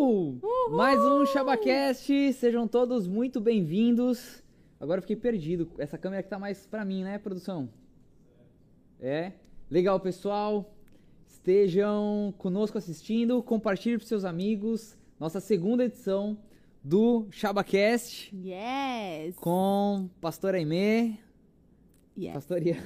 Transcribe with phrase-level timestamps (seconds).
[0.00, 0.40] Uhul!
[0.70, 4.42] Mais um Chabacast, sejam todos muito bem-vindos.
[4.80, 7.68] Agora eu fiquei perdido, essa câmera que tá mais pra mim, né, produção?
[8.98, 9.32] É?
[9.70, 10.74] Legal, pessoal.
[11.28, 14.96] Estejam conosco assistindo, compartilhe para seus amigos.
[15.18, 16.38] Nossa segunda edição
[16.82, 19.36] do Chabacast Yes!
[19.36, 21.20] com Pastor Aimee,
[22.16, 22.32] yes.
[22.32, 22.76] Pastoria.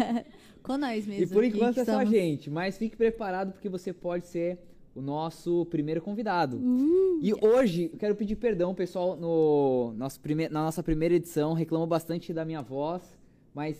[0.62, 1.24] Com nós mesmo.
[1.24, 4.58] E por enquanto é só a gente, mas fique preparado porque você pode ser
[4.94, 6.56] o nosso primeiro convidado.
[6.58, 11.52] Uh, E hoje eu quero pedir perdão, pessoal, no nosso prime- na nossa primeira edição,
[11.52, 13.02] reclamou bastante da minha voz,
[13.54, 13.76] mas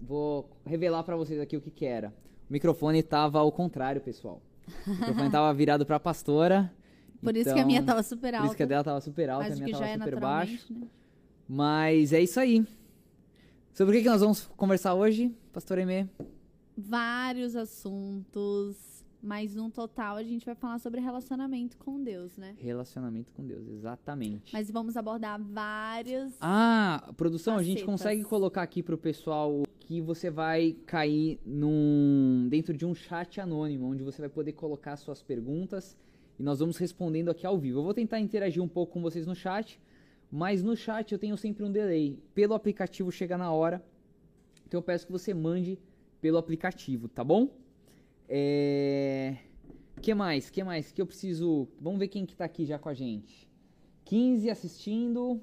[0.00, 2.14] vou revelar pra vocês aqui o que, que era.
[2.48, 4.40] O microfone tava ao contrário, pessoal.
[4.86, 6.72] O microfone tava virado pra pastora.
[7.20, 8.46] por isso que a minha tava super Por alta.
[8.48, 10.20] isso que a dela tava super alta, mas a minha que já tava é super
[10.20, 10.72] baixo.
[10.72, 10.86] né?
[11.48, 12.64] Mas é isso aí.
[13.74, 16.06] Sobre o que, que nós vamos conversar hoje, pastor Emê?
[16.76, 18.76] Vários assuntos,
[19.22, 22.56] mas no total a gente vai falar sobre relacionamento com Deus, né?
[22.58, 24.52] Relacionamento com Deus, exatamente.
[24.52, 26.34] Mas vamos abordar vários.
[26.40, 27.92] Ah, produção, a gente Facetas.
[27.92, 33.86] consegue colocar aqui pro pessoal que você vai cair num dentro de um chat anônimo,
[33.86, 35.96] onde você vai poder colocar suas perguntas
[36.38, 37.78] e nós vamos respondendo aqui ao vivo.
[37.78, 39.80] Eu vou tentar interagir um pouco com vocês no chat,
[40.30, 42.18] mas no chat eu tenho sempre um delay.
[42.34, 43.84] Pelo aplicativo chega na hora,
[44.66, 45.78] então eu peço que você mande
[46.20, 47.61] pelo aplicativo, tá bom?
[48.28, 49.36] É...
[50.00, 50.50] Que mais?
[50.50, 50.90] Que mais?
[50.90, 51.68] Que eu preciso.
[51.80, 53.48] Vamos ver quem que tá aqui já com a gente.
[54.04, 55.40] 15 assistindo.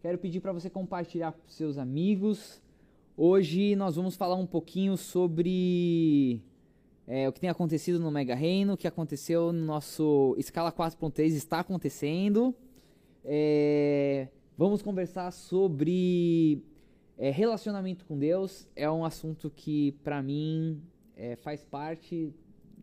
[0.00, 2.62] Quero pedir para você compartilhar com seus amigos.
[3.16, 6.42] Hoje nós vamos falar um pouquinho sobre
[7.06, 11.28] é, o que tem acontecido no Mega Reino, o que aconteceu no nosso Escala 4.3
[11.28, 12.54] está acontecendo.
[13.24, 16.62] É, vamos conversar sobre
[17.16, 18.68] é, relacionamento com Deus.
[18.74, 20.82] É um assunto que para mim
[21.16, 22.32] é, faz parte.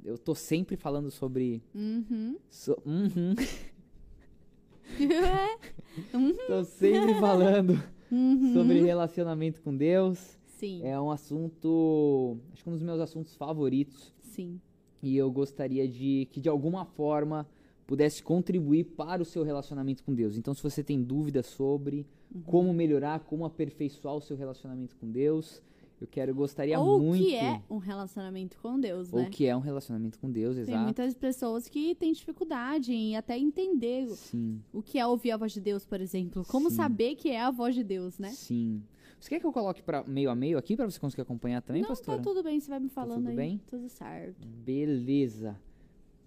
[0.04, 1.62] Eu tô sempre falando sobre.
[1.76, 2.38] Uhum.
[2.50, 3.36] so- Uhum.
[6.14, 6.36] Uhum.
[6.48, 7.82] Tô sempre falando
[8.12, 8.54] Uhum.
[8.54, 10.38] sobre relacionamento com Deus.
[10.46, 14.14] Sim, É um assunto, acho que um dos meus assuntos favoritos.
[14.22, 14.60] sim.
[15.04, 17.48] E eu gostaria de que de alguma forma
[17.88, 20.38] pudesse contribuir para o seu relacionamento com Deus.
[20.38, 22.42] Então, se você tem dúvidas sobre Uhum.
[22.44, 25.62] como melhorar, como aperfeiçoar o seu relacionamento com Deus,
[26.04, 27.24] eu quero, eu gostaria Ou o muito.
[27.24, 29.30] que é um relacionamento com Deus, ou né?
[29.32, 30.84] que é um relacionamento com Deus, Tem exato.
[30.84, 35.52] muitas pessoas que têm dificuldade em até entender Sim, o que é ouvir a voz
[35.52, 36.44] de Deus, por exemplo.
[36.48, 36.76] Como Sim.
[36.78, 38.30] saber que é a voz de Deus, né?
[38.30, 38.82] sim.
[39.20, 41.84] Você quer que eu coloque para meio a meio aqui para você conseguir acompanhar também,
[41.84, 42.18] Não, pastora?
[42.18, 43.36] tá tudo bem, você vai me falando tudo aí.
[43.36, 43.62] bem?
[43.68, 44.48] Tudo certo.
[44.48, 45.56] Beleza.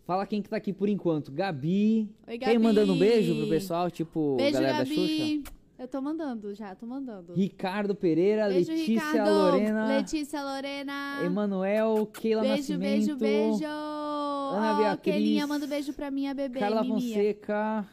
[0.06, 1.32] Fala quem que tá aqui por enquanto.
[1.32, 2.08] Gabi.
[2.28, 3.10] Oi, Quem mandando um Gabi.
[3.10, 5.42] beijo pro pessoal, tipo Beijo, galera da Xuxa?
[5.76, 7.34] Eu tô mandando já, tô mandando.
[7.34, 9.30] Ricardo Pereira, beijo, Letícia Ricardo.
[9.30, 11.20] Lorena, Letícia Lorena.
[11.24, 13.64] Emanuel, Keila beijo, Nascimento, beijo, beijo.
[13.66, 15.14] Ana Ó, Beatriz.
[15.14, 17.16] Kelinha, manda um beijo pra minha bebê, Carla Mimia.
[17.16, 17.88] Fonseca,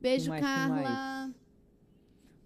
[0.00, 1.30] Beijo, mais, Carla.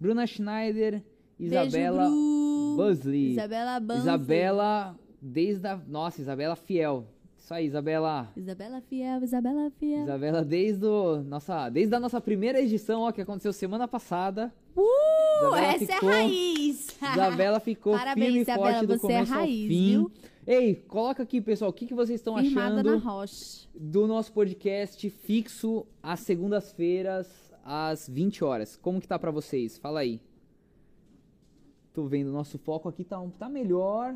[0.00, 1.04] Bruna Schneider,
[1.38, 2.76] Beijo, Isabela Bru.
[2.76, 3.32] Busley.
[3.32, 4.00] Isabela Banfi.
[4.00, 5.76] Isabela, desde a...
[5.76, 7.06] Nossa, Isabela Fiel.
[7.38, 8.30] Isso aí, Isabela.
[8.36, 10.02] Isabela Fiel, Isabela Fiel.
[10.02, 14.52] Isabela, desde, o, nossa, desde a nossa primeira edição, ó, que aconteceu semana passada.
[14.76, 14.82] Uh,
[15.46, 16.98] Isabela essa ficou- é a raiz.
[17.12, 19.90] Isabela ficou Parabéns, firme e Isabela, forte do é começo ao raiz, fim.
[19.90, 20.12] viu?
[20.46, 23.68] Ei, coloca aqui, pessoal, o que, que vocês estão Firmada na achando rocha.
[23.74, 27.28] do nosso podcast fixo às segundas-feiras,
[27.64, 28.76] às 20 horas.
[28.76, 29.78] Como que tá pra vocês?
[29.78, 30.20] Fala aí.
[31.92, 34.14] Tô vendo, nosso foco aqui tá, tá melhor,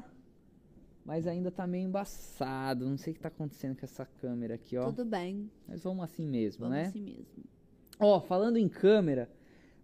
[1.04, 2.88] mas ainda tá meio embaçado.
[2.88, 4.86] Não sei o que tá acontecendo com essa câmera aqui, ó.
[4.86, 6.86] Tudo bem, Mas vamos assim mesmo, vamos né?
[6.86, 7.44] assim mesmo.
[7.98, 9.28] Ó, falando em câmera,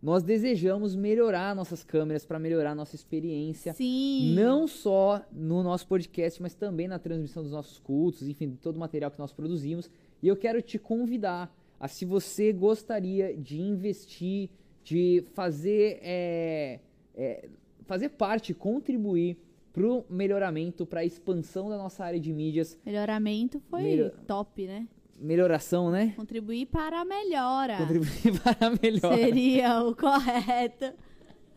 [0.00, 3.72] nós desejamos melhorar nossas câmeras para melhorar nossa experiência.
[3.74, 4.34] Sim.
[4.34, 8.76] Não só no nosso podcast, mas também na transmissão dos nossos cultos, enfim, de todo
[8.76, 9.90] o material que nós produzimos.
[10.22, 14.50] E eu quero te convidar a, se você gostaria de investir,
[14.84, 16.80] de fazer, é,
[17.14, 17.48] é,
[17.84, 19.36] fazer parte, contribuir
[19.78, 24.86] para o melhoramento, para a expansão da nossa área de mídias, Melhoramento foi top, né?
[25.21, 26.13] melhoração, né?
[26.16, 27.77] Contribuir para a melhora.
[27.78, 29.16] Contribuir para a melhora.
[29.16, 30.92] Seria o correto.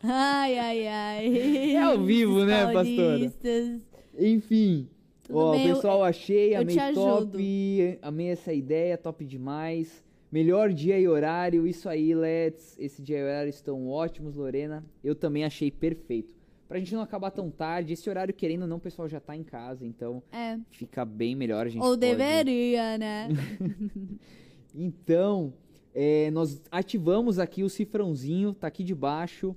[0.02, 1.70] Ai, ai, ai.
[1.76, 3.30] É ao vivo, né, pastora?
[4.18, 4.88] Enfim.
[5.22, 7.30] Tudo Ó, bem, eu- pessoal, achei, eu amei te ajudo.
[7.32, 10.04] top, amei essa ideia, top demais.
[10.30, 12.76] Melhor dia e horário, isso aí, Let's.
[12.80, 14.84] Esse dia e horário estão ótimos, Lorena.
[15.04, 16.34] Eu também achei perfeito.
[16.72, 19.36] Pra gente não acabar tão tarde, esse horário, querendo ou não, o pessoal já tá
[19.36, 20.58] em casa, então É.
[20.70, 23.28] fica bem melhor a gente Ou pode- deveria, né?
[24.74, 25.52] Então,
[25.94, 29.54] é, nós ativamos aqui o cifrãozinho, tá aqui debaixo.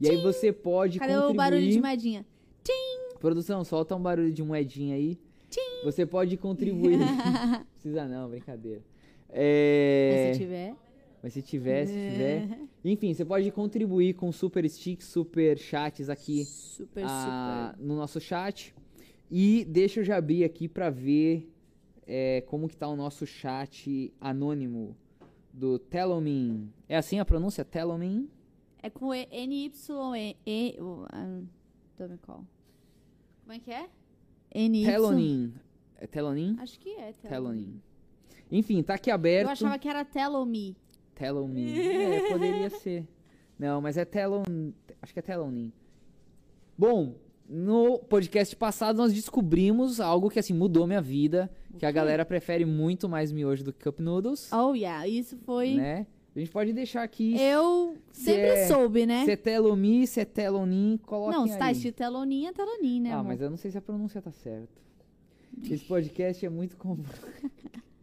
[0.00, 1.32] E aí você pode Cadê contribuir.
[1.34, 2.26] o barulho de moedinha?
[2.62, 3.18] Tim!
[3.20, 5.18] Produção, solta um barulho de moedinha aí.
[5.50, 5.84] Tim!
[5.84, 6.98] Você pode contribuir.
[7.74, 8.80] Precisa não, brincadeira.
[9.28, 10.28] É...
[10.28, 10.74] Mas se tiver.
[11.22, 12.48] Mas se tiver, se tiver.
[12.84, 17.86] Enfim, você pode contribuir com super sticks, super chats aqui Super, ah, super.
[17.86, 18.74] no nosso chat.
[19.30, 21.50] E deixa eu já abrir aqui pra ver
[22.06, 24.94] é, como que tá o nosso chat anônimo
[25.52, 26.70] do Telomin.
[26.88, 27.64] É assim a pronúncia?
[27.64, 28.28] Telomin?
[28.82, 30.36] É com E- N-Y-E.
[30.46, 31.40] E, o- ah,
[31.96, 32.18] Don't.
[32.26, 32.46] Como
[33.48, 33.88] é que é?
[34.54, 34.84] N-Y.
[34.84, 35.54] Telonin.
[35.96, 36.56] É Telonin?
[36.58, 37.28] Acho que é Telonin.
[37.30, 37.82] Telonin.
[38.52, 39.46] Enfim, tá aqui aberto.
[39.46, 40.76] Eu achava que era Telomi.
[41.14, 41.72] Telomin.
[41.74, 43.06] É, poderia ser.
[43.58, 44.42] Não, mas é Telon.
[45.00, 45.72] Acho que é Telonin.
[46.76, 47.14] Bom,
[47.48, 51.50] no podcast passado nós descobrimos algo que assim mudou minha vida.
[51.78, 54.50] Que a galera prefere muito mais miojo do que Cup Noodles.
[54.52, 55.06] Oh, yeah.
[55.06, 55.74] Isso foi.
[55.74, 56.06] Né?
[56.34, 57.36] A gente pode deixar aqui.
[57.40, 59.24] Eu Se sempre é- soube, né?
[59.24, 63.10] Se é Telomi, se é Telonin, coloquem Não, se tá escrito Telonin, é Telonin, né,
[63.12, 63.28] Ah, amor?
[63.28, 64.82] mas eu não sei se a pronúncia tá certa.
[65.62, 67.04] Esse podcast é muito comum.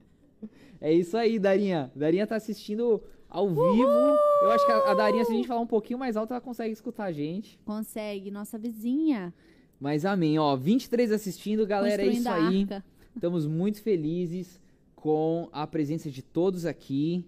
[0.81, 1.91] é isso aí, Darinha.
[1.95, 4.17] Darinha tá assistindo ao vivo.
[4.41, 6.41] Eu acho que a, a Darinha, se a gente falar um pouquinho mais alto, ela
[6.41, 7.59] consegue escutar a gente.
[7.63, 8.31] Consegue.
[8.31, 9.33] Nossa vizinha.
[9.79, 10.55] Mas amém, ó.
[10.55, 12.61] 23 assistindo, galera, é isso aí.
[12.63, 12.83] arca.
[13.15, 14.59] Estamos muito felizes
[14.95, 17.25] com a presença de todos aqui.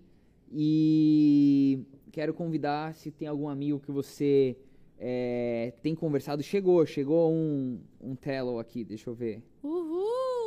[0.51, 1.79] E
[2.11, 4.55] quero convidar, se tem algum amigo que você
[4.99, 6.43] é, tem conversado.
[6.43, 9.43] Chegou, chegou um, um Tello aqui, deixa eu ver.
[9.63, 10.42] Uhul!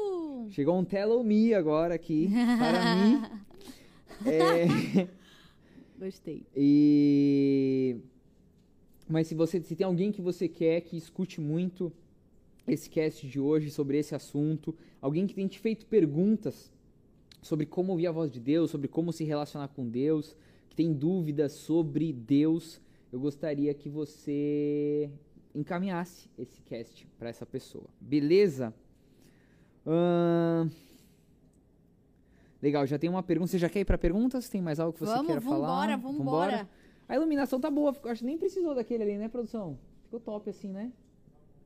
[0.50, 2.28] Chegou um Tello Me agora aqui
[2.58, 3.22] para mim.
[4.24, 5.08] É,
[5.98, 6.46] Gostei.
[6.56, 7.96] e
[9.06, 11.92] mas se você se tem alguém que você quer que escute muito
[12.66, 16.72] esse cast de hoje sobre esse assunto, alguém que tem te feito perguntas
[17.42, 20.34] sobre como ouvir a voz de Deus, sobre como se relacionar com Deus,
[20.68, 22.80] que tem dúvidas sobre Deus,
[23.12, 25.10] eu gostaria que você
[25.54, 27.86] encaminhasse esse cast para essa pessoa.
[28.00, 28.74] Beleza?
[32.60, 33.50] Legal, já tem uma pergunta.
[33.50, 34.48] Você já quer ir para perguntas?
[34.48, 35.96] Tem mais algo que você vamos, queira vambora, falar?
[35.96, 36.68] vambora.
[37.08, 39.78] A iluminação tá boa, acho que nem precisou daquele ali, né, produção?
[40.02, 40.92] Ficou top assim, né?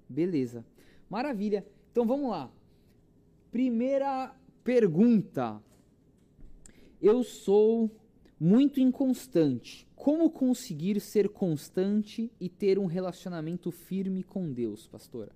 [0.09, 0.65] Beleza.
[1.09, 1.65] Maravilha.
[1.91, 2.51] Então vamos lá.
[3.51, 5.63] Primeira pergunta.
[7.01, 7.91] Eu sou
[8.39, 9.89] muito inconstante.
[9.97, 15.33] Como conseguir ser constante e ter um relacionamento firme com Deus, pastora?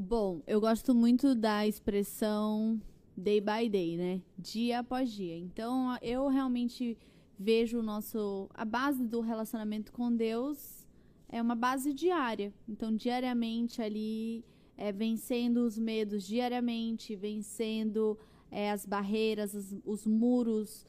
[0.00, 2.80] Bom, eu gosto muito da expressão
[3.16, 4.22] day by day, né?
[4.38, 5.36] Dia após dia.
[5.36, 6.96] Então, eu realmente
[7.36, 10.86] vejo o nosso a base do relacionamento com Deus
[11.28, 12.54] é uma base diária.
[12.68, 14.44] Então, diariamente ali
[14.76, 18.16] é vencendo os medos diariamente, vencendo
[18.52, 20.86] é, as barreiras, os, os muros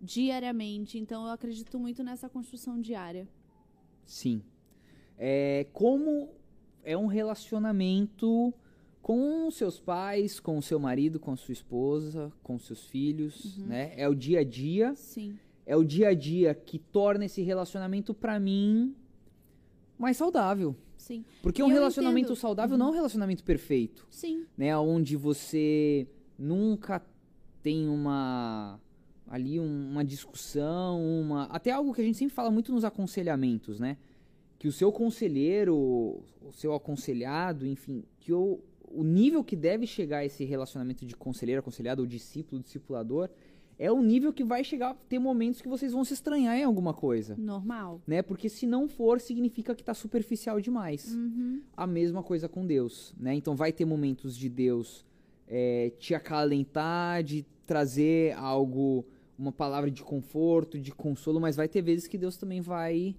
[0.00, 0.98] diariamente.
[0.98, 3.28] Então, eu acredito muito nessa construção diária.
[4.06, 4.42] Sim.
[5.18, 6.30] É, como
[6.86, 8.54] é um relacionamento
[9.02, 13.92] com seus pais, com o seu marido, com a sua esposa, com seus filhos, né?
[13.96, 14.94] É o dia a dia.
[14.94, 15.36] Sim.
[15.64, 18.94] É o dia a dia que torna esse relacionamento pra mim
[19.98, 20.76] mais saudável.
[20.96, 21.24] Sim.
[21.42, 22.36] Porque E um relacionamento entendo.
[22.40, 24.44] saudável não é um relacionamento perfeito, Sim.
[24.56, 24.76] né?
[24.76, 26.06] Onde você
[26.38, 27.04] nunca
[27.62, 28.80] tem uma
[29.28, 33.80] ali um- uma discussão, uma até algo que a gente sempre fala muito nos aconselhamentos,
[33.80, 33.96] né?
[34.58, 38.60] Que o seu conselheiro, o seu aconselhado, enfim, que o,
[38.90, 43.28] o nível que deve chegar esse relacionamento de conselheiro, aconselhado ou discípulo, discipulador,
[43.78, 46.62] é o nível que vai chegar a ter momentos que vocês vão se estranhar em
[46.64, 48.00] alguma coisa, Normal.
[48.06, 48.22] né?
[48.22, 51.60] Porque se não for, significa que tá superficial demais Uhum.
[51.76, 53.34] a mesma coisa com Deus, né?
[53.34, 55.04] Então vai ter momentos de Deus
[55.46, 59.04] é, te acalentar, de trazer algo,
[59.38, 63.14] uma palavra de conforto, de consolo, mas vai ter vezes que Deus também vai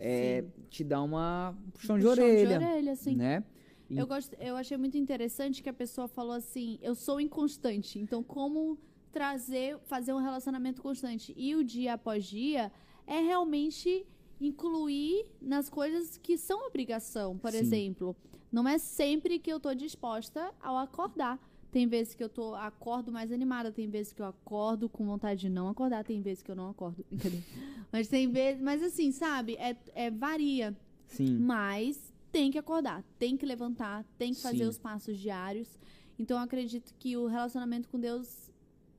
[0.00, 3.16] é, te dar uma um puxão de Puxão orelha, de orelha, sim.
[3.16, 3.44] né?
[3.88, 7.98] E- Eu, gosto, eu achei muito interessante que a pessoa falou assim: eu sou inconstante.
[7.98, 8.78] Então, como
[9.12, 11.34] trazer, fazer um relacionamento constante?
[11.36, 12.72] E o dia após dia
[13.06, 14.06] é realmente
[14.40, 17.36] incluir nas coisas que são obrigação.
[17.36, 17.58] Por Sim.
[17.58, 18.16] exemplo,
[18.50, 21.38] não é sempre que eu tô disposta ao acordar.
[21.70, 25.42] Tem vezes que eu tô, acordo mais animada, tem vezes que eu acordo com vontade
[25.42, 27.04] de não acordar, tem vezes que eu não acordo.
[27.92, 28.60] Mas tem vezes.
[28.60, 29.54] Mas assim, sabe?
[29.56, 30.76] É, é varia.
[31.06, 34.68] Sim, Mas tem que acordar, tem que levantar, tem que fazer Sim.
[34.68, 35.78] os passos diários.
[36.18, 38.50] Então eu acredito que o relacionamento com Deus,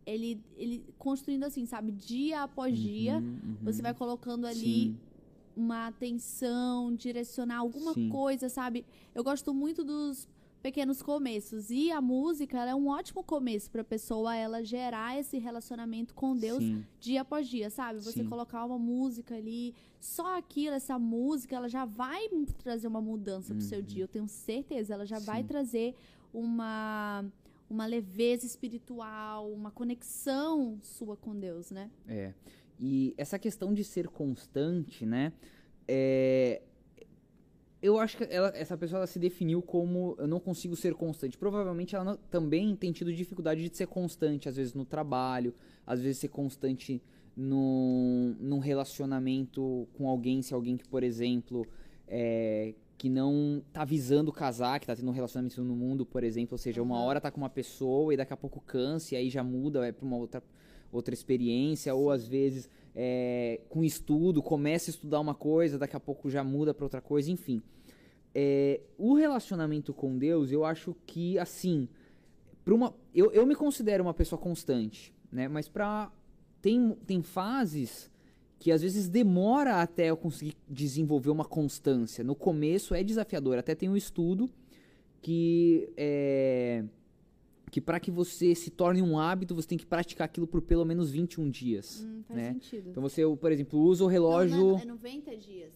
[0.06, 3.58] ele, ele construindo assim, sabe, dia após dia, Uhum, uhum.
[3.64, 4.98] você vai colocando ali Sim,
[5.56, 8.10] uma atenção, direcionar alguma Sim.
[8.10, 8.86] coisa, sabe?
[9.14, 10.28] Eu gosto muito dos
[10.62, 16.14] pequenos começos e a música é um ótimo começo para pessoa ela gerar esse relacionamento
[16.14, 18.00] com Deus sim, dia após dia, sabe?
[18.00, 18.30] Você Sim.
[18.30, 22.28] colocar uma música ali, só aquilo, essa música, ela já vai
[22.58, 23.86] trazer uma mudança pro seu Uhum.
[23.86, 24.94] dia, eu tenho certeza.
[24.94, 25.48] Ela já vai Sim.
[25.48, 25.96] trazer
[26.34, 27.26] uma
[27.70, 31.90] uma leveza espiritual, uma conexão sua com Deus, né?
[32.06, 32.34] É.
[32.78, 35.32] E essa questão de ser constante, né?
[35.88, 36.62] É,
[37.82, 41.38] eu acho que ela, essa pessoa ela se definiu como eu não consigo ser constante.
[41.38, 45.54] Provavelmente ela não, também tem tido dificuldade de ser constante, às vezes no trabalho,
[45.86, 47.02] às vezes ser constante
[47.36, 51.66] no, num relacionamento com alguém, se alguém que, por exemplo,
[52.08, 56.54] é, que não tá visando casar, que tá tendo um relacionamento no mundo, por exemplo,
[56.54, 59.30] ou seja, uma hora tá com uma pessoa e daqui a pouco cansa e aí
[59.30, 60.44] já muda, é pra uma outra,
[60.92, 66.00] outra experiência, ou às vezes é, com estudo, começa a estudar uma coisa, daqui a
[66.00, 67.62] pouco já muda para outra coisa, enfim.
[68.34, 71.88] É, o relacionamento com Deus, eu acho que, assim,
[72.66, 75.48] uma, eu, eu me considero uma pessoa constante, né?
[75.48, 76.12] Mas pra,
[76.62, 78.10] tem, tem fases
[78.60, 82.24] que às vezes demora até eu conseguir desenvolver uma constância.
[82.24, 84.50] No começo é desafiador, até tem um estudo
[85.20, 86.84] que é,
[87.72, 90.84] que para que você se torne um hábito, você tem que praticar aquilo por pelo
[90.86, 92.06] menos 21 dias.
[92.06, 92.54] Hum, faz né?
[92.54, 92.90] sentido.
[92.90, 94.58] Então você, por exemplo, usa o relógio.
[94.58, 95.72] Não, não, é 90 dias.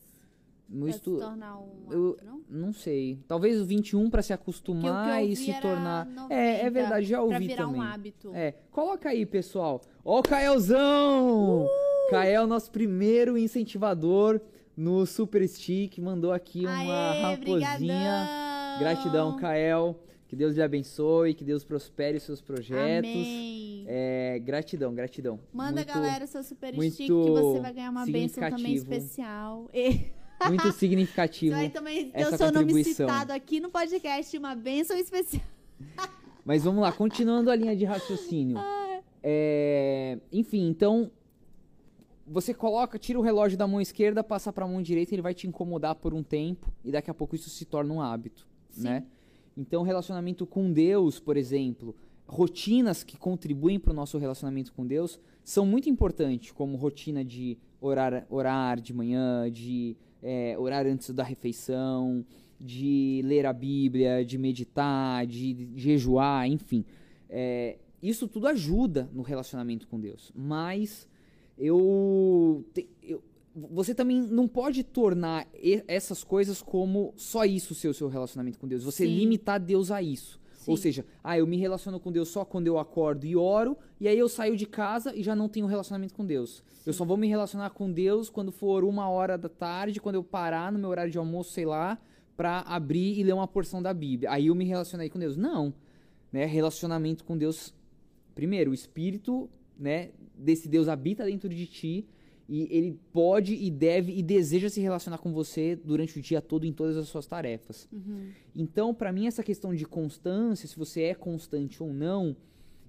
[0.67, 1.13] No pra estu...
[1.15, 2.41] se tornar um eu- não?
[2.49, 3.19] Não sei.
[3.27, 6.05] Talvez o 21 para se acostumar e se tornar.
[6.07, 7.79] 90 É, é verdade, já Pra ouvi virar também.
[7.79, 8.31] um hábito.
[8.33, 9.81] É, coloca aí, pessoal.
[10.03, 11.67] Ó o Caelzão!
[12.09, 14.41] Cael, nosso primeiro incentivador
[14.75, 17.77] no Super Stick, mandou aqui uma Aê, raposinha.
[17.77, 18.79] brigadão!
[18.79, 19.99] Gratidão, Cael.
[20.35, 23.09] Que Deus lhe abençoe, que Deus prospere os seus projetos.
[23.09, 23.85] Amém.
[23.87, 25.39] É, gratidão, gratidão.
[25.53, 29.69] Manda, muito, galera, seu super stick que você vai ganhar uma bênção também especial.
[29.73, 30.11] E
[30.45, 31.55] Muito você significativo.
[31.55, 35.41] vai também ter o seu nome citado aqui no podcast, uma bênção especial.
[36.43, 38.57] Mas vamos lá, continuando a linha de raciocínio.
[39.23, 41.09] É, enfim, então
[42.27, 45.33] você coloca, tira o relógio da mão esquerda, passa para a mão direita, ele vai
[45.33, 48.83] te incomodar por um tempo e daqui a pouco isso se torna um hábito, Sim.
[48.83, 49.05] né?
[49.57, 51.95] Então, relacionamento com Deus, por exemplo,
[52.27, 57.57] rotinas que contribuem para o nosso relacionamento com Deus são muito importantes, como rotina de
[57.79, 62.25] orar, orar de manhã, de é, orar antes da refeição,
[62.59, 66.83] de ler a Bíblia, de meditar, de jejuar, enfim.
[67.29, 70.31] É, isso tudo ajuda no relacionamento com Deus.
[70.35, 71.07] Mas
[71.57, 73.23] eu, te- eu-
[73.55, 75.47] você também não pode tornar
[75.87, 78.83] essas coisas como só isso ser o seu relacionamento com Deus.
[78.83, 79.15] Você Sim.
[79.15, 80.39] limitar Deus a isso.
[80.67, 80.83] Ou Sim.
[80.83, 84.17] seja, ah, eu me relaciono com Deus só quando eu acordo e oro, e aí
[84.17, 86.63] eu saio de casa e já não tenho relacionamento com Deus.
[86.85, 90.23] Eu só vou me relacionar com Deus quando for uma hora da tarde, quando eu
[90.23, 91.97] parar no meu horário de almoço, sei lá,
[92.35, 94.31] pra abrir e ler uma porção da Bíblia.
[94.31, 95.37] Aí eu me relacionei com Deus.
[95.37, 95.73] Não.
[96.31, 96.45] Né?
[96.45, 97.73] Relacionamento com Deus.
[98.33, 102.07] Primeiro, o Espírito né, desse Deus habita dentro de ti
[102.47, 106.65] e ele pode e deve e deseja se relacionar com você durante o dia todo
[106.65, 107.87] em todas as suas tarefas.
[107.91, 108.29] Uhum.
[108.55, 112.35] Então, pra mim, essa questão de constância, se você é constante ou não,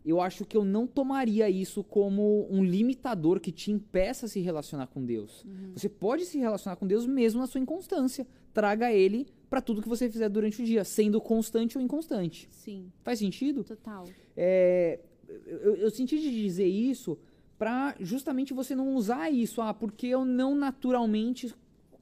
[0.05, 4.41] eu acho que eu não tomaria isso como um limitador que te impeça a se
[4.41, 5.43] relacionar com Deus.
[5.45, 5.73] Uhum.
[5.75, 8.27] Você pode se relacionar com Deus mesmo na sua inconstância.
[8.53, 12.49] Traga ele pra tudo que você fizer durante o dia, sendo constante ou inconstante.
[12.53, 13.65] Sim, Faz sentido?
[13.65, 14.07] total.
[14.37, 17.19] É, eu, eu senti de dizer isso
[17.59, 21.53] pra justamente você não usar isso, ah, porque eu não naturalmente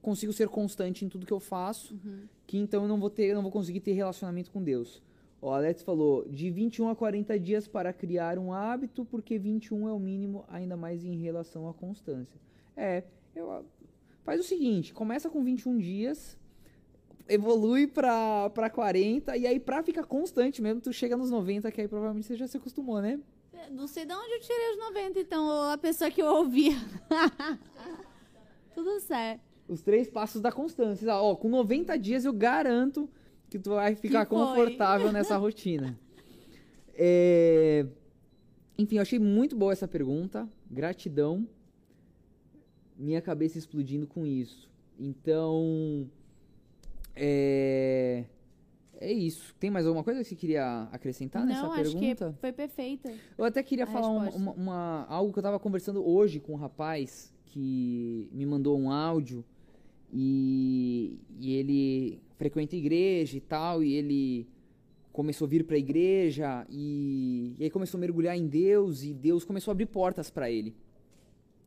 [0.03, 2.23] consigo ser constante em tudo que eu faço, Uhum.
[2.47, 5.03] que então eu não vou ter, eu não vou conseguir ter relacionamento com Deus.
[5.41, 9.93] Ó, Alex falou, de 21 a 40 dias para criar um hábito, porque 21 é
[9.93, 12.41] o mínimo, ainda mais em relação à constância.
[12.77, 13.03] É,
[13.35, 13.65] eu,
[14.25, 16.39] faz o seguinte, começa com 21 dias,
[17.29, 21.89] evolui pra 40, e aí pra ficar constante mesmo, tu chega nos 90, que aí
[21.89, 23.21] provavelmente você já se acostumou, né?
[23.71, 26.77] Não sei de onde eu tirei os 90, então, a pessoa que eu ouvia.
[28.75, 29.41] Tudo certo.
[29.69, 31.15] Os três passos da constância.
[31.15, 33.09] Ó, com 90 dias eu garanto
[33.49, 35.99] que tu vai ficar confortável nessa rotina.
[36.93, 37.87] É,
[38.77, 40.49] Enfim, eu achei muito boa essa pergunta.
[40.71, 41.49] Gratidão.
[42.97, 44.69] Minha cabeça explodindo com isso.
[44.99, 46.09] Então.
[47.17, 48.25] É.
[49.01, 49.55] É isso.
[49.59, 52.33] Tem mais alguma coisa que você queria acrescentar nessa Não, acho pergunta?
[52.33, 53.13] que foi perfeita.
[53.37, 56.53] Eu até queria a falar uma, uma- uma- algo que eu tava conversando hoje com
[56.53, 59.45] um rapaz que me mandou um áudio
[60.13, 64.49] e, e ele frequenta a igreja e tal, e ele
[65.13, 69.45] começou a vir pra igreja e, e aí começou a mergulhar em Deus e Deus
[69.45, 70.75] começou a abrir portas pra ele.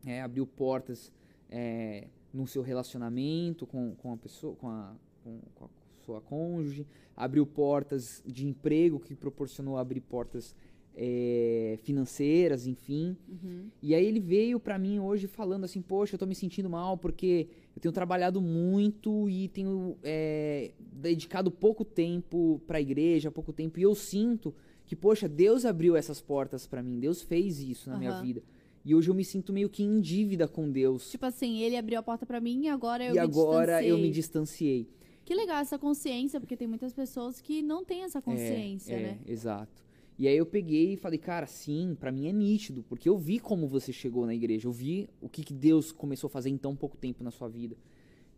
[0.06, 1.12] É, abriu portas
[1.50, 4.94] é, no seu relacionamento com, com a pessoa, com a,
[5.24, 5.68] com, com a
[6.08, 10.56] sua cônjuge, abriu portas de emprego que proporcionou abrir portas
[10.96, 13.16] é, financeiras, enfim.
[13.28, 13.68] Uhum.
[13.84, 16.98] E aí ele veio pra mim hoje falando assim, poxa, eu tô me sentindo mal
[16.98, 23.80] porque eu tenho trabalhado muito e tenho é, dedicado pouco tempo pra igreja, pouco tempo,
[23.80, 27.96] e eu sinto que, poxa, Deus abriu essas portas para mim, Deus fez isso na
[27.96, 28.00] Aham.
[28.00, 28.42] minha vida.
[28.86, 31.12] E hoje eu me sinto meio que em dívida com Deus.
[31.12, 33.98] Tipo assim, ele abriu a porta pra mim e agora eu e me agora eu
[33.98, 34.88] me distanciei.
[35.28, 39.20] Que legal essa consciência, porque tem muitas pessoas que não têm essa consciência, é, né?
[39.28, 39.84] É, exato.
[40.18, 43.38] E aí eu peguei e falei, cara, sim, pra mim é nítido, porque eu vi
[43.38, 46.58] como você chegou na igreja, eu vi o que, que Deus começou a fazer em
[46.58, 47.76] tão pouco tempo na sua vida.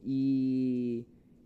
[0.04, 1.06] E,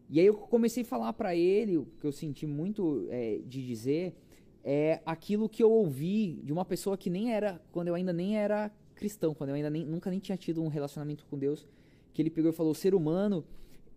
[0.09, 3.67] e aí eu comecei a falar pra ele, o que eu senti muito é, de
[3.67, 4.15] dizer,
[4.63, 8.37] é aquilo que eu ouvi de uma pessoa que nem era, quando eu ainda nem
[8.37, 11.67] era cristão, quando eu ainda nem, nunca nem tinha tido um relacionamento com Deus,
[12.13, 13.43] que ele pegou e falou, o ser humano,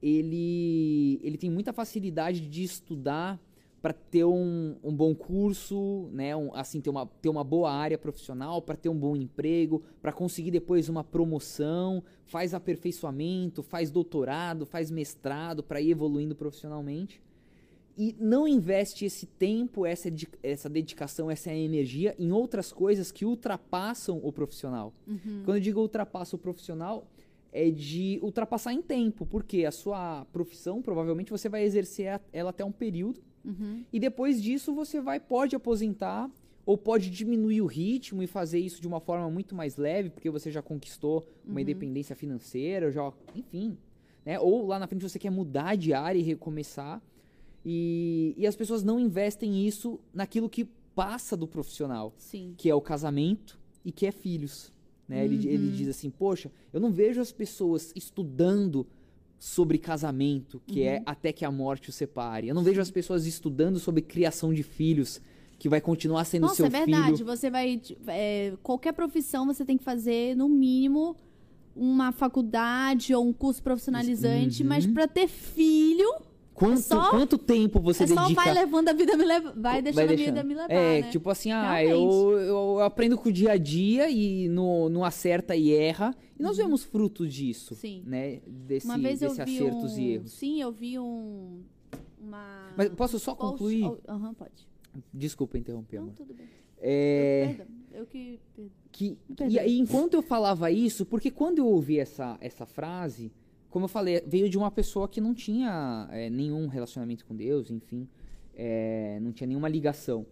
[0.03, 3.41] ele, ele tem muita facilidade de estudar
[3.83, 7.97] para ter um, um bom curso, né, um, assim ter uma, ter uma boa área
[7.97, 14.67] profissional, para ter um bom emprego, para conseguir depois uma promoção, faz aperfeiçoamento, faz doutorado,
[14.67, 17.23] faz mestrado para ir evoluindo profissionalmente
[17.97, 20.09] e não investe esse tempo, essa,
[20.43, 24.93] essa dedicação, essa energia em outras coisas que ultrapassam o profissional.
[25.07, 25.43] Uhum.
[25.45, 27.07] Quando eu digo ultrapassa o profissional,
[27.57, 32.65] é de ultrapassar em tempo, porque a sua profissão provavelmente você vai exercer ela até
[32.65, 33.85] um período Uhum.
[33.93, 36.29] e depois disso você vai pode aposentar
[36.67, 40.29] ou pode diminuir o ritmo e fazer isso de uma forma muito mais leve, porque
[40.29, 41.61] você já conquistou uma Uhum.
[41.61, 43.79] independência financeira, já, enfim,
[44.25, 44.39] né?
[44.41, 47.01] Ou lá na frente você quer mudar de área e recomeçar.
[47.65, 52.55] E, e as pessoas não investem isso naquilo que passa do profissional, Sim.
[52.57, 54.73] que é o casamento e que é filhos.
[55.09, 55.25] Né?
[55.25, 55.73] Ele, ele Uhum.
[55.73, 58.87] diz assim, poxa, eu não vejo as pessoas estudando
[59.39, 62.49] sobre casamento, que é até que a morte os separe.
[62.49, 65.21] Eu não vejo as pessoas estudando sobre criação de filhos,
[65.59, 67.13] que vai continuar sendo Nossa, seu é verdade.
[67.19, 67.25] filho.
[67.27, 67.81] Você vai.
[68.09, 71.17] é, qualquer profissão você tem que fazer, no mínimo,
[71.75, 74.69] uma faculdade ou um curso profissionalizante, Uhum.
[74.69, 76.09] mas pra ter filho,
[76.57, 78.43] Quanto, só- quanto tempo você é só dedica...
[78.43, 79.53] vai levando a vida me levar.
[79.55, 80.47] Vai deixando a vida deixando.
[80.47, 80.71] me levar.
[80.73, 81.11] É, né?
[81.11, 85.55] tipo assim, ah, eu, eu aprendo com o dia a dia e no, no acerta
[85.55, 86.15] e erra.
[86.39, 87.81] E nós vemos frutos disso, Uhum.
[87.81, 88.03] Sim.
[88.07, 88.41] né?
[88.47, 89.99] Desse, Uma vez eu desse vi acertos um...
[90.01, 90.33] e erros.
[90.33, 91.63] Sim, eu vi um...
[92.21, 92.73] Uma...
[92.77, 93.85] Mas posso só post- concluir?
[93.85, 94.67] oh, Aham, pode.
[95.13, 96.15] Desculpa interromper, Não, amor.
[96.17, 96.47] tudo bem.
[96.81, 97.55] É...
[97.57, 98.41] Perdão, eu que...
[98.91, 99.19] Que,
[99.51, 103.31] e aí, enquanto eu falava isso, porque quando eu ouvi essa, essa frase,
[103.77, 107.71] como eu falei, veio de uma pessoa que não tinha é, nenhum relacionamento com Deus,
[107.71, 108.09] enfim,
[108.55, 110.25] é, não tinha nenhuma ligação.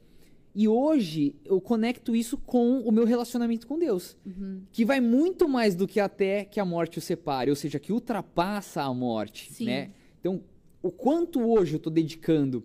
[0.54, 4.62] E hoje eu conecto isso com o meu relacionamento com Deus, Uhum.
[4.72, 7.92] que vai muito mais do que até que a morte o separe, ou seja, que
[7.92, 9.66] ultrapassa a morte, Sim.
[9.66, 9.90] né?
[10.18, 10.42] Então,
[10.82, 12.64] o quanto hoje eu tô dedicando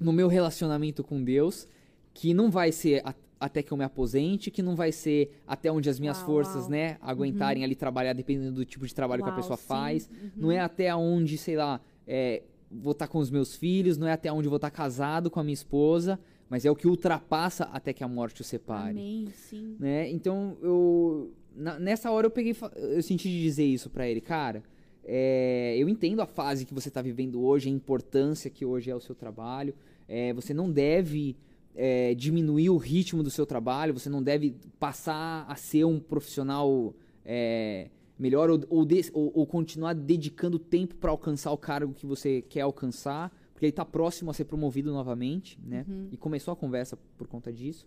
[0.00, 1.68] no meu relacionamento com Deus,
[2.14, 3.02] que não vai ser
[3.40, 6.54] até que eu me aposente, que não vai ser até onde as minhas Uau, forças,
[6.54, 6.64] uau.
[6.64, 6.70] Uhum.
[6.70, 9.64] né, aguentarem ali trabalhar, dependendo do tipo de trabalho que a Uau, pessoa sim.
[9.66, 10.10] faz.
[10.10, 10.30] Uhum.
[10.36, 14.12] Não é até onde, sei lá, é, vou estar com os meus filhos, não é
[14.12, 16.18] até onde vou estar casado com a minha esposa,
[16.50, 19.76] mas é o que ultrapassa até que a morte o separe Amém, sim.
[19.78, 20.10] né?
[20.10, 24.62] Então eu na- nessa hora eu peguei, eu senti de dizer isso pra ele, cara.
[25.10, 28.94] é, eu entendo a fase que você tá vivendo hoje, a importância que hoje é
[28.94, 29.74] o seu trabalho.
[30.06, 31.36] é, você não deve
[31.80, 33.94] é, diminuir o ritmo do seu trabalho.
[33.94, 36.92] Você não deve passar a ser um profissional
[37.24, 37.88] é,
[38.18, 42.42] melhor ou, ou, des- ou- ou continuar dedicando tempo pra alcançar o cargo que você
[42.42, 45.86] quer alcançar, porque ele tá próximo a ser promovido novamente, né?
[45.88, 46.08] Uhum.
[46.10, 47.86] E começou a conversa por conta disso.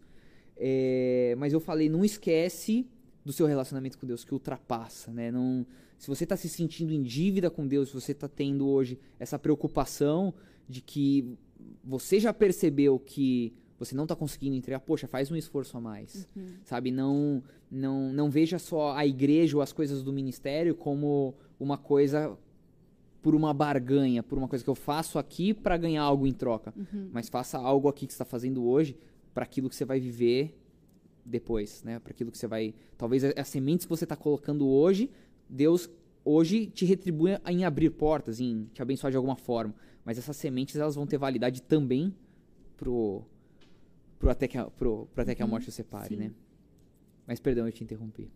[0.56, 2.88] É, mas eu falei, não esquece
[3.26, 5.32] do seu relacionamento com Deus, que ultrapassa, né?
[5.32, 5.66] Não,
[5.98, 9.38] se você está se sentindo em dívida com Deus, se você está tendo hoje essa
[9.38, 10.34] preocupação
[10.68, 11.38] de que
[11.84, 16.28] você já percebeu que você não está conseguindo entregar, poxa, faz um esforço a mais,
[16.36, 16.48] Uhum.
[16.64, 16.92] sabe?
[16.92, 22.38] Não, não, não veja só a igreja ou as coisas do ministério como uma coisa
[23.22, 26.74] por uma barganha, por uma coisa que eu faço aqui para ganhar algo em troca,
[26.76, 27.10] Uhum.
[27.12, 28.98] mas faça algo aqui que você está fazendo hoje
[29.34, 30.58] para aquilo que você vai viver
[31.26, 32.00] depois, né?
[32.00, 35.10] Para aquilo que você vai, talvez as sementes que você está colocando hoje,
[35.48, 35.90] Deus
[36.26, 40.76] hoje te retribui em abrir portas, em te abençoar de alguma forma, mas essas sementes
[40.76, 42.14] elas vão ter validade também
[42.76, 43.24] pro
[44.22, 46.16] pro até que a, pro, pro até que a Uhum, morte o separe, sim.
[46.16, 46.32] né?
[47.28, 48.30] Mas perdão, eu te interrompi.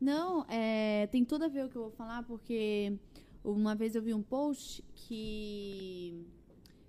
[0.00, 2.96] Não, é, tem tudo a ver o que eu vou falar, porque
[3.44, 6.24] uma vez eu vi um post que,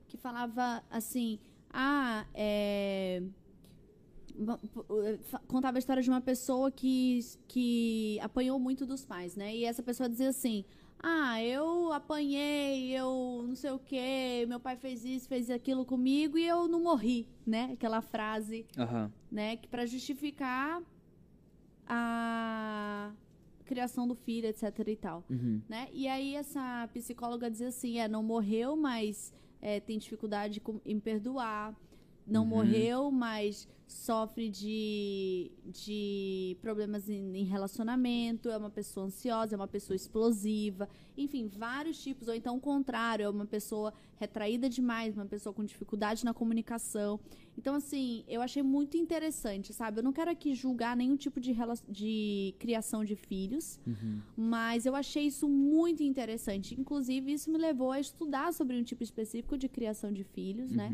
[0.08, 1.40] que falava assim,
[1.72, 3.22] ah, é,
[5.48, 9.56] contava a história de uma pessoa que, que apanhou muito dos pais, né?
[9.56, 10.64] E essa pessoa dizia assim,
[11.02, 16.38] ah, eu apanhei, eu não sei o quê, meu pai fez isso, fez aquilo comigo
[16.38, 17.70] e eu não morri, né?
[17.74, 19.12] Aquela frase Aham.
[19.32, 20.82] né, que para justificar
[21.88, 23.12] a
[23.66, 25.62] criação do filho, etc e tal, Uhum.
[25.70, 25.88] né?
[25.94, 31.76] E aí essa psicóloga dizia assim, é, não morreu, mas é, tem dificuldade em perdoar,
[32.30, 32.48] não Uhum.
[32.50, 39.68] morreu, mas sofre de, de problemas em, em relacionamento, é uma pessoa ansiosa, é uma
[39.68, 40.88] pessoa explosiva,
[41.18, 42.28] enfim, vários tipos.
[42.28, 47.20] Ou então o contrário, é uma pessoa retraída demais, uma pessoa com dificuldade na comunicação.
[47.58, 50.00] Então, assim, eu achei muito interessante, sabe?
[50.00, 51.54] Eu não quero aqui julgar nenhum tipo de,
[51.90, 54.20] de criação de filhos, Uhum.
[54.38, 56.80] mas eu achei isso muito interessante.
[56.80, 60.90] Inclusive, isso me levou a estudar sobre um tipo específico de criação de filhos, né?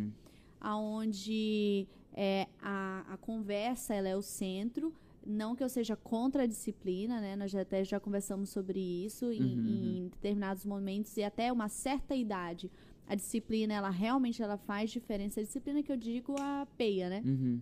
[0.63, 0.69] Uhum.
[0.69, 4.93] Onde é, a, a conversa ela é o centro.
[5.25, 7.35] Não que eu seja contra a disciplina, né?
[7.35, 11.67] Nós já, até já conversamos sobre isso em, Uhum, em determinados momentos e até uma
[11.67, 12.71] certa idade.
[13.07, 15.39] A disciplina, ela realmente ela faz diferença.
[15.39, 17.23] A disciplina que eu digo a peia, né?
[17.25, 17.59] Uhum.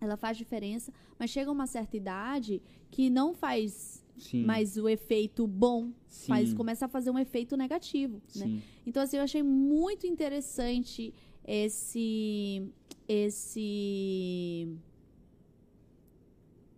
[0.00, 4.44] Ela faz diferença, mas chega uma certa idade que não faz Sim.
[4.44, 6.28] mais o efeito bom, Sim.
[6.28, 8.60] faz começa a fazer um efeito negativo, né?
[8.84, 11.14] Então, assim, eu achei muito interessante
[11.46, 12.62] esse.
[13.08, 14.68] esse.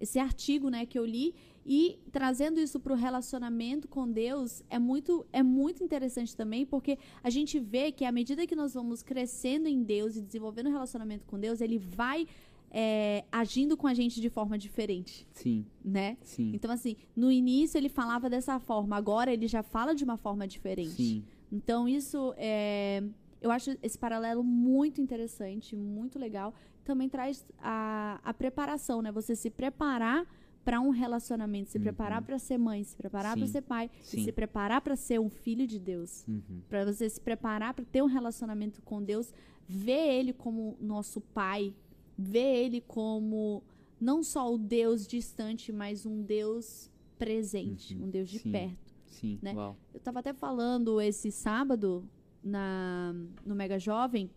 [0.00, 1.34] esse artigo, né, que eu li.
[1.68, 6.96] E trazendo isso para o relacionamento com Deus é muito, é muito interessante também, porque
[7.24, 10.72] a gente vê que à medida que nós vamos crescendo em Deus e desenvolvendo um
[10.72, 12.28] relacionamento com Deus, ele vai
[12.70, 15.64] é, agindo com a gente de forma diferente, Sim.
[15.84, 16.16] né?
[16.22, 16.52] Sim.
[16.54, 20.46] Então, assim, no início ele falava dessa forma, agora ele já fala de uma forma
[20.46, 20.90] diferente.
[20.90, 21.24] Sim.
[21.50, 23.02] Então, isso é.
[23.40, 26.54] Eu acho esse paralelo muito interessante, muito legal.
[26.84, 29.10] Também traz a, a preparação, né?
[29.12, 30.26] Você se preparar
[30.64, 31.84] para um relacionamento, se Uhum.
[31.84, 35.64] preparar para ser mãe, se preparar para ser pai, se preparar para ser um filho
[35.66, 36.24] de Deus.
[36.26, 36.60] Uhum.
[36.68, 39.32] Para você se preparar para ter um relacionamento com Deus,
[39.68, 41.72] ver ele como nosso pai,
[42.18, 43.62] ver ele como
[44.00, 48.04] não só o Deus distante, mas um Deus presente, Uhum.
[48.06, 48.50] um Deus de Sim.
[48.52, 48.94] perto.
[49.06, 49.38] Sim.
[49.40, 49.54] né?
[49.94, 52.04] Eu tava até falando esse sábado
[52.46, 53.12] na,
[53.44, 54.30] no Mega Jovem.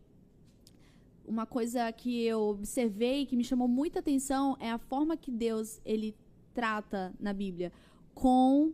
[1.25, 5.79] Uma coisa que eu observei que me chamou muita atenção é a forma que Deus
[5.85, 6.15] ele
[6.53, 7.71] trata na Bíblia
[8.15, 8.73] com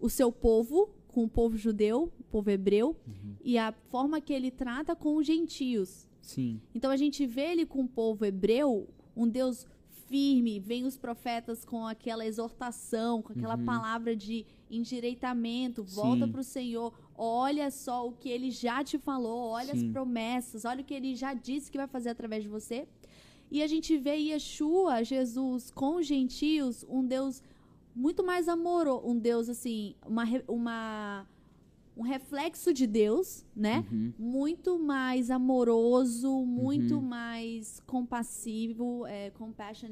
[0.00, 3.34] o seu povo, com o povo judeu, o povo hebreu, Uhum.
[3.42, 6.06] e a forma que ele trata com os gentios.
[6.22, 6.60] Sim.
[6.72, 9.66] Então a gente vê ele com o povo hebreu, um Deus
[10.06, 13.64] firme, vem os profetas com aquela exortação, com aquela Uhum.
[13.64, 19.48] palavra de endireitamento, volta para o Senhor, olha só o que ele já te falou,
[19.50, 19.86] olha Sim.
[19.86, 22.86] as promessas, olha o que ele já disse que vai fazer através de você.
[23.50, 27.42] E a gente vê Yeshua, Jesus, com os gentios, um Deus
[27.94, 31.26] muito mais amoroso, um Deus assim, uma, uma
[31.98, 33.84] um reflexo de Deus, né?
[33.90, 34.12] Uhum.
[34.16, 37.00] muito mais amoroso, muito Uhum.
[37.02, 39.32] mais compassivo, é,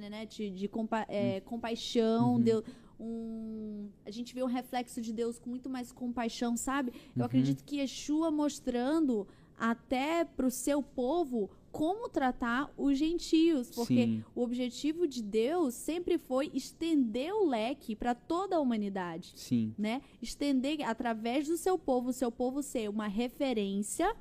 [0.08, 0.24] né?
[0.24, 2.40] De, de compa é, compaixão, Uhum.
[2.40, 2.64] Deus,
[2.98, 6.92] um, a gente vê um reflexo de Deus com muito mais compaixão, sabe?
[7.14, 7.24] Eu Uhum.
[7.26, 9.26] acredito que Yeshua mostrando
[9.58, 14.24] até pro seu povo como tratar os gentios, porque Sim.
[14.34, 19.74] o objetivo de Deus sempre foi estender o leque para toda a humanidade Sim.
[19.76, 20.00] né?
[20.22, 24.14] Estender através do seu povo, o seu povo ser uma referência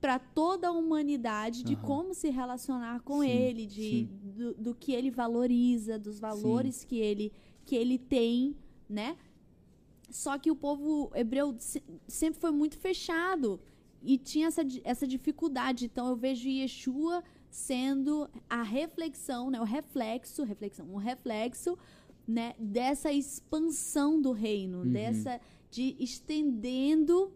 [0.00, 1.82] para toda a humanidade de Aham.
[1.82, 4.08] como se relacionar com Sim, ele, de sim.
[4.34, 7.30] do, do que ele valoriza, dos valores que ele
[7.64, 8.56] que ele tem,
[8.88, 9.16] né?
[10.10, 13.60] Só que o povo hebreu se- sempre foi muito fechado
[14.02, 15.86] e tinha essa, essa dificuldade.
[15.86, 19.60] Então eu vejo Yeshua sendo a reflexão, né?
[19.60, 21.78] O reflexo, reflexão, um reflexo,
[22.26, 22.54] né?
[22.58, 24.92] Dessa expansão do reino, Uhum.
[24.92, 27.32] dessa de estendendo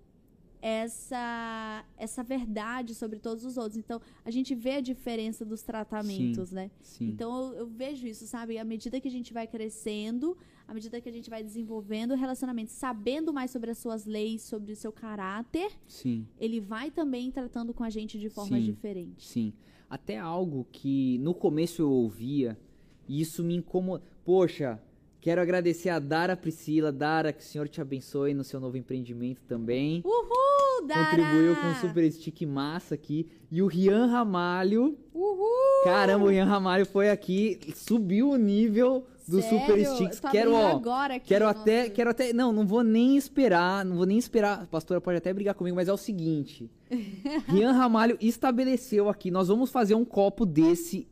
[0.66, 3.76] essa essa verdade sobre todos os outros.
[3.76, 6.72] Então a gente vê a diferença dos tratamentos, né?
[6.81, 7.07] Sim.
[7.11, 8.59] Então eu, eu vejo isso, sabe?
[8.59, 12.16] À medida que a gente vai crescendo, à medida que a gente vai desenvolvendo o
[12.16, 16.26] relacionamento, sabendo mais sobre as suas leis, sobre o seu caráter, Sim.
[16.37, 18.72] ele vai também tratando com a gente de formas Sim.
[18.72, 19.29] diferentes.
[19.29, 19.52] Sim.
[19.88, 22.59] Até algo que no começo eu ouvia
[23.07, 24.02] e isso me incomoda.
[24.24, 24.83] Poxa,
[25.26, 26.92] quero agradecer a Dara Priscila.
[26.92, 30.00] Dara, que o Senhor te abençoe no seu novo empreendimento também.
[30.04, 31.04] Uhul, Dara!
[31.04, 33.26] Contribuiu com um super stick massa aqui.
[33.50, 34.96] E o Rian Ramalho.
[35.12, 35.82] Uhul!
[35.82, 39.58] Caramba, o Rian Ramalho foi aqui, subiu o nível do Sério?
[39.58, 40.20] super sticks.
[40.30, 40.80] Quero, ó.
[41.24, 44.62] Quero até, nosso- quero até, não, não vou nem esperar, não vou nem esperar.
[44.62, 46.70] A pastora pode até brigar comigo, mas é o seguinte.
[47.48, 51.08] Rian Ramalho estabeleceu aqui, nós vamos fazer um copo desse,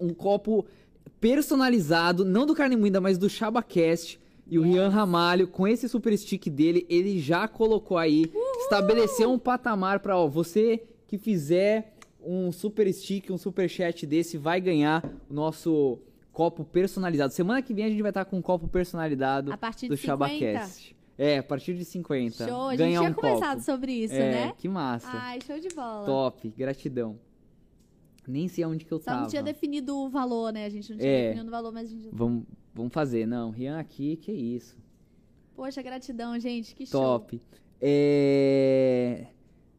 [0.00, 0.64] um copo
[1.20, 4.18] personalizado, não do carne moída, mas do ChabaCast.
[4.46, 9.38] E o Rian Ramalho, com esse super stick dele, ele já colocou aí, estabeleceu um
[9.38, 15.04] patamar pra, ó, você que fizer um super stick, um super chat desse, vai ganhar
[15.30, 16.00] o nosso
[16.32, 17.32] copo personalizado.
[17.32, 20.00] Semana que vem a gente vai estar com um copo personalizado A partir do de
[20.00, 20.26] 50.
[20.26, 20.96] ChabaCast.
[21.16, 22.48] É, a partir de 50.
[22.48, 23.62] Show, a gente tinha um conversado copo.
[23.62, 24.52] sobre isso, é, né?
[24.56, 25.10] que massa.
[25.12, 26.06] Ai, show de bola.
[26.06, 27.18] Top, gratidão.
[28.30, 29.20] Nem sei onde que eu Só tava.
[29.22, 30.64] não tinha definido o valor, né?
[30.64, 31.28] A gente não tinha É.
[31.28, 32.08] definido o valor, mas a gente.
[32.12, 33.26] Vamos, vamos fazer.
[33.26, 34.76] Não, Rian aqui, que isso.
[35.54, 36.74] Poxa, gratidão, gente.
[36.74, 37.00] Que show.
[37.00, 37.40] Top.
[37.80, 39.26] É...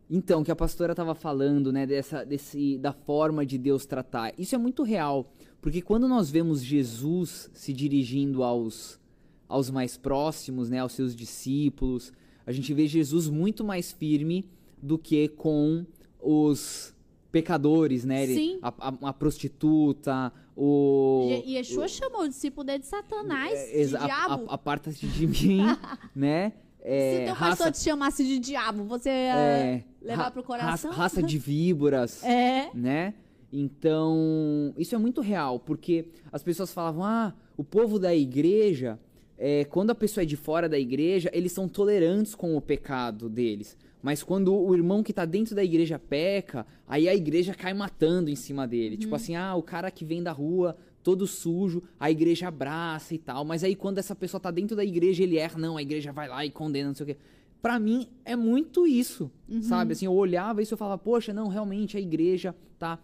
[0.10, 4.34] Então, que a pastora estava falando, né, dessa, desse, da forma de Deus tratar.
[4.38, 9.00] Isso é muito real, porque quando nós vemos Jesus se dirigindo aos,
[9.48, 12.12] aos mais próximos, né, aos seus discípulos,
[12.46, 14.44] a gente vê Jesus muito mais firme
[14.82, 15.86] do que com
[16.20, 16.94] os
[17.32, 18.24] pecadores, né?
[18.24, 18.60] Ele- Sim.
[18.62, 21.42] A, a- a prostituta, o...
[21.46, 24.46] E Yeshua chamou o discípulo dele de Satanás, é, de a- diabo.
[24.50, 25.62] Aparta-se de mim,
[26.16, 26.54] né?
[26.84, 30.44] É, Se teu raça- pastor te chamasse de diabo, você ia é, levar ra- pro
[30.44, 30.90] coração?
[30.92, 32.70] Raça, raça de víboras, É.
[32.74, 33.14] né?
[33.54, 39.00] Então, isso é muito real, porque as pessoas falavam, ah, o povo da igreja,
[39.38, 43.30] é, quando a pessoa é de fora da igreja, eles são tolerantes com o pecado
[43.30, 43.78] deles.
[44.02, 48.30] Mas quando o irmão que tá dentro da igreja peca, aí a igreja cai matando
[48.30, 48.98] em cima dele.
[48.98, 53.18] Tipo assim, ah, o cara que vem da rua todo sujo, a igreja abraça e
[53.18, 53.44] tal.
[53.46, 56.28] Mas aí quando essa pessoa tá dentro da igreja, ele erra, não, a igreja vai
[56.28, 57.18] lá e condena, não sei o quê.
[57.62, 59.94] Pra mim é muito isso, sabe?
[59.94, 62.98] Assim, eu olhava isso e eu falava, poxa, não, realmente a igreja tá.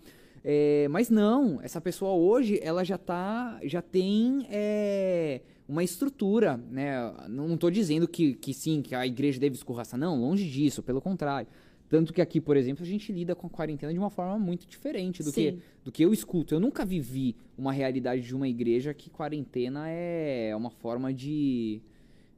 [0.44, 7.13] É, mas não, essa pessoa hoje, ela já tá, já tem é, uma estrutura, né?
[7.27, 11.01] Não tô dizendo que, que sim, que a igreja deve escorraçar, não, longe disso, pelo
[11.01, 11.47] contrário.
[11.89, 14.67] Tanto que aqui, por exemplo, a gente lida com a quarentena de uma forma muito
[14.67, 16.53] diferente do, que, do que eu escuto.
[16.53, 21.82] Eu nunca vivi uma realidade de uma igreja que quarentena é uma forma de,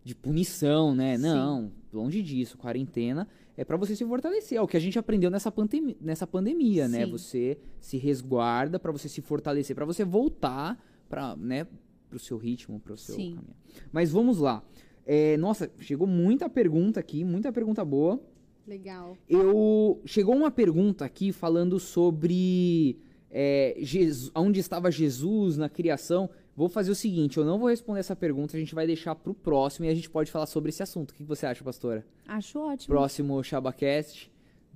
[0.03, 1.17] de punição, né?
[1.17, 1.23] Sim.
[1.23, 2.59] Não, longe disso.
[2.59, 4.57] Quarentena é pra você se fortalecer.
[4.57, 7.05] É o que a gente aprendeu nessa, pandemia, nessa pandemia, né?
[7.05, 7.11] Sim.
[7.11, 10.77] Você se resguarda pra você se fortalecer, pra você voltar
[11.09, 11.65] para, né,
[12.09, 13.35] pro seu ritmo, pro seu Sim.
[13.35, 13.55] caminho.
[13.91, 14.63] Mas vamos lá.
[15.05, 18.19] É, nossa, chegou muita pergunta aqui, muita pergunta boa.
[18.67, 19.17] Legal.
[19.27, 22.99] Eu chegou uma pergunta aqui falando sobre
[23.31, 26.29] é, Jesus, onde estava Jesus na criação.
[26.55, 29.33] Vou fazer o seguinte, eu não vou responder essa pergunta, a gente vai deixar pro
[29.33, 31.11] próximo e a gente pode falar sobre esse assunto.
[31.11, 32.05] O que que você acha, pastora?
[32.27, 32.93] Acho ótimo.
[32.93, 34.29] Próximo Shabacast.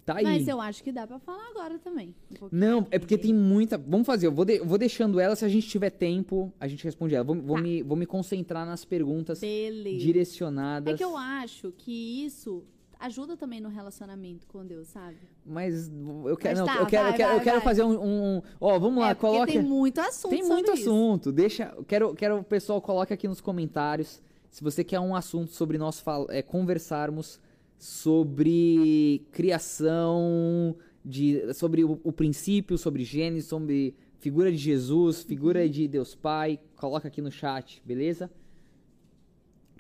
[0.05, 0.23] Tá aí.
[0.23, 2.13] Mas eu acho que dá pra falar agora também.
[2.41, 2.49] um.
[2.51, 3.77] Não, é porque tem muita.
[3.77, 6.67] Vamos fazer, eu vou, de- eu vou deixando ela, se a gente tiver tempo, a
[6.67, 7.23] gente responde ela.
[7.23, 7.61] Vou, vou Tá.
[7.61, 9.99] me, vou me concentrar nas perguntas Beleza.
[9.99, 10.93] direcionadas.
[10.93, 12.63] É que eu acho que isso
[12.99, 15.17] ajuda também no relacionamento com Deus, sabe?
[15.45, 15.89] Mas
[16.25, 17.63] eu quero, Mas não, tá, eu quero, eu vai, quero, eu quero vai.
[17.63, 18.01] fazer um,
[18.37, 19.53] um- Ó, vamos lá, é coloque.
[19.53, 20.89] tem muito assunto Tem muito sobre isso.
[20.89, 21.31] assunto.
[21.31, 25.51] Deixa, eu quero, quero o pessoal coloque aqui nos comentários se você quer um assunto
[25.51, 27.39] sobre nós é, conversarmos
[27.77, 35.69] sobre criação de sobre o, o princípio, sobre Gênesis, sobre figura de Jesus, figura Uhum.
[35.69, 36.59] de Deus Pai.
[36.75, 38.31] Coloca aqui no chat, beleza?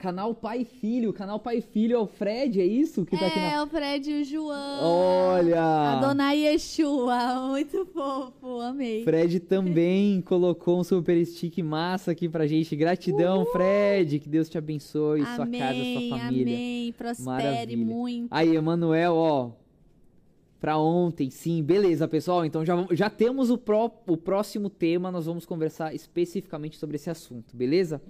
[0.03, 3.25] Canal Pai e Filho, canal Pai e Filho é o Fred, é isso que tá
[3.27, 4.83] aqui na É, o Fred e o João.
[4.83, 5.63] Olha!
[5.63, 7.47] A dona Yeshua.
[7.49, 8.59] Muito fofo.
[8.59, 9.05] Amei.
[9.05, 12.75] Fred também colocou um super stick massa aqui pra gente.
[12.75, 14.19] Gratidão, Fred.
[14.19, 15.73] Que Deus te abençoe, sua amém, casa,
[16.09, 16.53] sua família.
[16.53, 16.91] amém.
[16.97, 17.77] Prospere Maravilha.
[17.85, 18.27] muito.
[18.29, 19.51] Aí, Emanuel, ó.
[20.59, 21.63] Pra ontem, sim.
[21.63, 22.43] Beleza, pessoal.
[22.43, 25.09] Então já, já temos o, pró- o próximo tema.
[25.09, 28.01] Nós vamos conversar especificamente sobre esse assunto, beleza?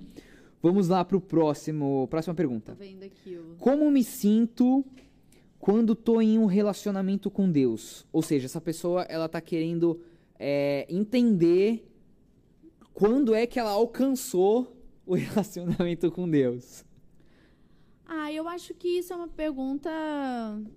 [0.63, 2.07] Vamos lá pro próximo.
[2.09, 2.73] Próxima Tô pergunta.
[2.73, 3.57] vendo aqui o...
[3.59, 4.85] Como me sinto
[5.59, 8.07] quando tô em um relacionamento com Deus?
[8.13, 9.99] Ou seja, essa pessoa ela tá querendo
[10.39, 11.85] é, entender
[12.93, 14.73] quando é que ela alcançou
[15.05, 16.85] o relacionamento com Deus.
[18.05, 19.89] Ah, eu acho que isso é uma pergunta...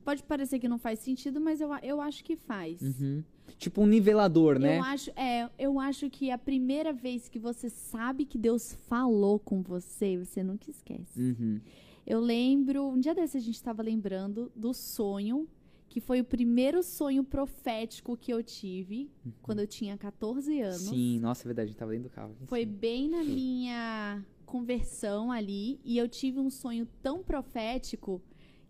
[0.04, 2.82] Pode parecer que não faz sentido, mas eu, eu acho que faz.
[2.82, 3.22] Uhum.
[3.58, 4.78] Tipo um nivelador, né?
[4.78, 9.38] Eu acho, é, eu acho que a primeira vez que você sabe que Deus falou
[9.38, 11.18] com você, você nunca esquece.
[11.18, 11.60] Uhum.
[12.06, 15.48] Eu lembro, um dia desse a gente estava lembrando do sonho,
[15.88, 20.88] que foi o primeiro sonho profético que eu tive quando eu tinha 14 anos.
[20.88, 20.94] Uhum.
[20.94, 22.36] Sim, nossa, é verdade, a gente tava dentro do carro.
[22.44, 28.22] Foi bem na minha conversão ali e eu tive um sonho tão profético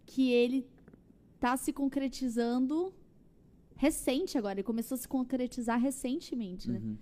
[0.07, 0.65] que ele
[1.39, 2.95] tá se concretizando
[3.77, 6.81] recente agora, ele começou a se concretizar recentemente, né?
[6.83, 6.97] Uhum.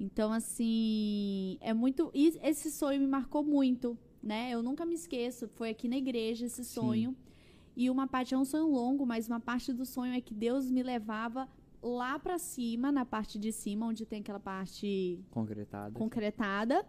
[0.00, 2.10] Então, assim, é muito.
[2.12, 4.50] e Esse sonho me marcou muito, né?
[4.50, 5.48] Eu nunca me esqueço.
[5.48, 7.16] Foi aqui na igreja esse sonho.
[7.76, 10.70] E uma parte é um sonho longo, mas uma parte do sonho é que Deus
[10.70, 11.48] me levava
[11.82, 15.94] lá pra cima, na parte de cima, onde tem aquela parte Concretado.
[15.94, 16.86] concretada.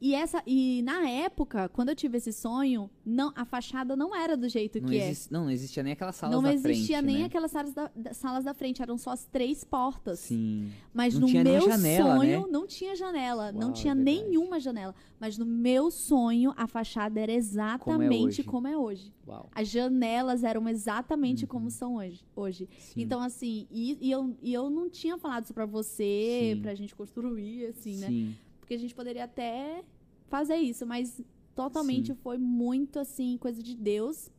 [0.00, 4.36] E, essa, e na época, quando eu tive esse sonho, não, a fachada não era
[4.36, 5.06] do jeito Não, que é.
[5.10, 7.24] existe, não, não existia nem aquelas salas Não da existia frente, nem né?
[7.26, 10.18] aquelas salas da, da- salas da frente, eram só as três portas.
[10.18, 10.70] Sim.
[10.92, 12.46] Mas Não no meu janela, sonho né?
[12.50, 14.94] não tinha janela, não Uau, tinha é nenhuma janela.
[15.18, 18.44] Mas no meu sonho a fachada era exatamente hoje.
[18.44, 19.12] como é hoje.
[19.26, 19.48] Uau.
[19.54, 21.48] As janelas eram exatamente Uhum.
[21.48, 22.20] como são hoje.
[22.36, 22.68] hoje.
[22.78, 23.00] Sim.
[23.00, 26.60] Então, assim, e, e eu, e eu não tinha falado isso pra você, Sim.
[26.62, 28.34] pra gente construir, assim, né?
[28.64, 29.84] Porque a gente poderia até
[30.26, 31.20] fazer isso, mas
[31.54, 32.18] totalmente Sim.
[32.22, 34.30] foi muito, assim, coisa de Deus.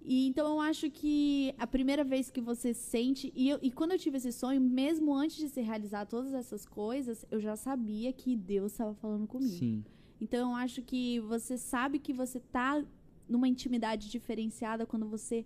[0.00, 3.32] E então eu acho que a primeira vez que você sente.
[3.34, 6.64] E, eu- e quando eu tive esse sonho, mesmo antes de se realizar todas essas
[6.64, 9.56] coisas, eu já sabia que Deus estava falando comigo.
[9.58, 9.84] Sim.
[10.20, 12.82] Então eu acho que você sabe que você tá
[13.28, 15.44] numa intimidade diferenciada quando você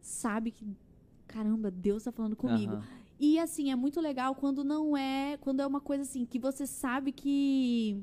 [0.00, 0.66] sabe que.
[1.28, 2.74] Caramba, Deus tá falando comigo.
[2.74, 3.03] Aham.
[3.18, 5.36] E assim, é muito legal quando não é.
[5.40, 8.02] Quando é uma coisa assim, que você sabe que.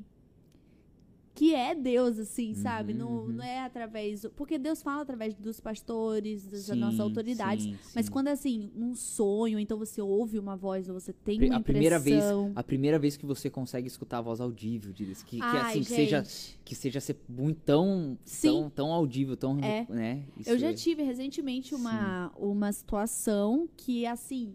[1.34, 2.92] Que é Deus, assim, sabe?
[2.92, 3.28] Uhum, Não, uhum.
[3.32, 4.26] não é através.
[4.36, 7.64] Porque Deus fala através dos pastores, das Sim, nossas autoridades.
[7.64, 8.12] sim, Mas sim.
[8.12, 11.60] quando é assim, num sonho, então você ouve uma voz, ou você tem uma a
[11.62, 12.52] primeira vez impressão.
[12.54, 15.86] a primeira vez que você consegue escutar a voz audível diz que, que assim que
[15.86, 16.24] seja
[16.66, 19.86] que seja ser muito tão tão, tão audível tão É.
[19.90, 24.54] né Isso Eu já é- tive recentemente uma, uma situação que, assim,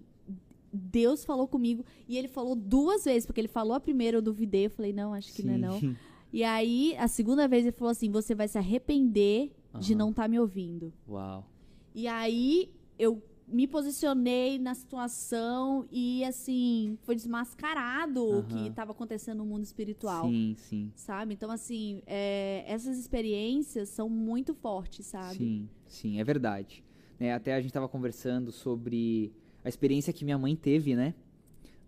[0.77, 4.67] Deus falou comigo e ele falou duas vezes, porque ele falou a primeira, eu duvidei,
[4.67, 5.81] eu falei, não, acho que não é não.
[5.81, 5.97] Sim.
[6.33, 9.99] E aí, a segunda vez ele falou assim: você vai se arrepender de Aham.
[9.99, 10.93] não estar me ouvindo.
[11.09, 11.49] Uau.
[11.95, 19.39] E aí eu me posicionei na situação e assim, foi desmascarado o que estava acontecendo
[19.39, 20.29] no mundo espiritual.
[20.29, 20.93] Sim, sim.
[20.97, 21.35] Sabe?
[21.35, 25.37] Então, assim, é, essas experiências são muito fortes, sabe?
[25.37, 26.85] Sim, sim, é verdade.
[27.19, 29.33] Né, até a gente tava conversando sobre
[29.67, 31.13] a experiência que minha mãe teve, né?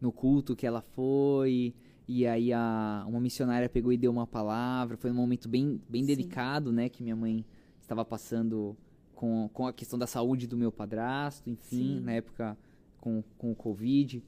[0.01, 1.73] No culto que ela foi.
[2.09, 4.97] E aí a, uma missionária pegou e deu uma palavra.
[4.97, 6.07] Foi um momento bem, bem Sim.
[6.09, 6.89] delicado, né?
[6.89, 7.47] Que minha mãe
[7.81, 8.77] estava passando
[9.15, 12.01] com, com a questão da saúde do meu padrasto, enfim, Sim.
[12.01, 12.59] na época
[13.01, 14.25] com, com o Covid.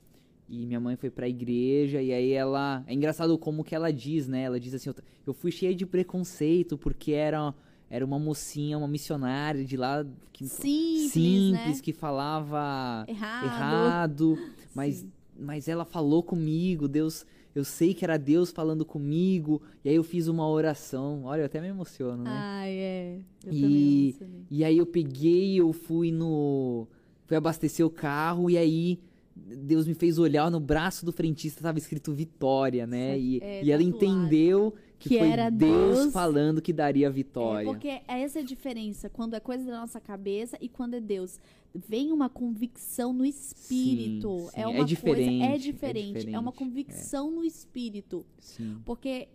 [0.49, 2.85] E minha mãe foi pra igreja e aí ela...
[2.87, 4.43] É engraçado como que ela diz, né?
[4.43, 4.91] Ela diz assim,
[5.27, 7.53] eu fui cheia de preconceito porque era,
[7.91, 10.07] era uma mocinha, uma missionária de lá...
[10.33, 11.83] Que, Simples, simples, né?
[11.83, 13.45] que falava Errado.
[13.45, 14.39] errado,
[14.75, 15.13] mas, Sim.
[15.39, 20.03] mas ela falou comigo, Deus, eu sei que era Deus falando comigo, e aí eu
[20.05, 22.31] fiz uma oração, olha, eu até me emociono, né?
[22.33, 23.19] Ai, é.
[23.45, 24.47] Eu E- também.
[24.51, 26.87] E aí eu peguei, eu fui no.
[27.27, 28.99] Fui abastecer o carro e aí
[29.37, 33.19] Deus me fez olhar no braço do frentista, tava escrito Vitória, né?
[33.19, 34.05] E, é, e ela tatuado.
[34.05, 36.13] entendeu que, Que foi era Deus, Deus.
[36.13, 37.67] falando que daria É, vitória.
[37.67, 41.41] porque essa é a diferença, quando é coisa da nossa cabeça e quando é Deus.
[41.75, 44.29] Vem uma convicção no espírito.
[44.41, 45.45] Sim, sim, É é uma diferente, coisa.
[45.53, 46.19] é É diferente.
[46.35, 48.27] É, uma diferente, convicção no espírito.
[48.39, 48.79] Sim.
[48.85, 49.29] Porque,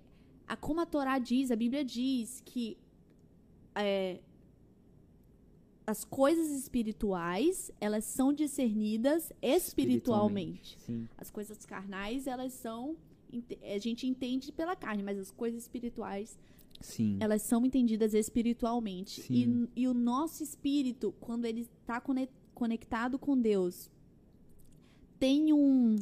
[0.47, 2.77] a, como a Torá diz, a Bíblia diz que
[3.73, 4.19] é,
[5.87, 10.77] as coisas espirituais, elas são discernidas espiritualmente.
[10.79, 11.07] Sim.
[11.17, 12.95] As coisas carnais, elas são.
[13.37, 16.37] Ente- A gente entende pela carne, mas as coisas espirituais,
[16.81, 17.17] Sim.
[17.19, 19.21] elas são entendidas espiritualmente.
[19.21, 19.67] Sim.
[19.75, 22.01] E, e o nosso espírito, quando ele está
[22.53, 23.89] conectado com Deus,
[25.19, 25.95] tem um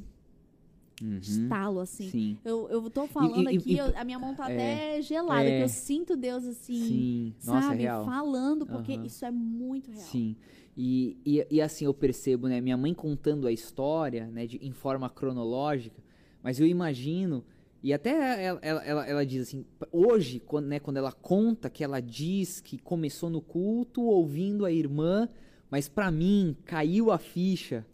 [1.01, 1.17] Uhum.
[1.17, 2.09] estalo, assim.
[2.09, 2.37] Sim.
[2.45, 4.53] Eu, eu tô falando e- aqui, e- eu- a minha mão tá é,
[4.95, 5.57] até gelada, é.
[5.57, 7.33] que eu sinto Deus assim, Sim.
[7.45, 7.79] Nossa, sabe?
[7.79, 8.05] é real.
[8.05, 9.05] Falando, porque Aham.
[9.05, 10.05] isso é muito real.
[10.05, 10.35] Sim.
[10.77, 12.59] E, e, e assim eu percebo, né?
[12.61, 14.47] Minha mãe contando a história, né?
[14.47, 16.01] De, em forma cronológica,
[16.43, 17.43] mas eu imagino.
[17.81, 22.01] E até ela, ela, ela, diz assim, hoje, quando, né, quando ela conta que ela
[22.01, 25.27] diz que começou no culto ouvindo a irmã,
[25.69, 27.85] mas pra mim caiu a ficha,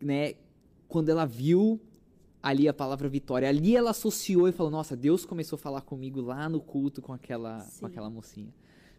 [0.00, 0.34] né?
[0.88, 1.80] Quando ela viu
[2.42, 3.48] ali a palavra vitória.
[3.48, 7.12] Ali ela associou e falou: Nossa, Deus começou a falar comigo lá no culto com
[7.12, 7.80] aquela, Sim.
[7.80, 8.52] com aquela mocinha.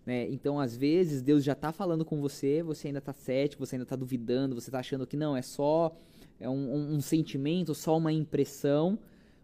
[0.06, 0.30] Né?
[0.30, 3.86] Então, às vezes, Deus já tá falando com você, você ainda tá cético, você ainda
[3.86, 5.96] tá duvidando, você tá achando que não, é só
[6.40, 8.98] é um, um- sentimento, só uma impressão,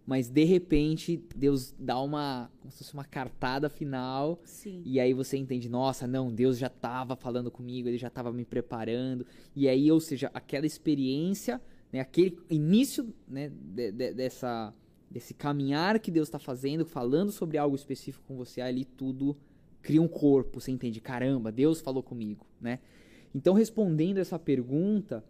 [0.05, 4.81] mas de repente Deus dá uma, como se fosse uma cartada final Sim.
[4.85, 8.43] e aí você entende, nossa, não, Deus já estava falando comigo, ele já estava me
[8.43, 9.25] preparando.
[9.55, 11.61] E aí, ou seja, aquela experiência,
[11.93, 14.73] né, aquele início né, de- de- dessa,
[15.11, 19.37] desse caminhar que Deus está fazendo, falando sobre algo específico com você, ali tudo
[19.81, 22.79] cria um corpo, você entende, caramba, Deus falou comigo, né?
[23.33, 25.23] Então, respondendo essa pergunta,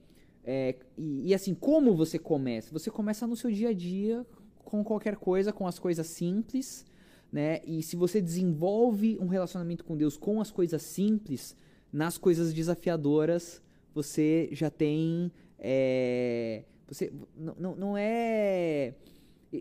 [0.52, 2.74] é, e, e assim, como você começa?
[2.74, 4.26] Você começa no seu dia a dia
[4.66, 6.88] com qualquer coisa, com as coisas simples,
[7.32, 7.62] né?
[7.68, 11.56] E se você desenvolve um relacionamento com Deus com as coisas simples,
[11.93, 13.62] nas coisas desafiadoras,
[13.93, 15.32] você já tem.
[15.60, 18.95] é, você não, não, é.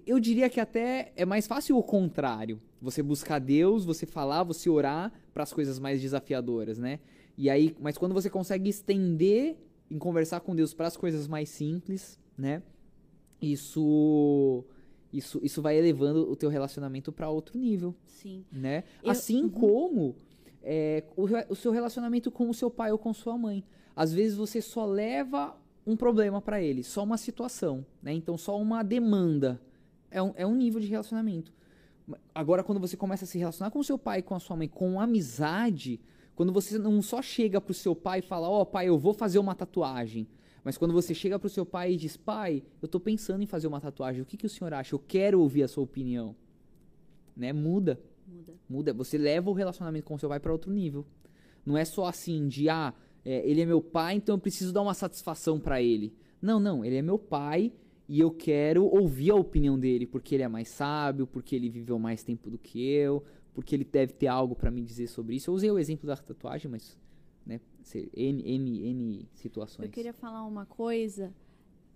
[0.07, 2.59] Eu diria que até é mais fácil o contrário.
[2.81, 6.99] Você buscar Deus, você falar, você orar para as coisas mais desafiadoras, né?
[7.37, 11.49] E aí, mas quando você consegue estender em conversar com Deus para as coisas mais
[11.49, 12.63] simples, né?
[13.41, 14.65] Isso
[15.13, 17.95] isso, isso vai elevando o teu relacionamento para outro nível.
[18.07, 18.45] Sim.
[18.53, 18.85] Né?
[19.03, 19.51] Eu, assim uhum.
[19.51, 20.17] como
[20.63, 23.65] é, o, o seu relacionamento com o seu pai ou com sua mãe.
[23.97, 28.13] Às vezes você só leva um problema para ele, só uma situação, né?
[28.13, 29.61] Então só uma demanda.
[30.11, 31.53] É um, é um nível de relacionamento.
[32.35, 34.69] Agora, quando você começa a se relacionar com o seu pai, com a sua mãe,
[34.69, 36.01] com amizade,
[36.39, 39.13] quando você não só chega pro seu pai e fala, ó oh, pai, eu vou
[39.13, 40.29] fazer uma tatuagem.
[40.63, 43.67] Mas quando você chega pro seu pai e diz, pai, eu tô pensando em fazer
[43.67, 44.95] uma tatuagem, o que, que o senhor acha?
[44.95, 46.37] Eu quero ouvir a sua opinião.
[47.37, 47.53] Né?
[47.53, 48.01] Muda.
[48.25, 48.55] Muda.
[48.69, 48.95] Muda.
[48.95, 51.05] Você leva o relacionamento com o seu pai para outro nível.
[51.67, 54.83] Não é só assim de, ah, é, ele é meu pai, então eu preciso dar
[54.83, 56.15] uma satisfação para ele.
[56.41, 57.73] Não, não, ele é meu pai
[58.09, 61.99] e eu quero ouvir a opinião dele, porque ele é mais sábio, porque ele viveu
[61.99, 63.25] mais tempo do que eu,
[63.55, 65.51] porque ele deve ter algo para me dizer sobre isso.
[65.51, 66.97] Eu usei o exemplo da tatuagem, mas
[67.45, 67.61] né,
[68.15, 69.87] N, N, N situações.
[69.87, 71.35] Eu queria falar uma coisa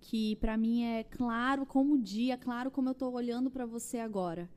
[0.01, 3.99] que para mim é claro como o dia, claro como eu tô olhando para você
[3.99, 4.49] agora,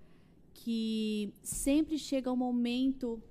[0.52, 3.22] que sempre chega um momento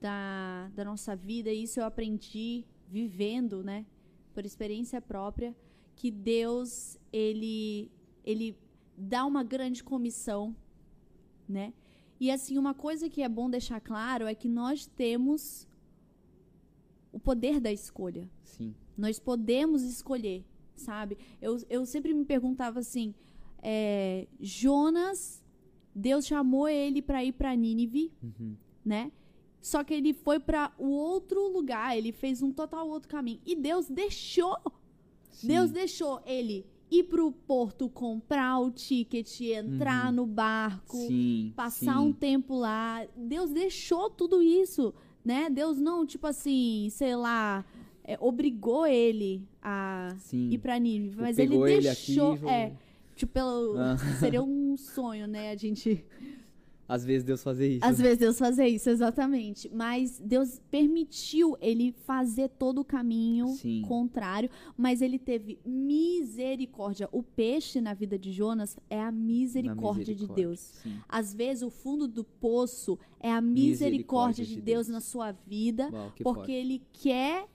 [0.00, 3.84] da, da nossa vida, e isso eu aprendi vivendo, né,
[4.32, 5.56] por experiência própria,
[5.96, 7.90] que Deus ele
[8.24, 8.56] ele
[8.96, 10.54] dá uma grande comissão,
[11.48, 11.72] né?
[12.18, 15.68] E assim, uma coisa que é bom deixar claro é que nós temos
[17.12, 18.28] o poder da escolha.
[18.42, 18.74] Sim.
[18.96, 20.44] Nós podemos escolher,
[20.74, 21.18] sabe?
[21.40, 23.14] Eu, eu sempre me perguntava assim,
[23.62, 25.42] é, Jonas,
[25.94, 28.56] Deus chamou ele para ir para Nínive, uhum.
[28.84, 29.12] né?
[29.60, 33.40] Só que ele foi para o outro lugar, ele fez um total outro caminho.
[33.44, 34.56] E Deus deixou.
[35.30, 35.48] Sim.
[35.48, 40.12] Deus deixou ele ir pro porto comprar o ticket, entrar uhum.
[40.12, 42.08] no barco, sim, passar sim.
[42.08, 43.04] um tempo lá.
[43.16, 45.50] Deus deixou tudo isso, né?
[45.50, 47.64] Deus não, tipo assim, sei lá,
[48.04, 50.50] é, obrigou ele a sim.
[50.50, 52.72] ir pra Nínive, mas ele deixou, ele aqui, é,
[53.16, 53.96] tipo, pelo, ah.
[54.20, 56.04] seria um sonho, né, a gente
[56.88, 57.84] às vezes Deus fazer isso.
[57.84, 59.68] Às vezes Deus fazer isso, exatamente.
[59.72, 63.82] Mas Deus permitiu ele fazer todo o caminho Sim.
[63.86, 67.08] contrário, mas ele teve misericórdia.
[67.10, 70.60] O peixe na vida de Jonas é a misericórdia, misericórdia de Deus.
[70.60, 70.98] Sim.
[71.08, 75.00] Às vezes o fundo do poço é a misericórdia, misericórdia de, de Deus, Deus, na
[75.00, 77.48] sua vida, Uau, porque ele quer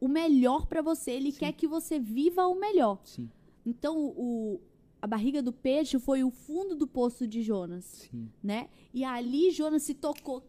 [0.00, 1.38] o melhor para você, ele Sim.
[1.40, 3.00] quer que você viva o melhor.
[3.64, 4.60] Então, o,
[5.02, 8.30] a barriga do peixe foi o fundo do poço de Jonas, Sim.
[8.40, 8.68] né?
[8.94, 10.44] E ali Jonas se tocou.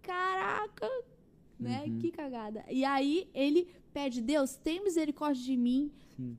[0.00, 0.88] Caraca,
[1.60, 1.84] né?
[1.86, 1.98] Uhum.
[1.98, 2.64] Que cagada.
[2.70, 5.92] E aí ele pede: "Deus, tem misericórdia de mim.
[6.16, 6.38] Sim.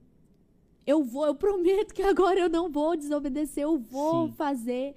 [0.85, 4.33] Eu vou, eu prometo que agora eu não vou desobedecer, eu vou Sim.
[4.33, 4.95] fazer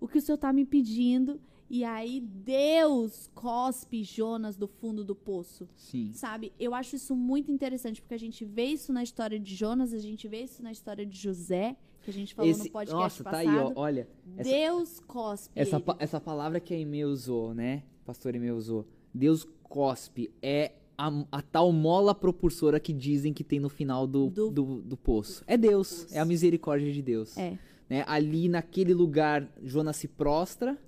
[0.00, 5.14] o que o Senhor está me pedindo." E aí Deus cospe Jonas do fundo do
[5.14, 5.68] poço.
[5.74, 6.12] Sim.
[6.12, 6.52] Sabe?
[6.58, 9.98] Eu acho isso muito interessante, porque a gente vê isso na história de Jonas, a
[9.98, 13.24] gente vê isso na história de José, que a gente falou Esse, no podcast nossa,
[13.24, 13.44] passado.
[13.44, 14.08] tá aí, ó, olha.
[14.36, 17.82] Essa, Deus cospe essa, essa palavra que a Ime usou, né?
[18.04, 18.86] Pastor Ime usou.
[19.12, 24.30] Deus cospe é a, a, tal mola propulsora que dizem que tem no final do,
[24.30, 25.42] do, do, do poço.
[25.46, 26.14] É Deus, poço.
[26.14, 27.36] é a misericórdia de Deus.
[27.36, 27.58] É.
[27.88, 28.04] Né?
[28.06, 30.78] Ali naquele lugar, Jonas se prostra,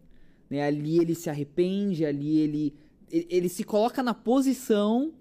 [0.49, 0.63] né?
[0.63, 2.75] Ali ele se arrepende, ali ele,
[3.11, 5.13] ele, ele se coloca na posição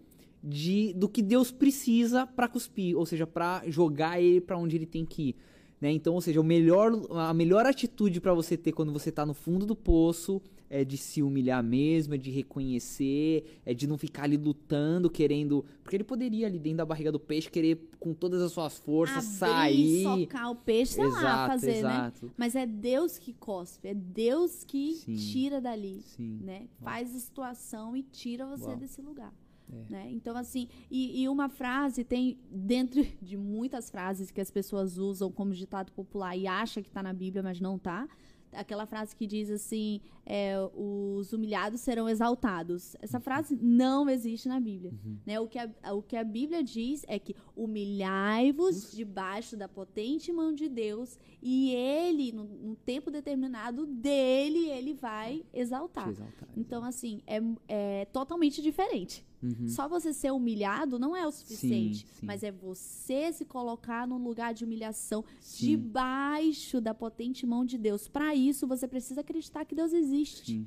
[0.43, 4.85] de do que Deus precisa para cuspir, ou seja, para jogar ele para onde ele
[4.85, 5.35] tem que ir.
[5.79, 5.91] Né?
[5.91, 9.33] Então, ou seja, o melhor, a melhor atitude para você ter quando você está no
[9.33, 14.23] fundo do poço é de se humilhar mesmo, é de reconhecer, é de não ficar
[14.23, 15.65] ali lutando, querendo.
[15.83, 19.41] Porque ele poderia ali dentro da barriga do peixe querer com todas as suas forças
[19.41, 20.03] Abrir, sair.
[20.03, 22.25] socar o peixe, sei exato, lá, fazer, exato.
[22.25, 22.31] né?
[22.37, 25.15] Mas é Deus que cospe, é Deus que Sim.
[25.15, 26.39] tira dali, Sim.
[26.43, 26.67] né?
[26.81, 28.77] Faz a situação e tira você Uau.
[28.77, 29.33] desse lugar.
[29.71, 29.91] É.
[29.91, 30.07] Né?
[30.11, 35.31] Então, assim, e, e, uma frase tem, dentro de muitas frases que as pessoas usam
[35.31, 38.07] como ditado popular e acha que está na Bíblia, mas não está.
[38.53, 42.95] Aquela frase que diz assim: é, os humilhados serão exaltados.
[43.01, 44.91] Essa frase não existe na Bíblia.
[44.91, 45.17] Uhum.
[45.25, 45.39] Né?
[45.39, 50.53] O, que a, o que a Bíblia diz é que humilhai-vos debaixo da potente mão
[50.53, 56.09] de Deus e ele, no, no tempo determinado dele, ele vai exaltar.
[56.09, 56.49] exaltar.
[56.55, 59.26] Então, assim, é, é totalmente diferente.
[59.41, 59.67] Uhum.
[59.67, 62.25] Só você ser humilhado não é o suficiente, Sim, sim.
[62.25, 65.67] mas é você se colocar num lugar de humilhação Sim.
[65.67, 68.07] debaixo da potente mão de Deus.
[68.07, 70.65] Para isso, você precisa acreditar que Deus existe.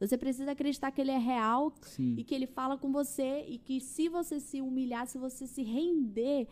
[0.00, 1.72] Você precisa acreditar que ele é real
[2.16, 5.62] e que ele fala com você e que se você se humilhar, se você se
[5.62, 6.46] render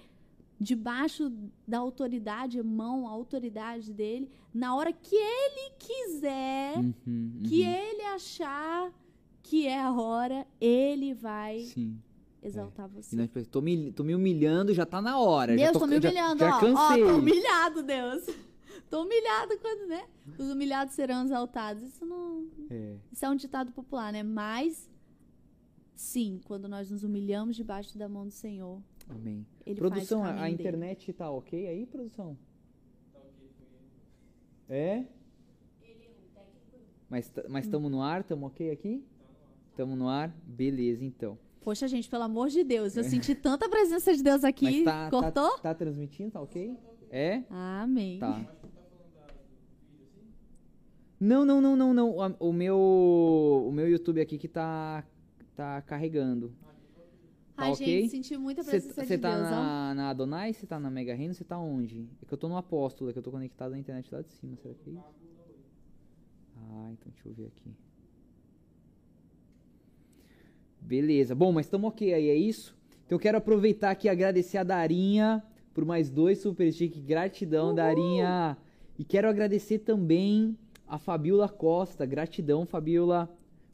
[0.58, 1.30] debaixo
[1.66, 7.42] da autoridade, mão, a autoridade dele, na hora que ele quiser, Uhum, uhum.
[7.44, 8.92] que ele achar
[9.48, 12.00] que é a hora, ele vai Sim.
[12.42, 13.16] exaltar E você.
[13.16, 15.56] pensamos, tô me, tô me humilhando, já tá na hora.
[15.56, 16.60] já Deus, tô, tô me já- humilhando, já, ó.
[16.60, 17.02] cansei.
[17.04, 18.26] Ó, tô humilhado, Deus.
[18.90, 20.06] Tô humilhado quando, né?
[20.38, 21.82] Os humilhados serão exaltados.
[21.82, 22.46] Isso não.
[22.70, 22.94] É.
[23.10, 24.22] Isso é um ditado popular, né?
[24.22, 24.88] Mas,
[25.94, 29.44] sim, quando nós nos humilhamos debaixo da mão do Senhor, Amém.
[29.66, 32.38] Ele produção, faz o a, a internet tá ok aí, produção?
[34.68, 35.04] É?
[37.08, 37.42] Mas Hum.
[37.48, 38.20] mas estamos no ar?
[38.20, 39.04] Estamos ok aqui?
[39.76, 40.34] Estamos no ar?
[40.42, 41.38] Beleza, então.
[41.60, 44.82] Poxa, gente, pelo amor de Deus, eu senti tanta presença de Deus aqui.
[44.82, 45.50] Mas tá, Cortou?
[45.56, 46.30] Tá, tá transmitindo?
[46.30, 46.78] Tá ok?
[47.10, 47.42] É?
[47.50, 48.18] Amém.
[48.18, 48.42] Tá.
[51.20, 52.36] Não, não, não, não, não.
[52.40, 55.04] O meu, o meu YouTube aqui que tá,
[55.54, 56.54] tá carregando.
[57.54, 57.86] Tá Ai, ok?
[57.86, 59.50] gente, senti muita presença Você de tá Deus, ó.
[59.50, 60.54] na, na Adonai?
[60.54, 61.34] Você tá na Mega Reino?
[61.34, 62.08] Você tá onde?
[62.22, 64.30] É que eu tô no Apóstolo, é que eu tô conectado na internet lá de
[64.30, 64.56] cima.
[64.56, 65.04] Será que é isso?
[66.56, 67.85] Ah, então deixa eu ver aqui.
[70.86, 71.34] Beleza.
[71.34, 72.76] Bom, mas estamos ok aí, é isso?
[73.04, 75.42] Então eu quero aproveitar aqui e agradecer a Darinha
[75.74, 77.00] por mais dois super stick.
[77.00, 78.56] Gratidão, Darinha.
[78.96, 80.56] E quero agradecer também
[80.86, 82.06] a Fabiola Costa.
[82.06, 83.28] Gratidão, Fabiola,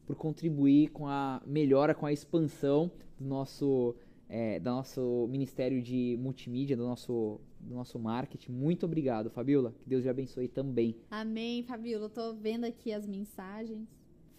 [0.07, 2.91] por contribuir com a melhora, com a expansão
[3.21, 3.95] do nosso,
[4.27, 8.53] é, do nosso Ministério de Multimídia, do nosso, do nosso marketing.
[8.53, 9.75] Muito obrigado, Fabiola.
[9.79, 10.97] Que Deus te abençoe também.
[11.11, 12.09] Amém, Fabiola.
[12.09, 13.87] Tô vendo aqui as mensagens.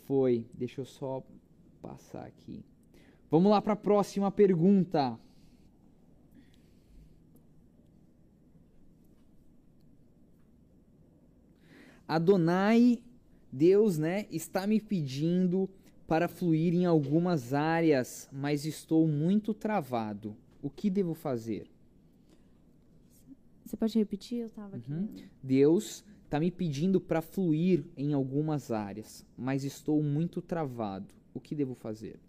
[0.06, 0.48] Foi.
[0.56, 1.24] Deixa eu só
[1.84, 2.64] passar aqui.
[3.30, 5.20] Vamos lá para a próxima pergunta.
[12.08, 13.02] Adonai,
[13.52, 15.70] Deus, né, está me pedindo
[16.08, 20.36] para fluir em algumas áreas, mas estou muito travado.
[20.62, 21.68] O que devo fazer?
[23.66, 24.40] Você pode repetir?
[24.42, 24.92] Eu tava aqui.
[24.92, 25.08] Uhum.
[25.42, 31.14] Deus está me pedindo para fluir em algumas áreas, mas estou muito travado.
[31.34, 32.20] O que devo fazer?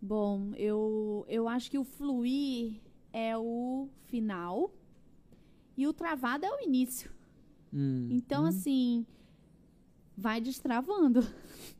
[0.00, 2.80] Bom, eu, eu acho que o fluir
[3.12, 4.70] é o final
[5.76, 7.10] e o travado é o início.
[7.72, 8.46] Hum, Então, hum.
[8.46, 9.06] assim,
[10.16, 11.26] vai destravando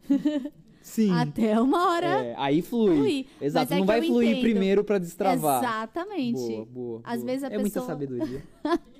[0.82, 1.10] Sim.
[1.12, 2.96] até uma hora É, aí flui.
[2.96, 3.26] fluir.
[3.40, 4.40] Exato, Mas é não vai fluir entendo.
[4.42, 5.62] primeiro para destravar.
[5.62, 6.32] Exatamente.
[6.40, 7.00] Boa, boa.
[7.04, 7.26] Às boa.
[7.26, 8.42] vezes a é muita pessoa- sabedoria.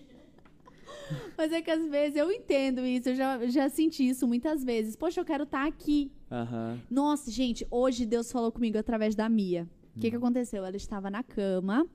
[1.39, 4.97] Mas é que às vezes eu entendo isso, eu já, já senti isso muitas vezes.
[4.97, 6.11] Poxa, eu quero estar aqui.
[6.31, 6.81] Aham.
[6.91, 9.69] Nossa, gente, hoje Deus falou comigo através da Mia.
[9.95, 10.65] O que, que aconteceu?
[10.65, 11.87] Ela estava na cama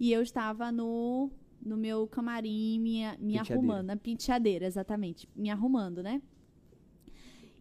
[0.00, 1.30] e eu estava no,
[1.64, 3.54] no meu camarim me, me Penteadeira.
[3.54, 5.28] arrumando, na penteadeira, exatamente.
[5.34, 6.20] Me arrumando, né?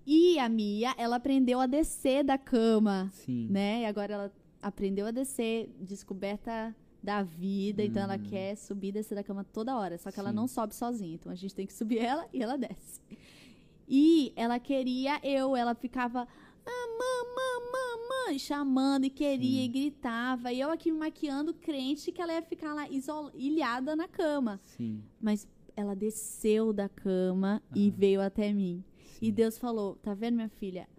[0.05, 3.47] E a Mia, ela aprendeu a descer da cama, Sim.
[3.49, 3.81] né?
[3.81, 9.15] E agora ela aprendeu a descer, descoberta da vida, então ela quer subir e descer
[9.15, 10.31] da cama toda hora, só que ela Hum.
[10.33, 10.35] Sim.
[10.37, 12.99] não sobe sozinha, então a gente tem que subir ela e ela desce.
[13.87, 16.27] E ela queria eu, ela ficava
[16.65, 19.65] ah, mamã, mamã, chamando e queria Sim.
[19.65, 23.95] e gritava, e eu aqui me maquiando crente que ela ia ficar lá isol- ilhada
[23.95, 25.01] na cama, Sim.
[25.21, 28.83] mas ela desceu da cama e veio até mim.
[29.21, 29.31] E sim.
[29.31, 30.89] Deus falou: Tá vendo, minha filha?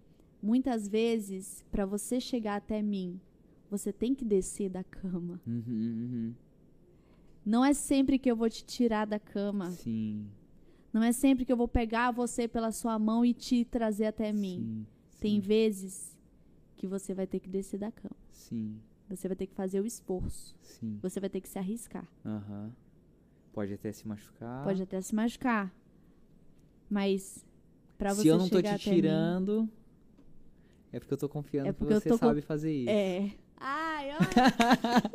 [0.40, 3.20] Muitas vezes, para você chegar até mim,
[3.70, 5.40] você tem que descer da cama.
[5.46, 6.34] Uhum, uhum.
[7.44, 9.70] Não é sempre que eu vou te tirar da cama.
[9.70, 10.26] Sim.
[10.92, 14.32] Não é sempre que eu vou pegar você pela sua mão e te trazer até
[14.32, 14.84] mim.
[15.10, 15.18] Sim.
[15.20, 16.16] Tem sim, vezes
[16.76, 18.16] que você vai ter que descer da cama.
[18.30, 18.78] Sim.
[19.08, 20.54] Você vai ter que fazer o esforço.
[20.62, 20.98] Sim.
[21.02, 22.06] Você vai ter que se arriscar.
[22.24, 22.70] Aham.
[23.52, 24.64] Pode até se machucar.
[24.64, 25.72] Pode até se machucar.
[26.88, 27.44] Mas
[27.96, 29.68] para você Se eu não tô chegar te até mim- tirando,
[30.92, 32.90] é porque eu tô confiando É que você tô com- sabe fazer isso.
[32.90, 33.32] É.
[33.98, 34.20] Ai, olha.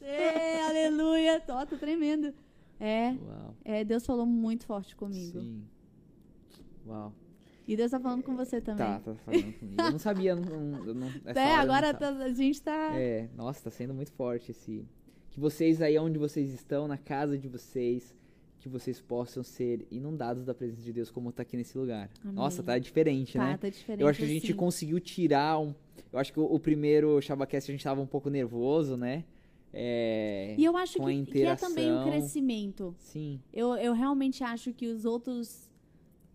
[0.00, 1.40] uh, aleluia.
[1.40, 2.32] Tô tremendo.
[2.80, 3.54] É, Uau.
[3.62, 5.38] é, Deus falou muito forte comigo.
[5.38, 5.62] Sim.
[6.86, 7.12] Uau.
[7.68, 8.86] E Deus tá falando com você também.
[8.86, 9.82] Tá, tá falando comigo.
[9.82, 10.34] Eu não sabia.
[10.34, 12.98] Não, não, eu não, é, agora tá- a gente tá.
[12.98, 14.82] É, nossa, tá sendo muito forte esse.
[15.28, 18.16] Que vocês aí onde vocês estão, na casa de vocês,
[18.62, 22.08] que vocês possam ser inundados da presença de Deus como tá aqui nesse lugar.
[22.22, 22.34] Amém.
[22.34, 23.56] Nossa, tá diferente, tá, né?
[23.56, 24.00] tá diferente.
[24.00, 25.74] Eu acho que a gente conseguiu tirar um.
[26.12, 29.24] Eu acho que o, o primeiro Shabacast a gente tava um pouco nervoso, né?
[29.72, 30.54] É.
[30.58, 32.94] E eu acho que, que é também um crescimento.
[32.98, 35.70] Sim, Eu, eu realmente acho que os outros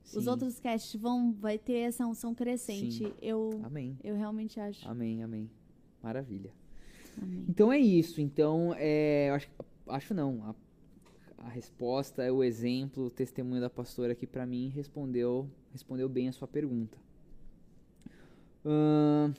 [0.03, 0.29] os sim.
[0.29, 3.05] outros casts vão vai ter essa unção crescente.
[3.05, 3.13] Sim.
[3.21, 3.97] Eu Amém.
[4.03, 4.87] eu realmente acho.
[4.87, 5.49] Amém, amém.
[6.01, 6.51] Maravilha.
[7.21, 7.45] Amém.
[7.47, 8.21] Então é isso.
[8.21, 9.49] Então, é, eu acho,
[9.87, 10.43] acho não.
[10.43, 10.55] A,
[11.37, 16.27] a resposta é o exemplo, o testemunho da pastora que pra mim respondeu, respondeu bem
[16.27, 16.97] a sua pergunta.
[18.65, 19.33] Ahn,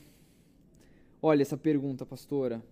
[1.20, 2.62] olha essa pergunta, pastora.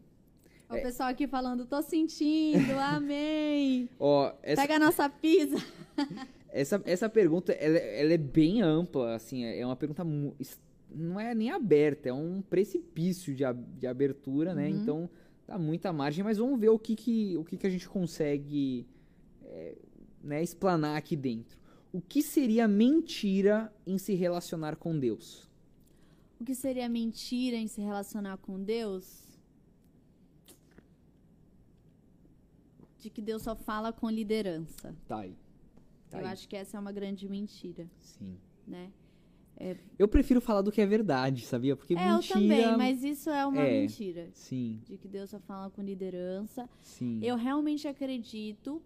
[0.68, 3.88] O pessoal aqui falando, tô sentindo, amém.
[3.98, 5.56] Ó, essa, Pega a nossa pizza.
[6.50, 10.04] essa, essa pergunta, ela, ela é bem ampla, assim, é uma pergunta...
[10.88, 13.44] Não é nem aberta, é um precipício de,
[13.78, 14.68] de abertura, né?
[14.68, 14.76] Uhum.
[14.76, 15.10] Então,
[15.46, 18.86] dá muita margem, mas vamos ver o que, que, o que, que a gente consegue
[18.88, 18.95] é,
[20.26, 21.58] né, explanar aqui dentro.
[21.92, 25.48] O que seria mentira em se relacionar com Deus?
[26.38, 29.24] O que seria mentira em se relacionar com Deus?
[32.98, 34.94] De que Deus só fala com liderança.
[35.06, 35.36] Tá aí.
[36.10, 36.32] Tá Eu aí.
[36.32, 38.36] acho que essa é uma grande mentira, Sim.
[38.66, 38.90] né?
[39.98, 41.74] Eu prefiro falar do que é verdade, sabia?
[41.74, 42.34] Porque é, eu mentira...
[42.40, 43.80] também, mas isso é uma É.
[43.80, 44.28] mentira.
[44.34, 46.68] Sim, De que Deus só fala com liderança.
[46.82, 47.20] sim.
[47.22, 48.82] Eu realmente acredito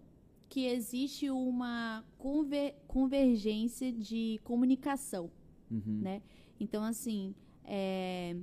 [0.51, 5.31] que existe uma conver- convergência de comunicação,
[5.71, 5.99] Uhum.
[6.07, 6.21] né?
[6.59, 7.33] Então, assim,
[7.63, 8.35] é,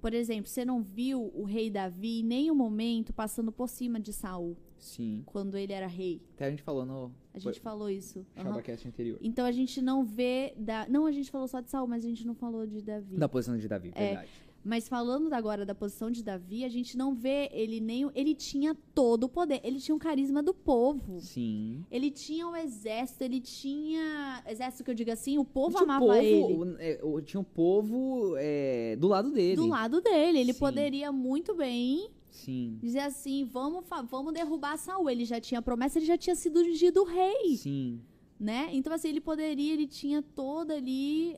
[0.00, 4.12] por exemplo, você não viu o rei Davi em nenhum momento passando por cima de
[4.12, 5.22] Saul Sim.
[5.26, 6.20] quando ele era rei.
[6.34, 8.24] Até a gente falou no A gente falou isso.
[8.36, 8.44] aham.
[8.50, 9.18] Shabacast anterior.
[9.22, 12.08] Então a gente não vê da, não a gente falou só de Saul, mas a
[12.08, 13.16] gente não falou de Davi.
[13.16, 14.06] Da posição de Davi, É.
[14.08, 14.30] verdade.
[14.68, 18.10] Mas falando agora da posição de Davi, a gente não vê ele nem.
[18.14, 19.60] Ele tinha todo o poder.
[19.64, 21.18] Ele tinha o carisma do povo.
[21.20, 21.84] Sim.
[21.90, 24.42] Ele tinha o exército, ele tinha.
[24.46, 26.42] Exército que eu digo assim, o povo Tinha o amava povo, ele.
[26.54, 29.56] o- é, o- tinha um povo é, do lado dele.
[29.56, 30.38] Do lado dele.
[30.38, 30.58] Ele Sim.
[30.60, 32.76] poderia muito bem Sim.
[32.82, 35.08] dizer assim: vamos, vamos derrubar Saul.
[35.08, 37.56] Ele já tinha promessa, ele já tinha sido ungido rei.
[37.56, 38.00] Sim.
[38.38, 38.68] né?
[38.72, 41.36] Então, assim, ele poderia, ele tinha toda ali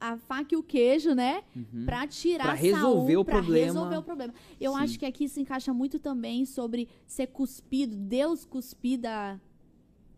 [0.00, 1.42] a faca e o queijo, né?
[1.54, 1.84] Uhum.
[1.84, 3.66] Pra tirar Pra resolver Saul, o pra problema.
[3.66, 4.34] resolver o problema.
[4.60, 4.78] Eu Sim.
[4.78, 9.40] acho que aqui se encaixa muito também sobre ser cuspido, Deus cuspir da,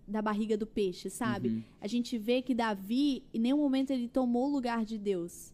[0.06, 1.48] da barriga do peixe, sabe?
[1.48, 1.62] Uhum.
[1.80, 5.52] A gente vê que Davi, em nenhum momento ele tomou o lugar de Deus.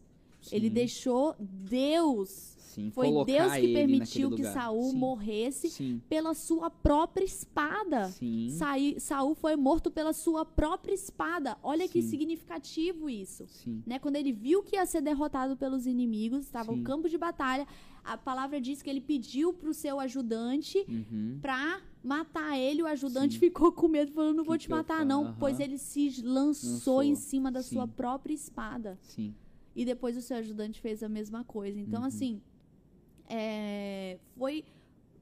[0.51, 0.73] Ele Sim.
[0.73, 2.54] deixou Deus.
[2.75, 2.91] Sim.
[2.91, 4.43] Foi Deus que permitiu que.
[4.43, 4.97] Saul Sim.
[4.97, 6.01] morresse Sim.
[6.09, 8.09] pela sua própria espada.
[8.09, 8.49] Sim.
[8.51, 11.57] Saí- Saul foi morto pela sua própria espada.
[11.63, 13.45] Olha que significativo isso.
[13.85, 13.97] Né?
[13.99, 17.65] Quando ele viu que ia ser derrotado pelos inimigos, estava no campo de batalha,
[18.03, 21.39] a palavra diz que ele pediu pro seu ajudante Uhum.
[21.41, 22.83] pra matar ele.
[22.83, 25.23] O ajudante ficou com medo, falando: não Que vou te eu matar, não.
[25.25, 25.35] Aham.
[25.39, 27.03] Pois ele se lançou, Lançou.
[27.03, 28.97] em cima da sua própria espada.
[29.01, 29.33] Sim.
[29.75, 31.79] E depois o seu ajudante fez a mesma coisa.
[31.79, 32.07] Então, Uhum.
[32.07, 32.41] assim,
[33.29, 34.63] é, foi.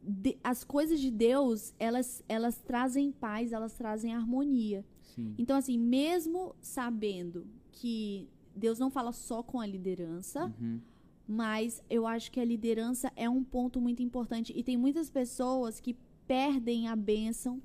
[0.06, 4.84] de- as coisas de Deus, elas, elas trazem paz, elas trazem harmonia.
[5.01, 5.34] Sim.
[5.38, 10.82] Então, assim, mesmo sabendo que Deus não fala só com a liderança, Uhum.
[11.26, 14.51] mas eu acho que a liderança é um ponto muito importante.
[14.54, 15.95] E tem muitas pessoas que
[16.28, 17.62] perdem a bênção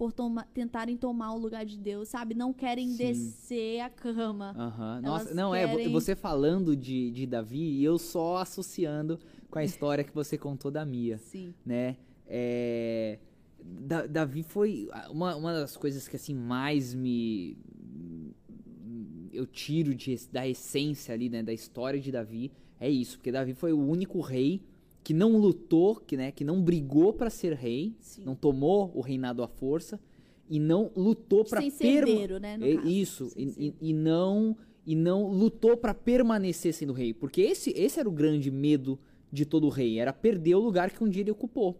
[0.00, 2.34] por toma- tentarem tomar o lugar de Deus, sabe?
[2.34, 2.96] Não querem Sim.
[2.96, 4.54] descer a cama.
[4.56, 9.20] Elas Nossa, não, é, querem- você falando de, de Davi e eu só associando
[9.50, 11.18] com a história que você contou da Mia.
[11.18, 11.52] Sim.
[11.66, 11.98] né?
[12.26, 13.18] É,
[13.62, 17.58] Da- Davi foi uma, uma das coisas que assim mais me
[19.34, 23.52] eu tiro de, da essência ali, né, da história de Davi é isso, porque Davi
[23.52, 24.62] foi o único rei
[25.02, 28.22] que não lutou, que né, que não brigou para ser rei, Sim.
[28.24, 29.98] não tomou o reinado à força
[30.48, 32.58] e não lutou para herdeiro, né?
[32.60, 33.44] é isso, e,
[33.80, 38.12] e- e não e não lutou pra permanecer sendo rei, porque esse esse era o
[38.12, 38.98] grande medo
[39.32, 41.78] de todo rei, era perder o lugar que um dia ele ocupou.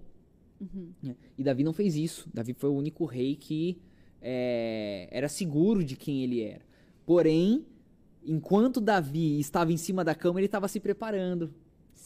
[0.60, 0.90] Uhum.
[1.02, 1.16] né?
[1.38, 2.28] E Davi não fez isso.
[2.34, 3.78] Davi foi o único rei que
[4.20, 6.60] é, era seguro de quem ele era.
[7.06, 7.64] Porém,
[8.24, 11.52] enquanto Davi estava em cima da cama, ele estava se preparando,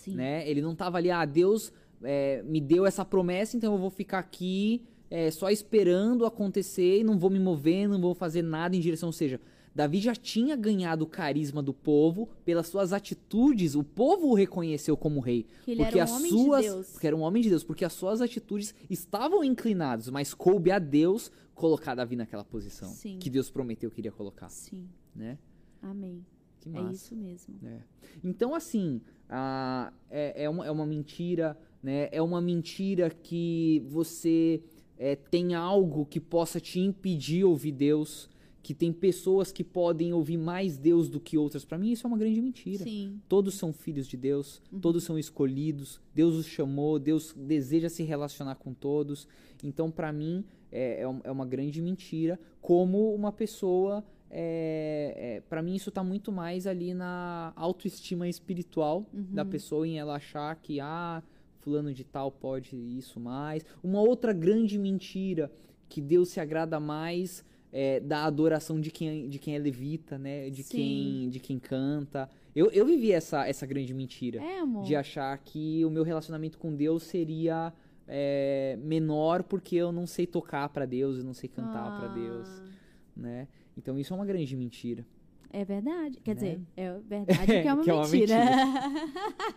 [0.05, 0.15] Sim.
[0.15, 0.49] né?
[0.49, 4.19] Ele não estava ali, ah, Deus é, me deu essa promessa, então eu vou ficar
[4.19, 8.81] aqui é, só esperando acontecer e não vou me mover, não vou fazer nada em
[8.81, 9.09] direção.
[9.09, 9.41] Ou seja,
[9.75, 13.75] Davi já tinha ganhado o carisma do povo pelas suas atitudes.
[13.75, 15.47] O povo o reconheceu como rei.
[15.67, 16.91] Ele porque era um as homem suas, de Deus.
[16.91, 17.65] Porque era um homem de Deus.
[17.65, 23.19] Porque as suas atitudes estavam inclinadas, mas coube a Deus colocar Davi naquela posição Sim.
[23.19, 24.89] que Deus prometeu que iria colocar, Sim.
[25.15, 25.39] né?
[25.81, 26.25] Amém.
[26.65, 26.93] Que É massa.
[26.95, 27.55] isso mesmo.
[27.65, 27.79] É.
[28.25, 32.09] Então, assim, a- é, é, uma, é uma mentira, né?
[32.11, 34.63] É uma mentira que você
[34.99, 38.31] é, tem algo que possa te impedir ouvir Deus,
[38.63, 41.65] que tem pessoas que podem ouvir mais Deus do que outras.
[41.67, 42.83] Pra mim, isso é uma grande mentira.
[42.85, 43.21] Sim.
[43.29, 48.55] Todos são filhos de Deus, todos são escolhidos, Deus os chamou, Deus deseja se relacionar
[48.55, 49.29] com todos.
[49.63, 52.41] Então, pra mim, é, é é uma grande mentira.
[52.63, 54.03] Como uma pessoa.
[54.31, 59.99] É, é, para mim, isso tá muito mais ali na autoestima espiritual da pessoa, em
[59.99, 61.23] ela achar que, ah,
[61.61, 63.65] fulano de tal pode isso mais.
[63.83, 65.51] Uma outra grande mentira
[65.89, 70.51] que Deus se agrada mais é, da adoração de quem, de quem é levita, né?
[70.51, 70.77] De Sim.
[70.77, 72.29] quem, de quem canta.
[72.55, 76.75] Eu, eu vivi essa, essa grande mentira É, de achar que o meu relacionamento com
[76.75, 77.73] Deus seria
[78.07, 82.49] é, menor porque eu não sei tocar pra Deus, eu não sei cantar pra Deus,
[82.49, 82.69] Ah,
[83.17, 83.49] né?
[83.77, 85.07] Então isso é uma grande mentira.
[85.53, 86.19] É verdade.
[86.21, 86.41] Quer Né?
[86.41, 88.35] dizer, é verdade que é uma Que é uma mentira.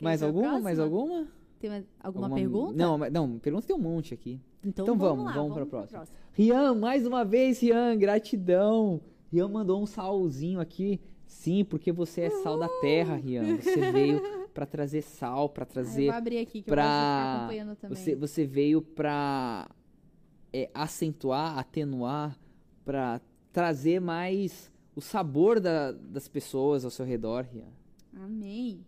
[0.00, 0.58] Mais alguma?
[0.60, 1.26] Mais alguma?
[1.60, 2.74] Tem mais alguma, Alguma- pergunta?
[2.76, 4.40] Não, não, pergunta tem um monte aqui.
[4.64, 6.04] Então, Então vamos, vamos, lá, vamos pra pra próxima.
[6.32, 9.00] Rian, mais uma vez, Rian, gratidão.
[9.32, 11.00] Rian mandou um salzinho aqui.
[11.24, 13.56] Sim, porque você é sal da terra, Rian.
[13.58, 14.20] Você veio
[14.52, 17.76] pra trazer sal, pra Ah, eu trazer vou abrir aqui que pra- eu ficar acompanhando
[17.76, 17.96] também.
[17.96, 19.70] Você, você veio pra
[20.52, 22.38] é, acentuar, atenuar,
[22.84, 23.20] pra
[23.52, 27.68] trazer mais o sabor da- das pessoas ao seu redor, Rian.
[28.14, 28.84] Amém.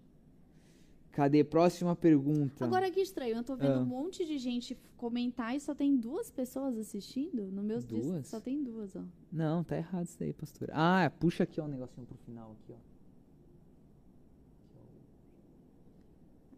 [1.12, 1.44] Cadê?
[1.44, 2.64] Próxima pergunta.
[2.64, 3.80] Agora que estranho, eu tô vendo Ah.
[3.80, 7.44] um monte de gente comentar e só tem duas pessoas assistindo.
[7.52, 8.26] No meu Duas?
[8.26, 9.02] só tem duas, ó.
[9.30, 10.72] Não, tá errado isso daí, pastora.
[10.74, 12.76] Ah, puxa aqui ó, um negocinho pro final aqui, ó.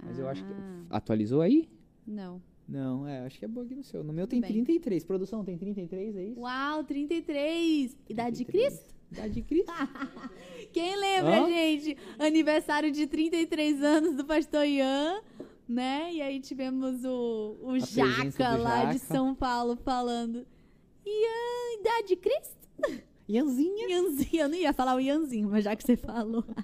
[0.05, 0.53] Mas eu acho que.
[0.53, 1.69] Ah, Atualizou aí?
[2.07, 2.41] Não.
[2.69, 4.03] Não, é, acho que é bug no seu.
[4.03, 4.51] No meu tem bem.
[4.51, 5.05] 33.
[5.05, 6.41] Produção tem 33, é isso?
[6.41, 7.97] Uau, 33!
[8.09, 8.75] Idade de 33.
[8.75, 8.95] Cristo?
[9.13, 9.73] Idade de Cristo.
[10.73, 11.97] Quem lembra, gente?
[12.19, 15.21] Aniversário de 33 anos do pastor Ian,
[15.69, 16.13] né?
[16.13, 18.99] E aí tivemos o, o Jaca lá de.
[18.99, 20.45] São Paulo falando.
[21.07, 22.57] Ian, idade de Cristo?
[23.29, 23.89] Ianzinha.
[23.89, 26.45] Ianzinho, eu não ia falar o Ianzinho, mas já que você falou.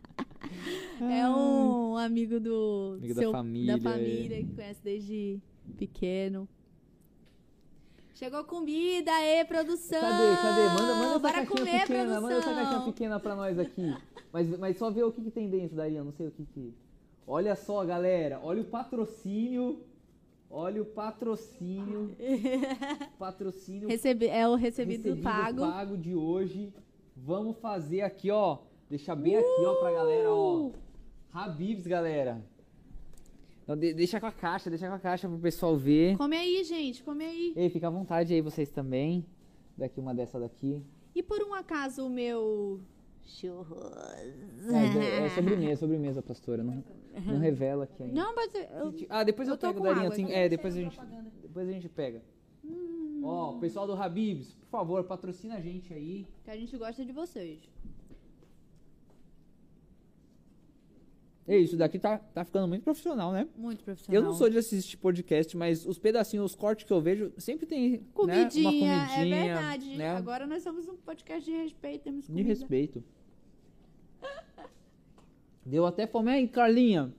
[1.00, 5.40] É um amigo do Amigo da seu- família, da família, que conhece desde
[5.72, 6.48] pequeno.
[8.14, 10.00] Chegou comida, aí, produção!
[10.00, 10.36] Cadê?
[10.36, 10.68] Cadê?
[10.68, 11.98] Manda, manda essa Bora caixinha comer, pequena.
[12.04, 12.22] produção!
[12.22, 13.96] Manda essa caixinha pequena pra nós aqui.
[14.32, 16.04] Mas, mas só ver o que, que tem dentro, Daria.
[16.04, 16.74] Não sei o que que.
[17.26, 18.38] Olha só, galera.
[18.42, 19.80] Olha o patrocínio.
[20.50, 22.14] Olha o patrocínio.
[23.18, 25.60] patrocínio Recebe, é o recebido, recebido pago.
[25.62, 26.72] pago de hoje.
[27.16, 28.58] Vamos fazer aqui, ó.
[28.88, 30.70] Deixar bem aqui, ó, pra galera, ó.
[31.32, 32.44] Habibs, galera.
[33.72, 36.16] Então, de- deixa com a caixa, deixa com a caixa pro pessoal ver.
[36.18, 37.52] Come aí, gente, come aí.
[37.56, 39.24] Ei, fica à vontade aí, vocês também.
[39.76, 40.82] Daqui uma dessa daqui.
[41.14, 42.80] E por um acaso o meu
[43.24, 43.78] churros?
[44.70, 46.62] É, é sobremesa, sobremesa, pastora.
[46.62, 46.84] Não,
[47.26, 48.14] não revela aqui ainda.
[48.14, 50.10] Não, mas eu, Ah, depois eu, eu pego, Darinha.
[50.10, 50.34] tem- aqui.
[50.34, 51.00] é, depois a gente,
[51.42, 52.22] depois a gente pega.
[53.24, 56.26] Ó, pessoal do Habibs, por favor, patrocina a gente aí.
[56.44, 57.60] que a gente gosta de vocês.
[61.46, 63.48] É isso daqui tá, tá ficando muito profissional, né?
[63.56, 64.22] Muito profissional.
[64.22, 67.66] Eu não sou de assistir podcast, mas os pedacinhos, os cortes que eu vejo, sempre
[67.66, 69.16] tem né, Comidinha, uma comidinha.
[69.16, 69.96] é verdade.
[69.96, 72.48] Né, Agora nós somos um podcast de respeito, temos de comida.
[72.48, 73.02] respeito.
[75.64, 77.12] Deu até fome aí, Carlinha.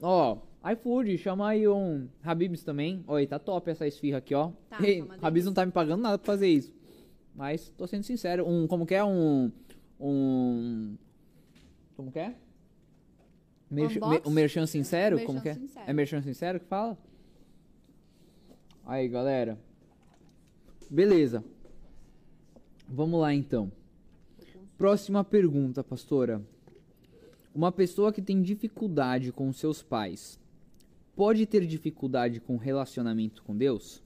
[0.00, 0.38] Ó,
[0.72, 3.02] iFood, chama aí um Habibs também.
[3.06, 4.50] Oi, tá top essa esfirra aqui, ó.
[4.68, 6.72] Tá, Ei, tá Habibs não tá me pagando nada pra fazer isso.
[7.34, 9.04] Mas tô sendo sincero, um, como que é?
[9.04, 9.50] Um,
[10.00, 10.96] um,
[11.96, 12.34] como que é?
[13.70, 13.84] Me-
[14.26, 15.16] um merchan sincero?
[15.16, 15.54] Merchan como que é?
[15.54, 15.84] sincero.
[15.90, 16.96] É merchan sincero que fala?
[18.84, 19.58] Aí, galera.
[20.90, 21.44] Beleza.
[22.88, 23.70] Vamos lá, então.
[24.78, 26.42] Próxima pergunta, pastora.
[27.54, 30.38] Uma pessoa que tem dificuldade com seus pais
[31.14, 34.02] pode ter dificuldade com relacionamento com Deus?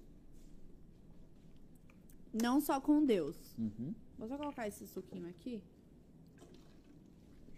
[2.32, 3.36] Não só com Deus.
[3.58, 3.94] Uhum.
[4.18, 5.62] Vou só colocar esse suquinho aqui.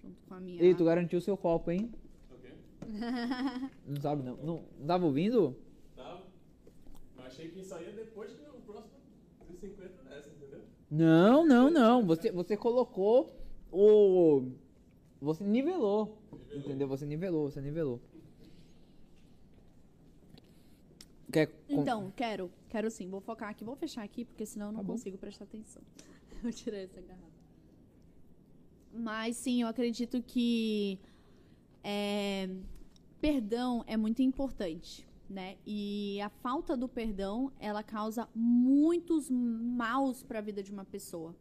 [0.05, 0.63] Junto com a minha.
[0.63, 1.91] Ei, tu garantiu seu copo, hein?
[2.31, 2.51] Ok?
[3.87, 4.37] Não sabe, não.
[4.37, 5.57] Não, não tava ouvindo?
[5.97, 6.23] Tá.
[7.17, 8.93] Mas achei que isso aí é depois que o próximo
[9.49, 10.61] dos 50 dessa, entendeu?
[10.91, 12.07] Não, não, não.
[12.07, 13.35] Você, você colocou
[13.73, 14.51] o.
[15.21, 16.19] Você nivelou.
[16.33, 16.59] Nivelou.
[16.61, 16.89] Entendeu?
[16.89, 18.01] Você nivelou, você nivelou.
[21.33, 22.51] Quer con- Então, quero.
[22.69, 23.09] Quero sim.
[23.09, 23.65] Vou focar aqui.
[23.65, 25.83] Vou fechar aqui, porque senão eu não Tá consigo prestar atenção.
[26.43, 27.34] Vou tirar essa garrafa.
[28.95, 30.99] Mas sim, eu acredito que
[31.83, 32.49] é,
[33.21, 35.57] perdão é muito importante, né?
[35.67, 41.35] E a falta do perdão, ela causa muitos maus para a vida de uma pessoa.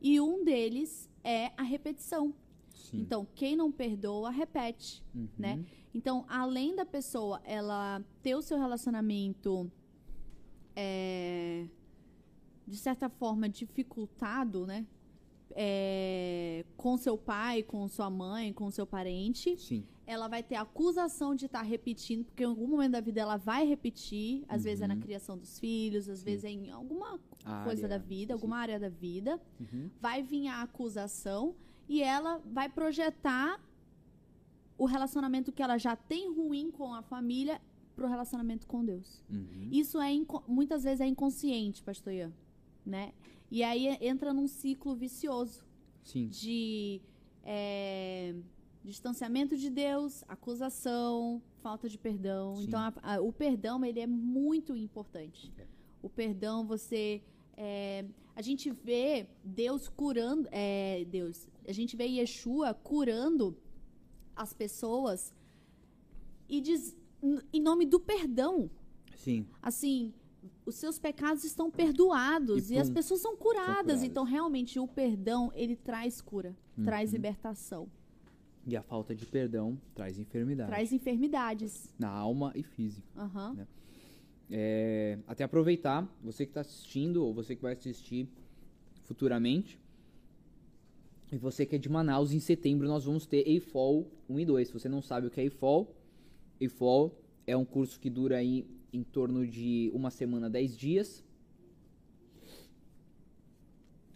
[0.00, 2.34] E um deles é a repetição.
[2.70, 3.00] Sim.
[3.00, 5.28] Então, quem não perdoa, repete Uhum.
[5.38, 5.64] né?
[5.94, 9.70] Então, além da pessoa ela ter o seu relacionamento
[10.74, 11.68] é,
[12.66, 14.86] de certa forma dificultado, né?
[15.56, 19.84] É, com seu pai, com sua mãe, com seu parente, Sim.
[20.04, 23.36] ela vai ter a acusação de estar repetindo, porque em algum momento da vida ela
[23.36, 25.00] vai repetir, às vezes é na Uhum.
[25.00, 26.24] criação dos filhos, às Sim.
[26.24, 28.32] vezes é em alguma A coisa área, da vida, sim.
[28.32, 29.88] alguma área da vida Uhum.
[30.00, 31.54] vai vir a acusação
[31.88, 33.60] e ela vai projetar
[34.76, 37.60] o relacionamento que ela já tem ruim com a família
[37.94, 39.22] pro relacionamento com Deus.
[39.30, 39.68] Uhum.
[39.70, 40.10] Isso é
[40.48, 42.32] muitas vezes é inconsciente, pastor Ian.
[42.84, 43.12] né?
[43.56, 45.64] E aí entra num ciclo vicioso
[46.02, 46.26] Sim.
[46.26, 47.00] de
[47.44, 48.34] é,
[48.82, 52.56] distanciamento de Deus, acusação, falta de perdão.
[52.56, 52.64] Sim.
[52.64, 55.52] Então, a- a- o perdão ele é muito importante.
[55.56, 55.66] É.
[56.02, 57.22] O perdão, você
[57.56, 63.56] é, a gente vê Deus curando, é, Deus, a gente vê Yeshua curando
[64.34, 65.32] as pessoas
[66.48, 66.96] e diz
[67.52, 68.68] em nome do perdão.
[69.16, 69.46] Sim.
[69.62, 70.12] Assim,
[70.66, 73.66] os seus pecados estão perdoados E e, as pessoas são curadas.
[73.76, 74.02] curadas.
[74.02, 76.54] Então, realmente, o perdão, ele traz cura,
[76.84, 77.16] traz Uhum.
[77.16, 77.88] libertação,
[78.66, 80.68] E a falta de perdão traz enfermidade.
[80.70, 81.92] traz enfermidades.
[81.98, 83.06] Na alma e física.
[83.16, 83.66] Aham.
[84.50, 88.28] É, até aproveitar, você que está assistindo ou você que vai assistir
[89.02, 89.78] futuramente.
[91.32, 94.68] E você que é de Manaus, em setembro nós vamos ter EIFOL 1 e 2.
[94.68, 95.94] Se você não sabe o que é EIFOL,
[96.60, 101.24] EIFOL é um curso que dura aí em torno de uma semana, 10 dias.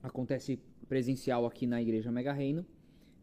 [0.00, 2.64] Acontece presencial aqui na Igreja Mega Reino.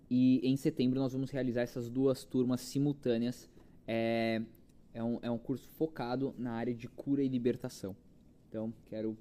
[0.09, 3.49] E em setembro nós vamos realizar essas duas turmas simultâneas.
[3.87, 4.41] É,
[4.93, 7.95] é, um, é um curso focado na área de cura e libertação.
[8.49, 9.17] Então, quero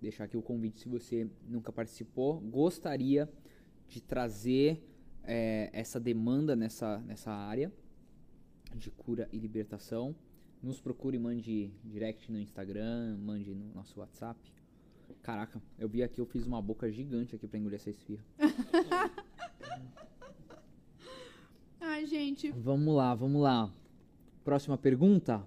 [0.00, 2.40] deixar aqui o convite se você nunca participou.
[2.40, 3.28] Gostaria
[3.88, 4.80] de trazer
[5.24, 7.72] é, essa demanda nessa, nessa área
[8.76, 10.14] de cura e libertação.
[10.64, 14.40] Nos procure, mande direct no Instagram, mande no nosso WhatsApp.
[15.22, 18.24] Caraca, eu vi aqui, eu fiz uma boca gigante aqui pra engolir essa esfirra.
[21.78, 22.50] Ai, gente.
[22.52, 23.70] Vamos lá, vamos lá.
[24.42, 25.46] Próxima pergunta.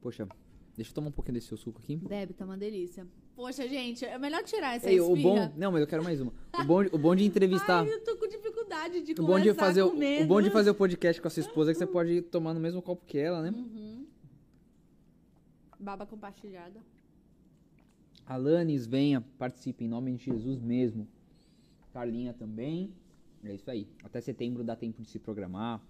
[0.00, 0.28] Poxa,
[0.76, 1.96] deixa eu tomar um pouquinho desse seu suco aqui.
[1.96, 3.04] Deve, tá uma delícia.
[3.34, 5.48] Poxa, gente, é melhor tirar essa Ei, o esfirra.
[5.48, 5.52] bom.
[5.58, 6.32] Não, mas eu quero mais uma.
[6.60, 7.80] O bom, o bom de entrevistar.
[7.80, 8.61] Ai, eu tô com dificuldade
[9.04, 11.40] de o bom de fazer o, o bom de fazer o podcast com a sua
[11.40, 13.50] esposa é que você pode tomar no mesmo copo que ela, né?
[13.50, 14.06] Uhum.
[15.78, 16.80] Baba compartilhada.
[18.26, 21.06] Alanis, venha, participe em nome de Jesus mesmo.
[21.92, 22.90] Carlinha também.
[23.44, 23.88] É isso aí.
[24.02, 25.80] Até setembro dá tempo de se programar.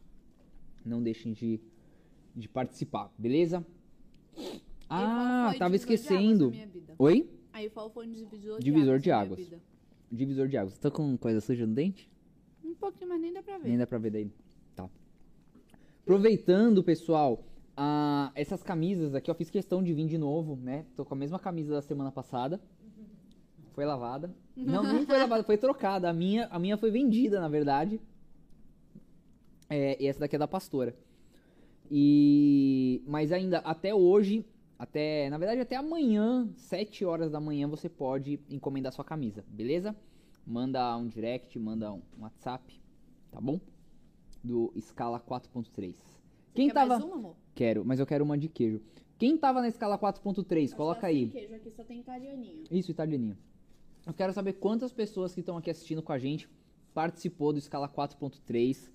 [0.85, 1.61] Não deixem de,
[2.35, 3.65] de participar, beleza?
[4.89, 6.53] Ah, tava de águas esquecendo.
[6.99, 7.29] Oi?
[7.53, 9.03] Aí o foi um divisor de Divisor águas.
[9.03, 9.53] de na minha águas.
[10.11, 10.79] Divisor de águas.
[10.79, 12.11] Tá com coisa suja no dente?
[12.73, 13.69] Um pouquinho, mas nem dá pra ver.
[13.69, 14.33] Nem dá pra ver daí.
[14.75, 14.89] Tá.
[16.03, 17.45] Aproveitando, pessoal,
[17.77, 20.87] ah, essas camisas aqui, eu fiz questão de vir de novo, né?
[20.97, 22.59] Tô com a mesma camisa da semana passada.
[23.75, 24.35] Foi lavada.
[24.57, 26.09] Não, não foi lavada, foi trocada.
[26.09, 28.01] A minha, a minha foi vendida, na verdade.
[29.69, 30.97] É, e essa daqui é da pastora.
[31.91, 34.47] E mas ainda até hoje,
[34.79, 39.95] até, na verdade até amanhã, 7 horas da manhã você pode encomendar sua camisa, beleza?
[40.47, 42.81] Manda um direct, manda um WhatsApp,
[43.31, 43.61] tá bom?
[44.43, 45.95] Do escala 4.3.
[46.55, 47.37] Quem Quer tava mais uma, amor?
[47.55, 48.81] Quero, mas eu quero uma de queijo.
[49.19, 51.29] Quem tava na escala 4.3, Acho coloca tá aí.
[51.29, 52.65] queijo aqui só tem italianinho.
[52.71, 53.39] Isso, italianinho.
[54.05, 56.49] Eu quero saber quantas pessoas que estão aqui assistindo com a gente
[56.93, 58.91] participou do Escala 4.3.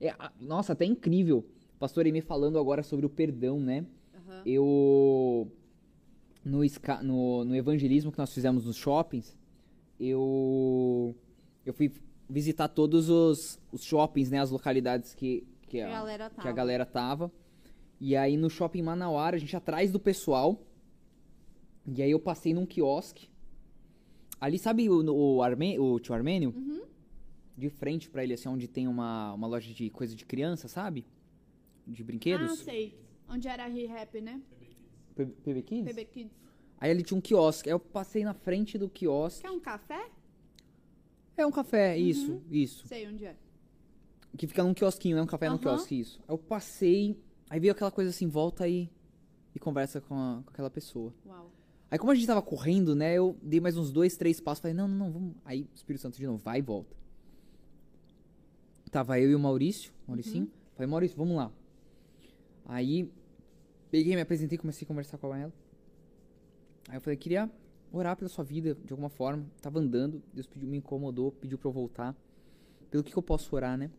[0.00, 1.44] É, nossa, até incrível.
[1.78, 3.86] Pastor Emi falando agora sobre o perdão, né?
[4.14, 4.42] Aham.
[4.44, 5.52] Eu.
[6.44, 6.60] No,
[7.02, 9.36] no, no evangelismo que nós fizemos nos shoppings,
[9.98, 11.14] eu.
[11.64, 11.92] Eu fui
[12.28, 14.40] visitar todos os, os shoppings, né?
[14.40, 16.52] As localidades que, que, A galera que a tava.
[16.52, 17.32] galera tava.
[18.00, 20.62] E aí no shopping Manauara, a gente atrás do pessoal.
[21.86, 23.28] E aí eu passei num quiosque.
[24.40, 25.02] Ali, sabe o,
[25.36, 26.52] o, Arme, o tio Armênio?
[26.54, 26.82] Uhum.
[27.56, 31.06] De frente pra ele, assim, onde tem uma, uma loja de coisa de criança, sabe?
[31.86, 32.50] De brinquedos.
[32.60, 32.98] Ah, sei.
[33.28, 34.42] Onde era a Re-Rap, né?
[35.14, 35.94] P- PB Kids?
[35.94, 36.36] PB Kids.
[36.78, 37.68] Aí ali tinha um quiosque.
[37.68, 39.42] Aí eu passei na frente do quiosque.
[39.42, 40.10] Quer um café?
[41.36, 42.00] É um café, Uhum.
[42.02, 42.86] isso, isso.
[42.88, 43.36] Sei onde é.
[44.36, 45.22] Que fica num quiosquinho, né?
[45.22, 45.62] Um café num Aham.
[45.62, 46.18] quiosque, isso.
[46.26, 47.18] Aí eu passei,
[47.48, 48.90] aí veio aquela coisa assim, volta aí
[49.54, 51.12] e conversa com, a- com aquela pessoa.
[51.26, 51.50] Uau.
[51.90, 54.74] Aí como a gente tava correndo, né, eu dei mais uns dois, três passos, falei,
[54.74, 55.36] não, não, não, vamos.
[55.44, 56.94] Aí o Espírito Santo de novo, vai e volta.
[58.90, 60.50] Tava eu e o Maurício, Mauricinho.
[60.74, 61.50] Falei, Maurício, vamos lá.
[62.64, 63.10] Aí
[63.90, 65.52] peguei, me apresentei, comecei a conversar com ela.
[66.88, 67.50] Aí eu falei, queria
[67.92, 69.46] orar pela sua vida de alguma forma.
[69.60, 72.16] Tava andando, Deus pediu, me incomodou, pediu pra eu voltar.
[72.90, 73.90] Pelo que, que eu posso orar, né?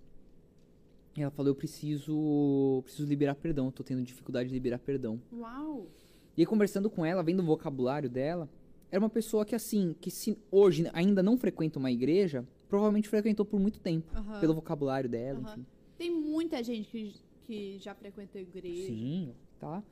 [1.15, 5.19] E ela falou, eu preciso, preciso liberar perdão, eu tô tendo dificuldade de liberar perdão.
[5.33, 5.87] Uau.
[6.35, 8.47] E aí, conversando com ela, vendo o vocabulário dela,
[8.91, 13.43] era uma pessoa que, assim, que se hoje ainda não frequenta uma igreja, provavelmente frequentou
[13.43, 14.11] por muito tempo.
[14.39, 15.51] Pelo vocabulário dela, Aham.
[15.51, 15.65] enfim.
[15.97, 18.93] Tem muita gente que, que já frequentou igreja.
[18.93, 19.83] Sim, tá.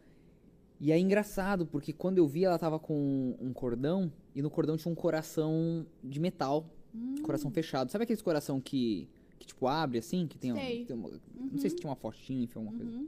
[0.80, 4.76] E é engraçado, porque quando eu vi, ela tava com um cordão, e no cordão
[4.76, 6.70] tinha um coração de metal.
[6.94, 7.16] Hum.
[7.24, 7.90] Coração fechado.
[7.92, 9.08] Sabe aqueles coração que,
[9.40, 10.28] que tipo, abre assim?
[10.28, 10.86] Que tem, um- Sei.
[10.86, 11.10] tem uma-
[11.52, 12.92] Não sei se tinha uma fotinha, enfim, alguma coisa.
[12.98, 13.08] Uhum.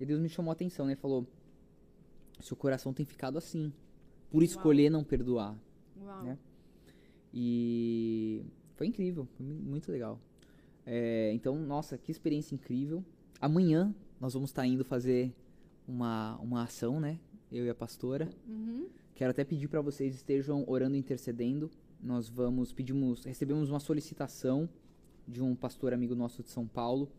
[0.00, 0.96] E Deus me chamou a atenção, né?
[0.96, 1.26] Falou:
[2.40, 3.72] Seu coração tem ficado assim.
[4.30, 5.56] por escolher não perdoar.
[6.02, 6.24] Uau.
[6.24, 6.36] né?
[7.32, 8.42] E
[8.74, 10.18] foi incrível, foi mu- muito legal.
[10.86, 13.04] É, então, nossa, que experiência incrível.
[13.40, 15.32] Amanhã nós vamos estar indo fazer
[15.86, 17.18] uma, uma ação, né?
[17.50, 18.28] Eu e a pastora.
[18.46, 18.88] Uhum.
[19.14, 21.70] Quero até pedir para vocês estejam orando e intercedendo.
[22.00, 24.68] Nós vamos pedimos, recebemos uma solicitação
[25.26, 27.10] de um pastor amigo nosso de São Paulo,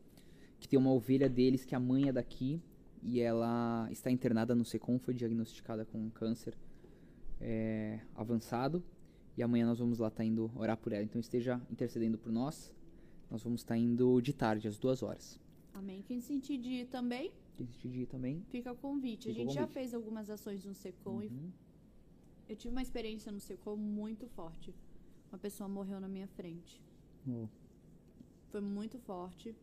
[0.59, 2.61] que tem uma ovelha deles que a mãe é daqui
[3.01, 6.57] e ela está internada no Secom, foi diagnosticada com um câncer
[7.39, 8.83] é, avançado.
[9.37, 11.03] E amanhã nós vamos lá estar indo orar por ela.
[11.03, 12.73] Então esteja intercedendo por nós.
[13.29, 15.39] Nós vamos estar indo de tarde, às duas horas.
[15.73, 16.01] Amém.
[16.07, 17.31] Quem sentir de ir também,
[17.63, 18.41] De ir também.
[18.49, 19.29] fica o convite.
[19.29, 19.73] a Fica o gente já convite.
[19.73, 21.51] fez algumas ações no Secom e Uhum.
[22.49, 24.73] eu tive uma experiência no Secom muito forte.
[25.31, 26.81] Uma pessoa morreu na minha frente.
[27.27, 27.47] Oh,
[28.51, 29.55] Foi muito forte.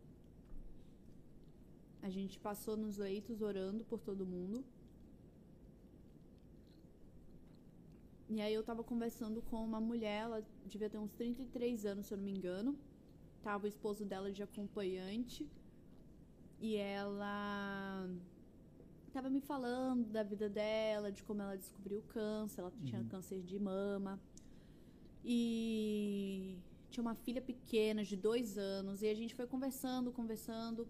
[2.03, 4.64] A gente passou nos leitos orando por todo mundo.
[8.28, 12.14] E aí eu tava conversando com uma mulher, ela devia ter uns 33 anos, se
[12.14, 12.76] eu não me engano.
[13.43, 15.47] Tava o esposo dela de acompanhante.
[16.63, 18.09] E ela
[19.13, 23.43] tava me falando da vida dela, de como ela descobriu o câncer, ela tinha câncer
[23.43, 24.21] de mama.
[25.25, 26.57] E
[26.89, 29.03] tinha uma filha pequena de dois anos.
[29.03, 30.87] E a gente foi conversando, conversando.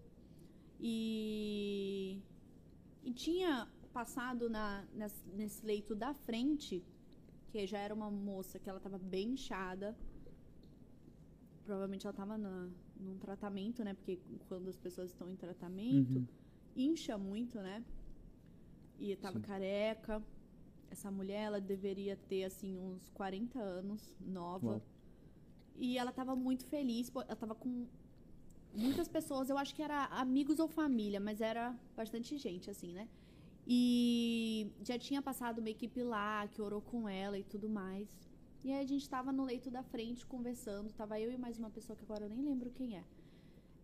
[0.79, 2.21] E,
[3.03, 6.83] e tinha passado na, nes- nesse leito da frente,
[7.49, 9.97] que já era uma moça que ela estava bem inchada.
[11.65, 12.37] Provavelmente ela estava
[12.99, 13.93] num tratamento, né?
[13.93, 16.27] Porque quando as pessoas estão em tratamento, Uhum.
[16.75, 17.83] incha muito, né?
[18.99, 19.45] E tava Sim.
[19.45, 20.23] careca.
[20.89, 24.67] Essa mulher, ela deveria ter, assim, uns 40 anos, nova.
[24.73, 24.81] Uau.
[25.75, 27.11] E ela tava muito feliz.
[27.15, 27.87] Ela tava com
[28.75, 33.07] muitas pessoas, eu acho que era amigos ou família, mas era bastante gente, assim, né?
[33.67, 38.22] E já tinha passado uma equipe lá que orou com ela e tudo mais.
[38.63, 40.91] E aí a gente tava no leito da frente conversando.
[40.93, 43.03] Tava eu e mais uma pessoa que agora eu nem lembro quem é.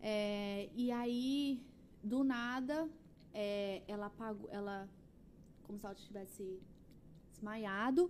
[0.02, 1.62] É, e aí,
[2.02, 2.90] do nada,
[3.34, 4.88] é, ela apagou, ela
[5.64, 6.60] como se ela tivesse
[7.32, 8.10] desmaiado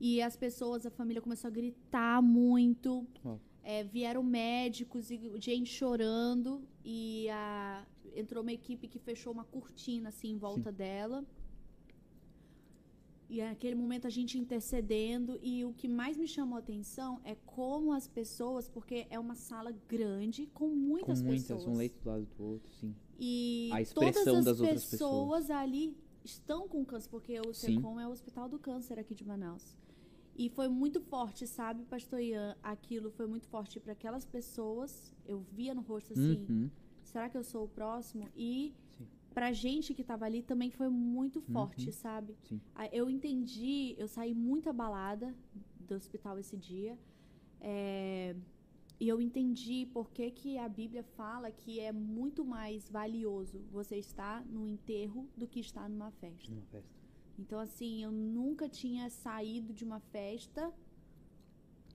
[0.00, 3.06] e as pessoas, a família começou a gritar muito.
[3.24, 3.38] Uau.
[3.62, 7.84] É, vieram médicos e gente chorando e a-
[8.16, 11.22] entrou uma equipe que fechou uma cortina assim em volta dela.
[13.28, 17.34] E naquele momento a gente intercedendo e o que mais me chamou a atenção é
[17.44, 21.66] como as pessoas, porque é uma sala grande com Com muitas muitas, pessoas.
[21.66, 22.94] um leito do lado do outro, sim.
[23.18, 27.52] E A expressão todas as das outras pessoas ali estão com câncer, porque o.
[27.52, 29.76] SECOM é o Hospital do Câncer aqui de Manaus.
[30.36, 32.56] E foi muito forte, sabe, pastor Ian?
[32.62, 35.12] Aquilo foi muito forte para aquelas pessoas.
[35.26, 36.70] Eu via no rosto assim, Uhum.
[37.02, 38.28] será que eu sou o próximo?
[38.36, 38.72] E.
[39.34, 41.92] pra gente que tava ali também foi muito forte, Uhum.
[41.92, 42.36] sabe?
[42.48, 42.60] Sim.
[42.92, 45.34] Eu entendi, eu saí muito abalada
[45.80, 46.98] do hospital esse dia.
[47.60, 48.34] É,
[49.00, 53.96] e eu entendi por que, que a Bíblia fala que é muito mais valioso você
[53.96, 56.50] estar no enterro do que estar numa festa.
[56.50, 56.98] Numa festa.
[57.38, 60.72] Então, assim, eu nunca tinha saído de uma festa,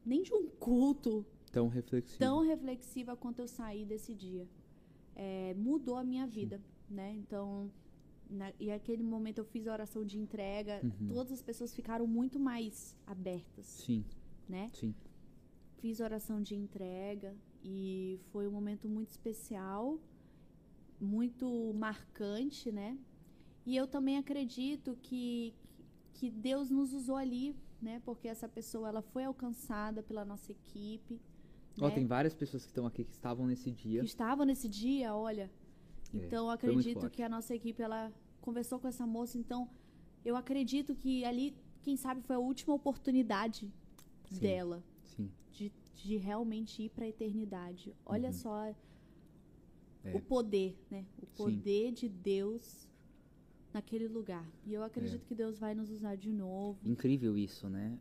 [0.05, 2.19] nem de um culto Tão reflexivo.
[2.19, 4.47] tão reflexiva quanto eu saí desse dia.
[5.15, 6.59] É, mudou a minha vida,
[6.93, 7.13] né?
[7.13, 7.69] Então,
[8.29, 11.09] na- e aquele momento eu fiz a oração de entrega, Uhum.
[11.13, 14.03] todas as pessoas ficaram muito mais abertas, Sim,
[14.47, 14.69] né?
[14.73, 14.93] sim.
[15.79, 19.99] Fiz a oração de entrega e foi um momento muito especial,
[20.99, 22.97] muito marcante, né?
[23.65, 25.53] E eu também acredito que,
[26.13, 28.01] que Deus nos usou ali, né?
[28.05, 31.19] Porque essa pessoa ela foi alcançada pela nossa equipe.
[31.79, 31.95] Ó, né?
[31.95, 33.99] tem várias pessoas que estão aqui que estavam nesse dia.
[34.01, 35.49] que estavam nesse dia, olha.
[36.13, 38.11] É, Então acredito que a nossa equipe ela
[38.41, 39.69] conversou com essa moça, então
[40.23, 43.71] eu acredito que ali, quem sabe, foi a última oportunidade
[44.29, 44.39] Sim.
[44.39, 45.29] dela Sim.
[45.51, 47.93] de, de realmente ir para a eternidade.
[48.05, 48.33] Olha Uhum.
[48.33, 48.75] só
[50.03, 50.13] É.
[50.15, 51.05] o poder, né?
[51.21, 51.31] O Sim.
[51.35, 52.87] poder de Deus
[53.73, 54.45] naquele lugar.
[54.65, 55.25] E eu acredito É.
[55.27, 56.77] que Deus vai nos usar de novo.
[56.85, 57.97] Incrível isso, né?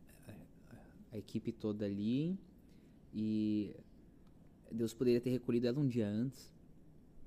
[1.11, 2.37] A equipe toda ali.
[3.13, 3.73] E
[4.71, 6.51] Deus poderia ter recolhido ela um dia antes.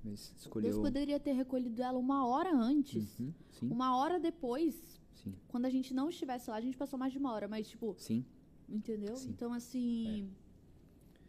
[0.05, 0.71] Mas escolheu.
[0.71, 3.19] Deus poderia ter recolhido ela uma hora antes.
[3.19, 3.33] Uhum,
[3.63, 7.19] Uma hora depois, sim, quando a gente não estivesse lá, a gente passou mais de
[7.19, 8.25] uma hora, mas tipo, sim.
[8.69, 9.17] Entendeu?
[9.17, 9.31] Sim.
[9.31, 10.31] Então, assim.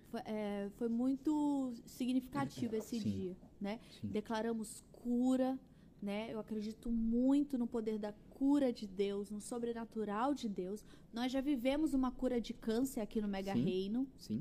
[0.10, 3.10] Foi, é, foi muito significativo esse Sim.
[3.10, 3.80] dia, né?
[4.00, 4.08] Sim.
[4.08, 5.60] Declaramos cura,
[6.02, 6.34] né?
[6.34, 10.84] Eu acredito muito no poder da cura de Deus, no sobrenatural de Deus.
[11.12, 13.64] Nós já vivemos uma cura de câncer aqui no Mega Sim.
[13.64, 14.38] Reino, Sim.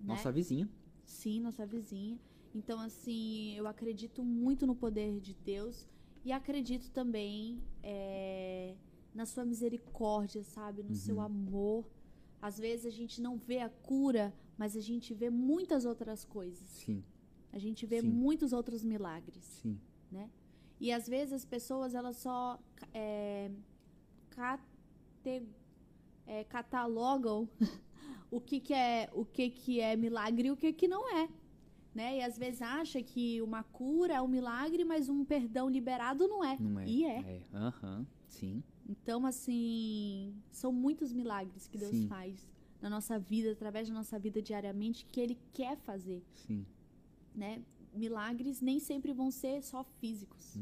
[0.00, 0.14] né?
[0.14, 0.68] Nossa vizinha.
[1.04, 2.18] Sim, nossa vizinha.
[2.54, 5.86] Então, assim, eu acredito muito no poder de Deus
[6.24, 8.74] e acredito também é,
[9.14, 10.82] na sua misericórdia, sabe?
[10.82, 11.86] No seu amor.
[12.40, 16.66] Às vezes a gente não vê a cura, mas a gente vê muitas outras coisas.
[16.68, 17.02] Sim,
[17.52, 18.08] A gente vê Sim.
[18.08, 19.78] muitos outros milagres, sim.
[20.10, 20.28] né?
[20.80, 22.60] E às vezes as pessoas elas só
[22.92, 23.50] é,
[24.30, 25.46] cate-
[26.26, 27.48] é, catalogam
[28.30, 31.28] o que, que é o que, que é milagre e o que, que não é.
[31.94, 32.18] Né?
[32.18, 36.42] E às vezes acha que uma cura é um milagre, mas um perdão liberado não
[36.42, 36.58] é.
[36.58, 36.86] Não é?
[36.86, 37.18] E é.
[37.18, 38.62] É, aham, sim.
[38.88, 42.08] Então, assim, são muitos milagres que Deus Sim.
[42.08, 42.46] faz
[42.80, 46.66] na nossa vida, através da nossa vida diariamente, que Ele quer fazer, Sim.
[47.34, 47.62] né?
[47.94, 50.58] Milagres nem sempre vão ser só físicos.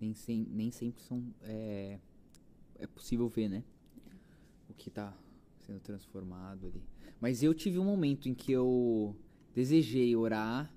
[0.00, 1.22] Nem, sem, nem sempre são.
[1.42, 1.98] É,
[2.76, 3.62] é possível ver, né?
[4.68, 5.14] O que tá
[5.60, 6.82] sendo transformado ali.
[7.20, 9.14] Mas eu tive um momento em que eu
[9.54, 10.72] desejei orar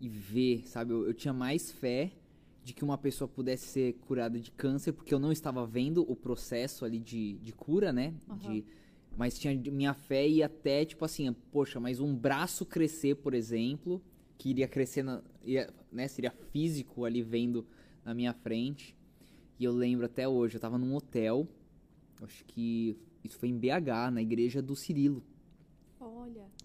[0.00, 0.92] e ver, sabe?
[0.92, 2.12] Eu, eu tinha mais fé
[2.62, 6.16] de que uma pessoa pudesse ser curada de câncer, porque eu não estava vendo o
[6.16, 8.14] processo ali de, de cura, né?
[8.28, 8.38] Aham.
[8.38, 8.64] De,
[9.16, 14.02] mas tinha minha fé e até, tipo assim, poxa, mas um braço crescer, por exemplo,
[14.38, 16.08] que iria crescer, na, ia, né?
[16.08, 17.66] Seria físico ali vendo
[18.04, 18.96] na minha frente.
[19.58, 21.46] E eu lembro até hoje, eu tava num hotel,
[22.22, 25.22] acho que isso foi em BH, na igreja do Cirilo.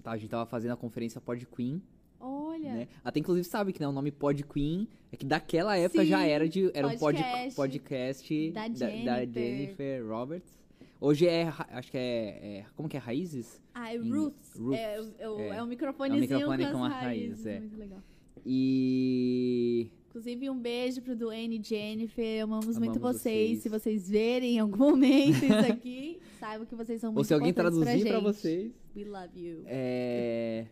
[0.03, 0.11] Tá?
[0.11, 1.81] A gente tava fazendo a conferência Pod Queen,
[2.19, 2.73] olha.
[2.73, 2.87] né?
[3.03, 6.23] Até inclusive sabe que né, o nome Pod Queen é que daquela época Sim, já
[6.25, 9.33] era de era um pod, podcast podcast da da, da Jennifer.
[9.33, 10.59] Jennifer Roberts.
[11.01, 13.61] Hoje é, acho que é, é- como que é Raízes?
[13.73, 14.53] Ah, é Roots.
[14.57, 15.55] Roots, É, o- é, é.
[15.57, 17.45] é um microfonezinho microfone com, com as a raiz, raízes.
[17.45, 17.59] é.
[17.59, 17.99] Muito legal.
[18.45, 22.43] E Inclusive, um beijo pro Duane e Jennifer.
[22.43, 23.49] Amamos, muito Amamos vocês.
[23.49, 23.61] vocês.
[23.61, 27.33] Se vocês verem em algum momento isso aqui, saibam que vocês são muito ou se
[27.33, 28.23] alguém traduzir pra gente.
[28.23, 28.71] vocês.
[28.95, 29.61] We love you.
[29.67, 30.65] É,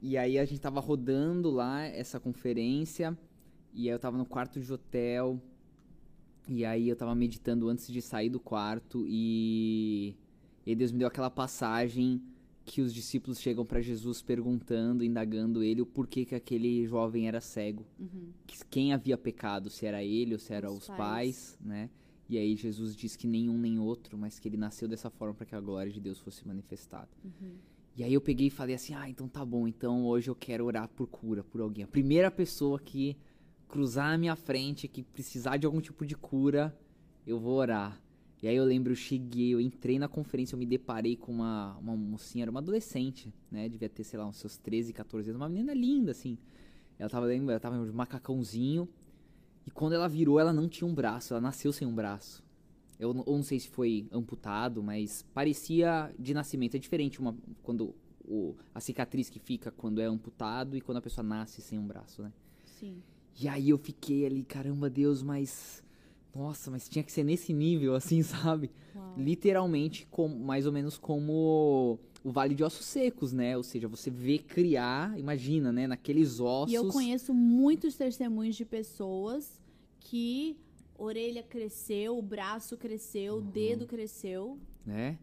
[0.00, 3.16] E aí a gente tava rodando lá essa conferência.
[3.74, 5.38] E aí eu tava no quarto de hotel.
[6.48, 9.04] E aí eu tava meditando antes de sair do quarto.
[9.06, 10.16] E,
[10.64, 12.22] e Deus me deu aquela passagem
[12.64, 17.40] que os discípulos chegam pra Jesus perguntando, indagando ele o porquê que aquele jovem era
[17.40, 17.84] cego.
[17.98, 18.30] Uhum.
[18.46, 21.90] Que- Quem havia pecado, se era ele ou se eram Os os pais, né?
[22.28, 25.44] E aí Jesus diz que nenhum nem outro, mas que ele nasceu dessa forma para
[25.46, 27.08] que a glória de Deus fosse manifestada.
[27.24, 27.52] Uhum.
[27.94, 30.64] E aí eu peguei e falei assim: "Ah, então tá bom, então hoje eu quero
[30.64, 31.84] orar por cura por alguém.
[31.84, 33.16] A primeira pessoa que
[33.68, 36.74] cruzar a minha frente, que precisar de algum tipo de cura,
[37.26, 38.00] eu vou orar".
[38.42, 41.76] E aí eu lembro, eu cheguei, eu entrei na conferência, eu me deparei com uma,
[41.78, 43.68] uma mocinha, era uma adolescente, né?
[43.68, 46.36] Devia ter, sei lá, uns seus 13, 14 anos, uma menina linda, assim.
[46.98, 48.88] Ela tava, lembra, ela tava de macacãozinho.
[49.64, 52.42] E quando ela virou, ela não tinha um braço, ela nasceu sem um braço.
[52.98, 56.74] Eu, não- eu não sei se foi amputado, mas parecia de nascimento.
[56.76, 61.02] É diferente uma, quando o, a cicatriz que fica quando é amputado e quando a
[61.02, 62.32] pessoa nasce sem um braço, né?
[62.64, 63.02] Sim.
[63.40, 65.81] E aí eu fiquei ali, caramba, Deus, mas.
[66.34, 68.70] Nossa, mas tinha que ser nesse nível, assim, sabe?
[68.94, 69.14] Uau.
[69.18, 73.56] Literalmente, com, mais ou menos como o Vale de Ossos Secos, né?
[73.56, 75.86] Ou seja, você vê criar, imagina, né?
[75.86, 76.72] Naqueles ossos.
[76.72, 79.60] E eu conheço muitos testemunhos de pessoas
[80.00, 80.56] que
[80.96, 83.50] orelha cresceu, o braço cresceu, o Uhum.
[83.50, 84.58] dedo cresceu.
[84.86, 85.18] né?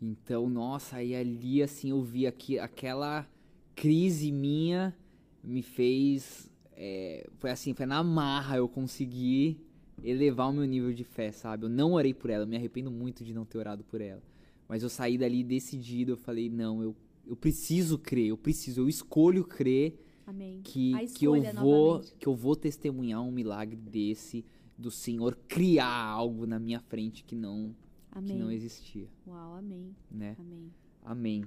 [0.00, 3.26] Então, nossa, aí ali assim eu vi aqui aquela
[3.74, 4.94] crise minha
[5.44, 9.60] me fez é, foi assim, foi na marra eu consegui
[10.02, 11.64] elevar o meu nível de fé, sabe?
[11.64, 14.22] Eu não orei por ela, eu me arrependo muito de não ter orado por ela.
[14.68, 16.96] Mas eu saí dali decidido, eu falei, não, eu,
[17.26, 20.60] eu preciso crer, eu preciso, eu escolho crer Amém.
[20.62, 22.14] que, que eu vou novamente.
[22.18, 24.44] que eu vou testemunhar um milagre desse
[24.76, 27.74] do Senhor criar algo na minha frente que não
[28.12, 28.38] que Amém.
[28.38, 29.96] não existia, Uau, amém.
[30.10, 30.36] né?
[30.38, 30.72] Amém.
[31.02, 31.44] Amém.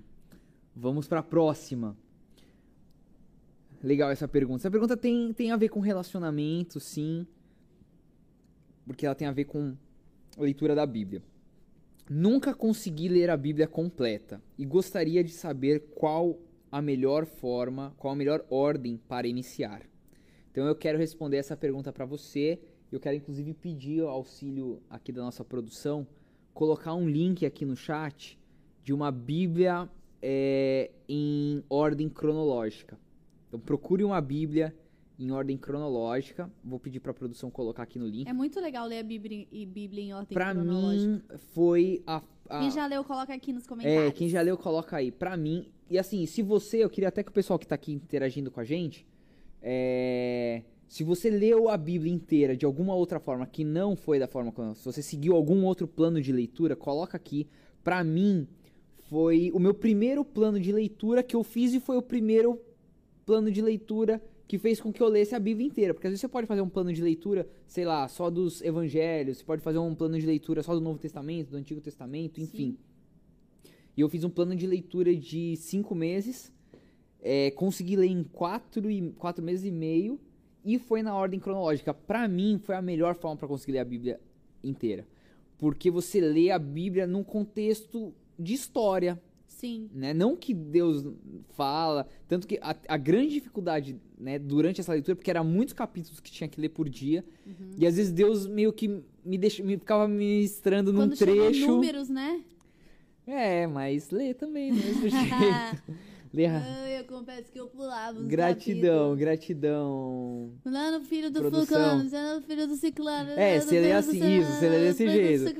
[0.75, 1.95] Vamos para a próxima.
[3.83, 4.61] Legal essa pergunta.
[4.61, 7.27] Essa pergunta tem, tem a ver com relacionamento, sim.
[8.85, 9.75] Porque ela tem a ver com
[10.37, 11.21] leitura da Bíblia.
[12.09, 16.37] Nunca consegui ler a Bíblia completa e gostaria de saber qual
[16.71, 19.81] a melhor forma, qual a melhor ordem para iniciar.
[20.51, 22.59] Então eu quero responder essa pergunta para você.
[22.91, 26.07] Eu quero inclusive pedir o auxílio aqui da nossa produção,
[26.53, 28.39] colocar um link aqui no chat
[28.83, 29.89] de uma Bíblia
[30.21, 32.99] é, em ordem cronológica.
[33.47, 34.75] Então procure uma Bíblia
[35.17, 36.51] em ordem cronológica.
[36.63, 38.27] Vou pedir para a produção colocar aqui no link.
[38.27, 41.07] É muito legal ler a Bíblia, e Bíblia em ordem Para cronológica.
[41.07, 41.21] mim
[41.53, 44.09] foi a, a Quem já leu, coloca aqui nos comentários.
[44.09, 45.11] é, quem já leu, coloca aí.
[45.11, 47.93] Pra mim, e assim, se você, eu queria até que o pessoal que tá aqui
[47.93, 49.05] interagindo com a gente,
[49.61, 54.27] é, se você leu a Bíblia inteira de alguma outra forma que não foi da
[54.27, 57.47] forma como, se você seguiu algum outro plano de leitura, coloca aqui.
[57.83, 58.47] Pra mim,
[59.09, 62.59] foi o meu primeiro plano de leitura que eu fiz e foi o primeiro
[63.25, 65.93] plano de leitura que fez com que eu lesse a Bíblia inteira.
[65.93, 69.37] Porque às vezes você pode fazer um plano de leitura, sei lá, só dos evangelhos,
[69.37, 72.77] você pode fazer um plano de leitura só do Novo Testamento, do Antigo Testamento, enfim.
[73.97, 76.51] E eu fiz um plano de leitura de cinco meses,
[77.21, 80.19] é, consegui ler em quatro, e, quatro meses e meio,
[80.63, 81.93] e foi na ordem cronológica.
[81.93, 84.19] Pra mim, foi a melhor forma para conseguir ler a Bíblia
[84.63, 85.07] inteira.
[85.57, 89.21] Porque você lê a Bíblia num contexto de história,
[89.55, 89.89] Sim.
[89.93, 90.13] né?
[90.13, 91.05] Não que Deus
[91.53, 96.19] fala, tanto que a, a grande dificuldade, né, durante essa leitura, porque eram muitos capítulos
[96.19, 97.23] que tinha que ler por dia,
[97.77, 101.67] e às vezes Deus meio que me deixa, me ficava ministrando num Quando em trecho.
[101.67, 102.41] números, né?
[103.25, 105.83] É, mas lê também do mesmo jeito.
[106.35, 108.81] lê a- Ai, eu confesso que eu pulava Gratidão,
[109.15, 109.19] capítulos.
[109.19, 110.51] gratidão.
[110.61, 111.65] Fulano, filho do Produção.
[111.65, 113.29] fulano, fulano, filho do ciclano.
[113.31, 115.55] É, você lê assim, isso, você lê desse filho do jeito.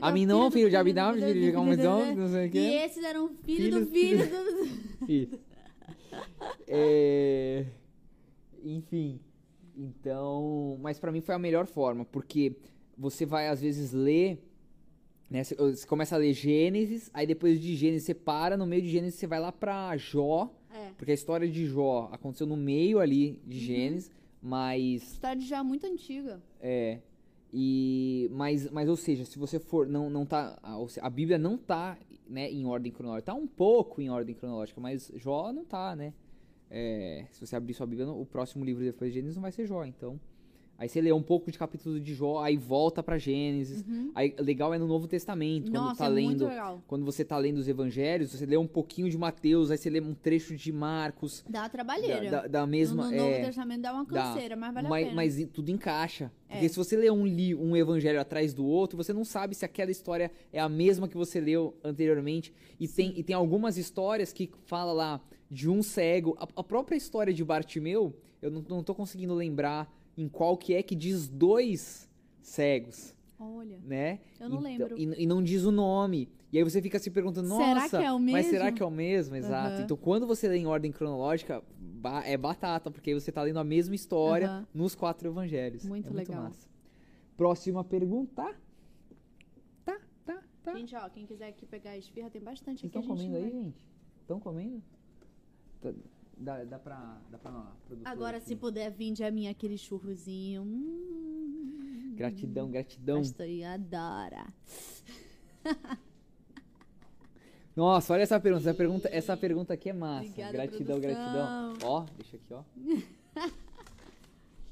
[0.00, 2.58] A mim não, filho de Abidão, filho de do não sei o E quê.
[2.58, 4.28] esses eram filho do Filho- filho
[5.06, 5.06] do...
[5.12, 5.38] Isso.
[6.68, 7.64] É,
[8.64, 9.20] Enfim.
[9.76, 10.78] Então.
[10.80, 12.54] Mas pra mim foi a melhor forma, porque
[12.96, 14.38] você vai às vezes ler.
[15.32, 18.82] Né, você- você começa a ler Gênesis, aí depois de Gênesis você para, no meio
[18.82, 20.90] de Gênesis você vai lá pra Jó, É.
[20.98, 23.62] porque a história de Jó aconteceu no meio ali de Uhum.
[23.64, 24.10] Gênesis,
[24.42, 26.42] mas História já muito antiga.
[26.60, 26.98] É.
[27.50, 31.98] E mas, mas ou seja, se você for não não tá a, Bíblia não tá,
[32.28, 33.32] né, em ordem cronológica.
[33.32, 36.12] Tá um pouco em ordem cronológica, mas Jó não tá, né?
[36.70, 39.66] É, se você abrir sua Bíblia, o próximo livro depois de Gênesis não vai ser
[39.66, 40.18] Jó, então.
[40.82, 43.84] Aí você lê um pouco de capítulo de Jó, aí volta pra Gênesis.
[44.16, 45.84] Aí legal é no Novo Testamento, quando Uhum.
[45.84, 46.48] Nossa, tá é lendo
[46.88, 50.00] quando você tá lendo os evangelhos, você lê um pouquinho de Mateus, aí você lê
[50.00, 52.28] um trecho de Marcos, Dá uma da, trabalheira.
[52.28, 54.24] da, da mesma no, no Novo é, Testamento dá uma Dá.
[54.24, 55.14] canseira, mas vale a mas, pena.
[55.14, 56.32] mas tudo encaixa.
[56.48, 56.68] Porque É.
[56.68, 59.92] se você lê um, li, um evangelho atrás do outro, você não sabe se aquela
[59.92, 62.52] história é a mesma que você leu anteriormente.
[62.80, 66.36] E tem, e tem algumas histórias que fala lá de um cego.
[66.40, 70.74] A, a própria história de Bartimeu, eu não, não tô conseguindo lembrar em qual que
[70.74, 72.08] é que diz dois
[72.40, 74.20] cegos, Olha, né?
[74.40, 74.98] eu não Então- lembro.
[74.98, 76.28] E, e não diz o nome.
[76.52, 78.86] E aí você fica se perguntando, Será nossa, que é o mas será que é
[78.86, 79.34] o mesmo?
[79.34, 79.74] Exato.
[79.76, 79.82] Aham.
[79.84, 83.58] Então quando você lê em ordem cronológica, ba- é batata, porque aí você tá lendo
[83.58, 84.66] a mesma história Aham.
[84.74, 85.84] nos quatro evangelhos.
[85.86, 86.42] Muito é legal.
[86.42, 86.68] massa.
[87.38, 88.54] Próxima pergunta.
[89.84, 90.74] Tá, tá, tá.
[90.76, 92.98] Gente, ó, quem quiser aqui pegar a esfirra, tem bastante Vocês aqui.
[92.98, 93.76] estão comendo aí, vai- gente?
[94.20, 94.82] Estão comendo?
[95.80, 95.92] Tá-
[96.36, 97.20] Dá, dá pra.
[97.30, 97.72] Dá pra
[98.04, 98.46] Agora, aqui.
[98.46, 100.62] se puder vir de a mim aquele churrozinho.
[100.62, 103.18] Hum, Gratidão, gratidão.
[103.18, 104.46] Pastor adora.
[107.74, 108.68] Nossa, olha essa pergunta.
[108.68, 110.28] Essa pergunta, essa pergunta aqui é massa.
[110.28, 111.72] Obrigada, gratidão, produção.
[111.72, 111.88] gratidão.
[111.90, 112.62] Ó, deixa aqui, ó.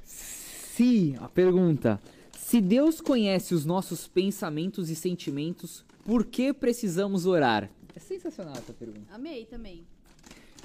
[0.05, 2.01] Se, a pergunta.
[2.37, 7.71] Se Deus conhece os nossos pensamentos e sentimentos, por que precisamos orar?
[7.95, 9.15] É sensacional essa pergunta.
[9.15, 9.87] Amei também.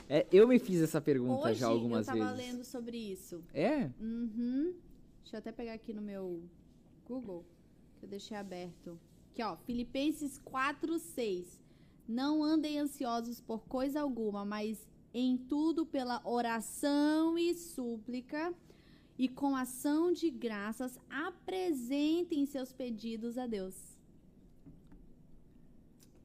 [0.07, 2.53] É, eu me fiz essa pergunta Hoje já algumas eu tava vezes.
[2.53, 3.43] lendo sobre isso.
[3.53, 3.89] É?
[3.99, 4.73] Uhum.
[5.21, 6.43] Deixa eu até pegar aqui no meu
[7.07, 7.43] Google,
[7.97, 8.99] que eu deixei aberto.
[9.31, 11.61] Aqui, ó, Filipenses 4, 6.
[12.07, 18.53] Não andem ansiosos por coisa alguma, mas em tudo pela oração e súplica
[19.17, 23.97] e com ação de graças apresentem seus pedidos a Deus.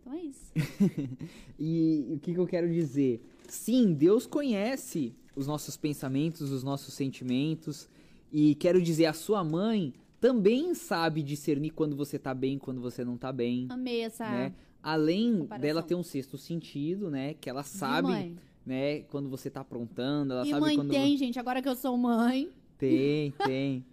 [0.00, 0.52] Então é isso.
[1.58, 3.22] E o que, que eu quero dizer?
[3.50, 7.88] Sim, Deus conhece os nossos pensamentos, os nossos sentimentos.
[8.32, 13.04] E quero dizer, a sua mãe também sabe discernir quando você tá bem quando você
[13.04, 13.66] não tá bem.
[13.68, 14.54] Amei essa Né?
[14.82, 15.60] Além comparação.
[15.60, 17.34] dela ter um sexto sentido, né?
[17.34, 19.00] Que ela sabe, né?
[19.02, 21.96] Quando você tá aprontando, ela E sabe mãe quando tem, gente, agora que eu sou
[21.96, 22.48] mãe,
[22.78, 23.84] tem, tem.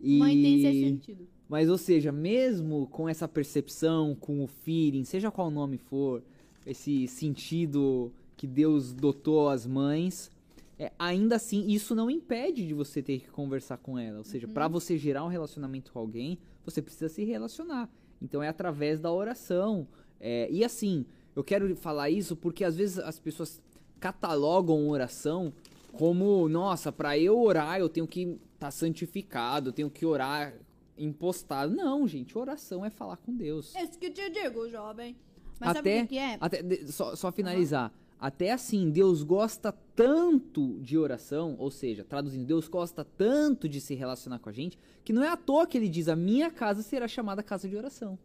[0.00, 0.18] E...
[0.18, 1.28] mãe tem sexto sentido.
[1.48, 6.22] Mas, ou seja, mesmo com essa percepção, com o feeling, seja qual nome for,
[6.66, 10.30] esse sentido que Deus dotou às mães,
[10.78, 14.18] é, ainda assim, isso não impede de você ter que conversar com ela.
[14.18, 17.88] Ou seja, para você gerar um relacionamento com alguém, você precisa se relacionar.
[18.20, 19.86] Então, é através da oração.
[20.20, 21.06] É, e assim,
[21.36, 23.60] eu quero falar isso porque às vezes as pessoas
[24.00, 25.52] catalogam oração
[25.92, 30.54] como, nossa, para eu orar eu tenho que estar santificado, eu tenho que orar
[30.98, 31.74] impostado.
[31.74, 33.74] Não, gente, oração é falar com Deus.
[33.74, 35.16] É isso que eu te digo, jovem.
[35.60, 36.38] Mas sabe Até, o que, que é?
[36.40, 37.92] até só, só finalizar.
[38.26, 43.94] Até assim, Deus gosta tanto de oração, ou seja, traduzindo, Deus gosta tanto de se
[43.94, 46.80] relacionar com a gente, que não é à toa que ele diz: a minha casa
[46.80, 48.18] será chamada casa de oração.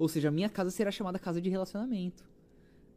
[0.00, 2.24] Ou seja, a minha casa será chamada casa de relacionamento.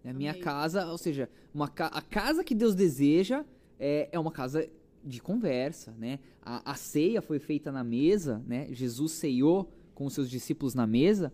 [0.04, 3.46] A minha casa, ou seja, uma ca- a casa que Deus deseja
[3.80, 4.68] é, é uma casa
[5.06, 6.18] de conversa, né?
[6.42, 8.70] A, a ceia foi feita na mesa, né?
[8.72, 11.32] Jesus ceiou com os seus discípulos na mesa.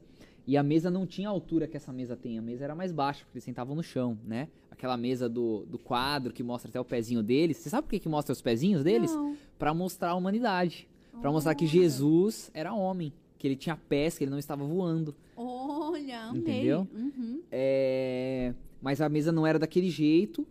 [0.47, 2.37] E a mesa não tinha a altura que essa mesa tem.
[2.37, 4.47] A mesa era mais baixa, porque eles sentavam no chão, né?
[4.69, 7.57] Aquela mesa do, do quadro que mostra até o pezinho deles.
[7.57, 9.11] Você sabe por que, que mostra os pezinhos deles?
[9.57, 10.87] Pra mostrar a humanidade.
[11.19, 11.65] Pra mostrar que.
[11.65, 13.11] Jesus era homem.
[13.39, 15.15] Que ele tinha pés, que ele não estava voando.
[15.35, 16.41] Olha, amei.
[16.41, 16.87] Entendeu?
[16.93, 17.41] Uhum.
[17.51, 20.45] É, Mas a mesa não era daquele jeito.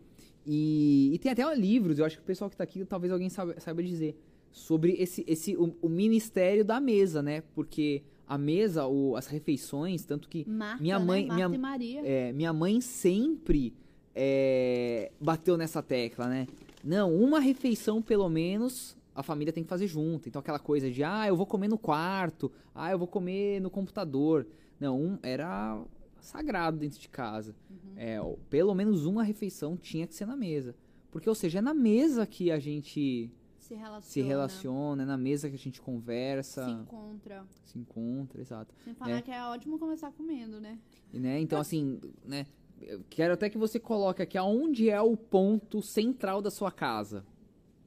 [0.46, 3.30] E, e tem até livros, eu acho que o pessoal que tá aqui, talvez alguém
[3.30, 4.18] saiba, saiba dizer,
[4.52, 7.42] sobre esse, esse o, o ministério da mesa, né?
[7.54, 11.34] Porque a mesa, o- as refeições, tanto que Marta, Minha mãe- né?
[11.34, 12.00] Minha- Maria.
[12.04, 13.72] é, minha mãe sempre
[14.16, 16.46] é, bateu nessa tecla, né?
[16.82, 20.28] Não, uma refeição pelo menos a família tem que fazer junto.
[20.28, 23.70] Então aquela coisa de, ah, eu vou comer no quarto, ah, eu vou comer no
[23.70, 24.46] computador.
[24.78, 25.80] Não, um, era
[26.20, 27.54] sagrado dentro de casa.
[27.96, 30.74] É, ó, pelo menos uma refeição tinha que ser na mesa.
[31.10, 33.30] Porque, ou seja, é na mesa que a gente
[33.64, 34.02] Se relaciona.
[34.02, 37.46] se relaciona, é na mesa que a gente conversa, Se se, encontra.
[37.76, 38.74] encontra, exato.
[38.84, 39.22] Sem falar É.
[39.22, 40.78] que é ótimo começar comendo, né?
[41.12, 42.46] E, né, então, assim, né,
[42.82, 47.24] eu quero até que você coloque aqui aonde é o ponto central da sua casa.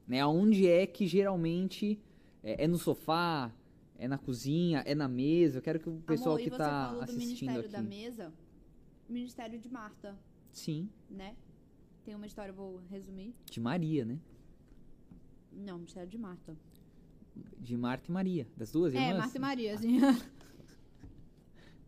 [0.06, 2.00] Né, aonde é que geralmente
[2.42, 3.52] é, é no sofá,
[3.98, 5.58] é na cozinha, é na mesa.
[5.58, 7.68] Eu quero que o pessoal Amor, que e tá do assistindo Ministério aqui.
[7.70, 8.32] da Mesa,
[9.08, 10.18] Ministério de Marta,
[10.50, 11.36] Sim, né?
[12.04, 13.34] Tem uma história, vou resumir.
[13.50, 14.18] de Maria, né?
[15.58, 16.56] Não, Ministério de Marta.
[17.58, 19.18] De Marta e Maria, das duas É, irmãs.
[19.18, 19.98] Marta e Maria, assim.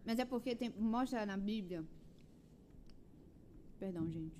[0.04, 1.84] Mas é porque tem, mostra na Bíblia.
[3.78, 4.34] Perdão, gente.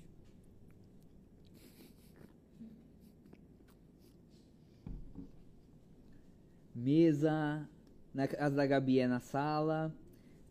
[6.73, 7.67] Mesa,
[8.13, 9.93] na casa da Gabi é na sala.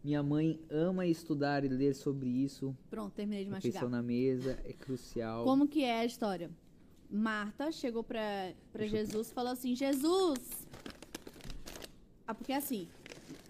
[0.02, 2.76] Minha mãe ama estudar e ler sobre isso.
[2.88, 3.82] Pronto, terminei de mastigar.
[3.82, 5.44] Refeição na mesa é crucial.
[5.44, 6.50] Como que é a história?
[7.10, 8.04] Marta chegou
[8.84, 10.38] eu- Jesus e falou assim: Jesus!
[12.26, 12.88] Ah, porque assim,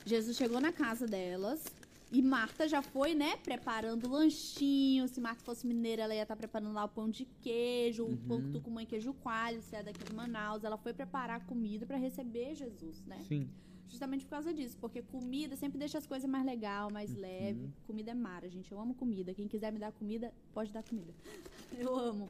[0.06, 1.62] Jesus chegou na casa delas
[2.10, 5.06] e Marta já foi, né, preparando o lanchinho.
[5.06, 8.38] Se Marta fosse mineira, ela ia estar preparando lá o pão de queijo, o pão
[8.38, 8.50] Uhum.
[8.52, 10.64] tucumã e queijo coalho, se é daqui de Manaus.
[10.64, 13.18] Ela foi preparar a comida pra receber Jesus, né?
[13.28, 13.48] Sim.
[13.86, 17.20] Justamente por causa disso, porque comida sempre deixa as coisas mais legal, mais Uhum.
[17.20, 17.70] leve.
[17.86, 18.72] Comida é mara, gente.
[18.72, 19.34] Eu amo comida.
[19.34, 21.12] Quem quiser me dar comida, pode dar comida.
[21.78, 22.28] Eu amo.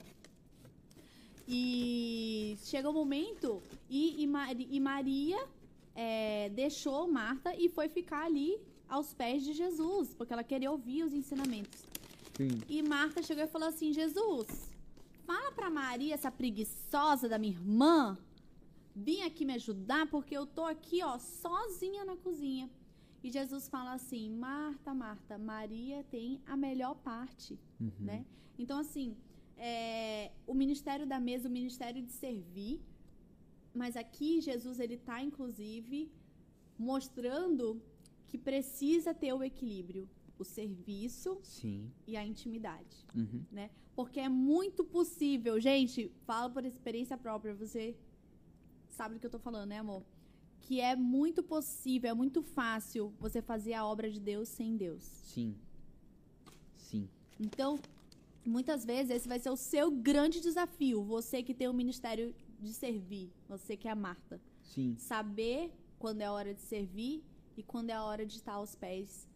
[1.52, 5.38] E chega o momento e, e, Mari- e Maria
[5.94, 8.56] é, deixou Marta e foi ficar ali
[8.88, 11.80] aos pés de Jesus, porque ela queria ouvir os ensinamentos.
[12.36, 12.60] Sim.
[12.68, 14.46] E Marta chegou e falou assim: Jesus,
[15.26, 18.16] fala pra Maria, essa preguiçosa da minha irmã,
[18.94, 22.70] vir aqui me ajudar, porque eu tô aqui, ó, sozinha na cozinha.
[23.24, 27.90] E Jesus fala assim: Marta, Marta, Maria tem a melhor parte, Uhum.
[27.98, 28.24] né?
[28.58, 29.16] Então, assim,
[29.62, 32.80] é, o ministério da mesa, o ministério de servir,
[33.74, 36.10] mas aqui Jesus, ele tá, inclusive,
[36.78, 37.80] mostrando
[38.26, 40.08] que precisa ter o equilíbrio.
[40.38, 41.90] O serviço Sim.
[42.06, 43.44] e a intimidade, Uhum.
[43.52, 43.68] né?
[43.94, 47.94] Porque é muito possível, gente, falo por experiência própria, você
[48.88, 50.02] sabe do que eu tô falando, né, amor?
[50.62, 55.02] Que é muito possível, é muito fácil você fazer a obra de Deus sem Deus.
[55.04, 55.54] Sim.
[56.78, 57.06] Sim.
[57.38, 57.78] Então,
[58.50, 62.72] muitas vezes esse vai ser o seu grande desafio, você que tem o ministério de
[62.72, 64.96] servir, você que é a Marta, Sim.
[64.98, 67.22] saber quando é a hora de servir
[67.56, 69.28] e quando é a hora de estar aos pés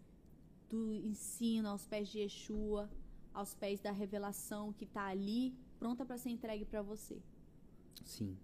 [0.69, 2.91] do ensino, aos pés de Yeshua,
[3.32, 7.23] aos pés da revelação que tá ali, pronta para ser entregue para você.
[8.05, 8.36] Sim.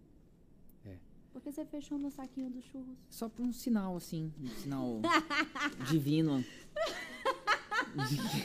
[1.33, 2.99] Por que você fechou no saquinho dos churros?
[3.09, 4.33] Só por um sinal, assim.
[4.41, 5.01] Um sinal
[5.89, 6.45] divino.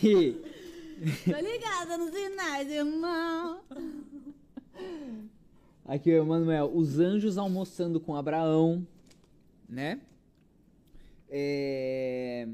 [0.02, 0.65] De.
[1.26, 3.62] Tô ligada nos sinais, irmão.
[5.86, 6.72] Aqui, o Emanuel.
[6.74, 8.88] Os anjos almoçando com Abraão.
[9.68, 10.02] Né?
[11.30, 12.48] É.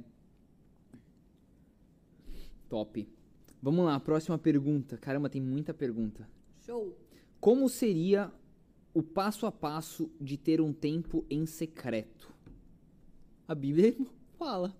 [2.68, 3.08] Top.
[3.62, 4.98] Vamos lá, próxima pergunta.
[4.98, 6.28] Caramba, tem muita pergunta.
[6.66, 6.98] Show.
[7.40, 8.32] Como seria
[8.94, 12.34] o passo a passo de ter um tempo em secreto?
[13.48, 13.96] A Bíblia
[14.38, 14.76] fala.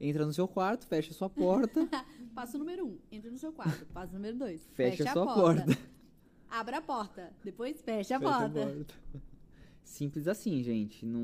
[0.00, 1.88] Entra no seu quarto, fecha sua porta,
[2.38, 3.84] Passo número um, entra no seu quarto.
[3.86, 5.64] Passo número dois, fecha, fecha, sua a porta.
[5.64, 5.82] porta.
[6.48, 8.66] Abra a porta, depois fecha a Fecha a porta.
[8.66, 8.94] porta.
[9.82, 11.04] Simples assim, gente.
[11.04, 11.20] Não,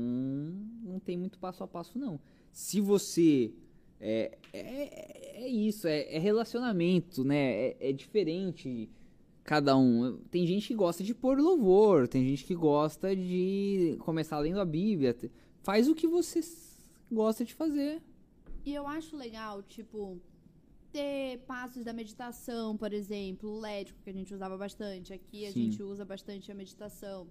[0.83, 2.19] não tem muito passo a passo, não.
[2.51, 3.53] Se você.
[3.97, 7.69] É, é, é isso, é, é relacionamento, né?
[7.69, 8.89] É, é diferente
[9.41, 10.17] cada um.
[10.29, 14.65] Tem gente que gosta de pôr louvor, tem gente que gosta de começar lendo a
[14.65, 15.15] Bíblia.
[15.63, 16.41] Faz o que você
[17.09, 18.01] gosta de fazer.
[18.65, 20.19] E eu acho legal, tipo,
[20.95, 25.11] ter passos da meditação, por exemplo, o lédico, que a gente usava bastante.
[25.11, 25.63] Aqui a Sim.
[25.65, 27.27] gente usa bastante a meditação.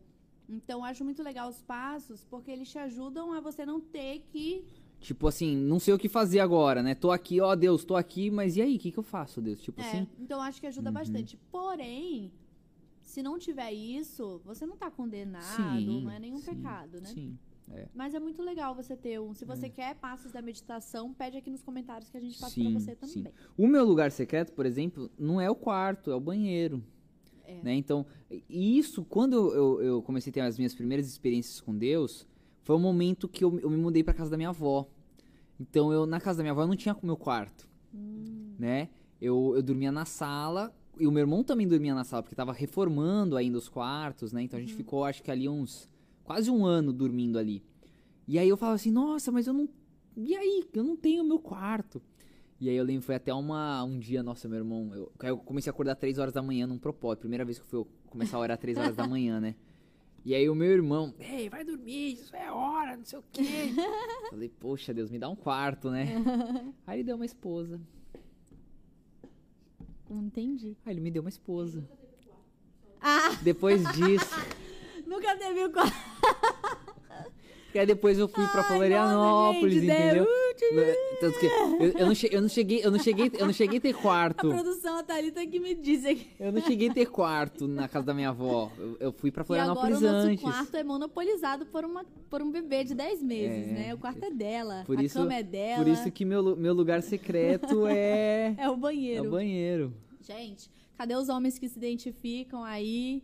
[0.46, 4.66] Então, acho muito legal os passos, porque eles te ajudam a você não ter que
[5.00, 6.94] Tipo assim, não sei o que fazer agora, né?
[6.94, 9.60] Tô aqui, ó Deus, tô aqui, mas e aí, o que, que eu faço, Deus?
[9.60, 10.08] Tipo É, assim.
[10.18, 10.94] então acho que ajuda Uhum.
[10.94, 11.36] bastante.
[11.50, 12.32] Porém,
[13.02, 15.42] se não tiver isso, você não tá condenado,
[15.80, 17.08] Sim, não é nenhum sim, pecado, né?
[17.08, 17.38] Sim.
[17.94, 19.34] Mas é muito legal você ter um.
[19.34, 19.46] Se É.
[19.46, 22.80] você quer passos da meditação, pede aqui nos comentários que a gente passa Sim, pra
[22.80, 23.22] você sim.
[23.22, 23.32] também.
[23.56, 26.82] O meu lugar secreto, por exemplo, não é o quarto, é o banheiro.
[27.44, 27.62] É.
[27.62, 27.74] Né?
[27.74, 28.06] Então,
[28.48, 32.26] isso, quando eu, eu- eu comecei a ter as minhas primeiras experiências com Deus,
[32.62, 34.88] foi o momento que eu, eu me mudei pra casa da minha avó.
[35.60, 38.54] Então, eu na casa da minha avó eu não tinha o meu quarto, Hum.
[38.58, 38.88] né?
[39.20, 42.52] Eu, eu dormia na sala, e o meu irmão também dormia na sala, porque tava
[42.52, 44.42] reformando ainda os quartos, né?
[44.42, 45.88] Então, a gente ficou, acho que ali uns...
[46.24, 47.62] Quase um ano dormindo ali.
[48.26, 49.68] E aí eu falava assim, nossa, mas eu não...
[50.16, 50.64] E aí?
[50.72, 52.00] Eu não tenho meu quarto.
[52.60, 55.70] E aí eu lembro, foi até uma, um dia, nossa, meu irmão, eu, eu comecei
[55.70, 57.20] a acordar 3 horas da manhã num propósito.
[57.20, 59.54] Primeira vez que eu fui começar a orar 3 horas da manhã, né?
[60.24, 63.42] E aí o meu irmão, ei, vai dormir, isso é hora, não sei o quê.
[64.30, 66.06] Falei, poxa, Deus, me dá um quarto, né?
[66.86, 67.78] Aí ele deu uma esposa.
[70.08, 70.76] Não entendi.
[70.86, 71.86] Aí ele me deu uma esposa.
[73.00, 74.34] Ah, Depois disso,
[75.06, 76.13] nunca teve o quarto.
[77.74, 80.26] Porque aí depois eu fui pra Ai, Florianópolis, nossa, entendeu?
[81.20, 83.78] Tanto que eu, eu não che- eu não cheguei, eu não cheguei, eu não cheguei
[83.78, 84.48] a ter A quarto.
[84.48, 86.28] produção, a Thalita que me disse aqui.
[86.38, 88.70] Eu não cheguei a ter quarto na casa da minha avó.
[88.78, 90.40] Eu, eu fui pra E agora o Florianópolis nosso antes.
[90.44, 93.72] quarto é monopolizado por, uma, por um bebê de 10 meses, É.
[93.72, 93.94] né?
[93.94, 95.82] O quarto é dela, Por a isso- cama é dela.
[95.82, 99.26] Por isso que meu, meu lugar secreto é, É o é banheiro.
[99.26, 99.92] o banheiro.
[100.20, 103.20] Gente, cadê os homens que se identificam aí?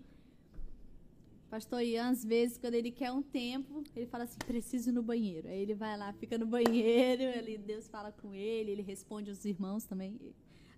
[1.51, 5.03] Pastor Ian, às vezes, quando ele quer um tempo, ele fala assim, preciso ir no
[5.03, 5.49] banheiro.
[5.49, 9.45] Aí ele vai lá, fica no banheiro, ele, Deus fala com ele, ele responde os
[9.45, 10.17] irmãos também.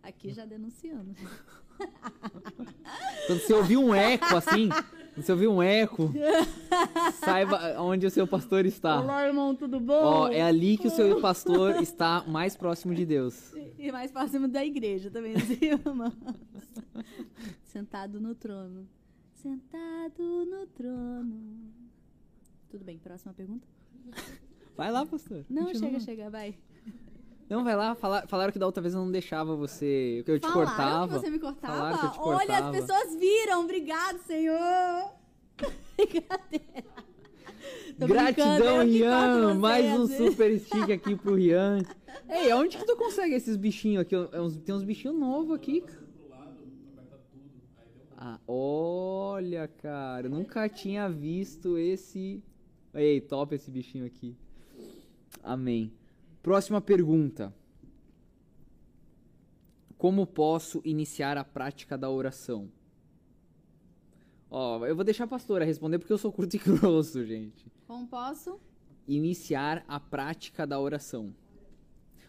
[0.03, 1.15] Aqui já denunciando.
[3.27, 6.11] Quando você ouvir um eco assim, quando você ouvir um eco,
[7.23, 8.99] saiba onde o seu pastor está.
[9.01, 10.03] Olá, irmão, tudo bom?
[10.03, 13.53] Ó, é ali que o seu pastor está mais próximo de Deus.
[13.79, 16.15] E mais próximo da igreja também, os irmãos.
[17.65, 18.89] Sentado no trono.
[19.43, 21.73] Sentado no trono.
[22.71, 23.67] Tudo bem, próxima pergunta?
[24.77, 25.45] Vai lá, pastor.
[25.51, 25.91] Não, Continua.
[25.91, 26.55] chega, chega, vai.
[27.49, 27.95] Não, vai lá.
[27.95, 30.23] Fala- falaram que da outra vez eu não deixava você.
[30.25, 31.07] Que eu te Falaram cortava.
[31.15, 31.75] que você me cortava?
[31.77, 32.73] Falaram que eu te Olha, as cortava.
[32.73, 33.61] pessoas viram.
[33.65, 35.11] Obrigado, Senhor.
[35.99, 36.85] Brincadeira.
[37.99, 39.55] Tô brincando, Gratidão, Rian.
[39.57, 40.17] Mais um vezes.
[40.33, 41.83] super stick aqui pro Rian.
[42.31, 44.15] Ei, onde que tu consegue esses bichinhos aqui?
[44.17, 44.29] É
[44.65, 45.85] Tem uns bichinhos novos aqui.
[48.25, 50.29] Ah, olha, cara.
[50.29, 52.41] Nunca tinha visto esse.
[52.95, 54.37] Ei, top esse bichinho aqui.
[55.43, 55.93] Amém.
[56.41, 57.53] Próxima pergunta.
[59.99, 62.71] Como posso iniciar a prática da oração?
[64.49, 68.07] Ó, eu vou deixar a pastora responder porque eu sou curto e grosso, gente Como
[68.07, 68.61] posso?
[69.09, 71.35] iniciar a prática da oração.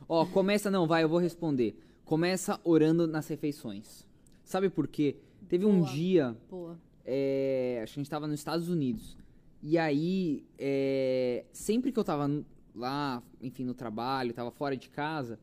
[0.10, 1.78] Ó, começa, não, vai, eu vou responder.
[2.04, 4.08] Começa orando nas refeições.
[4.44, 5.18] Sabe por quê?
[5.54, 5.92] Teve um Boa.
[5.92, 6.80] dia, Boa.
[7.06, 9.16] é, acho que a gente tava nos Estados Unidos.
[9.62, 12.28] E aí, é, sempre que eu tava
[12.74, 15.38] lá, enfim, no trabalho, tava fora de casa,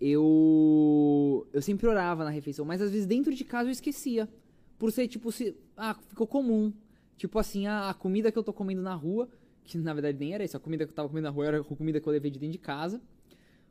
[0.00, 4.28] eu eu sempre orava na refeição, mas às vezes dentro de casa eu esquecia.
[4.78, 6.72] Por ser tipo, se, ah, ficou comum.
[7.16, 9.28] Tipo assim, a, a comida que eu tô comendo na rua,
[9.64, 11.60] que na verdade nem era isso, a comida que eu tava comendo na rua era
[11.60, 13.02] a comida que eu levei de dentro de casa.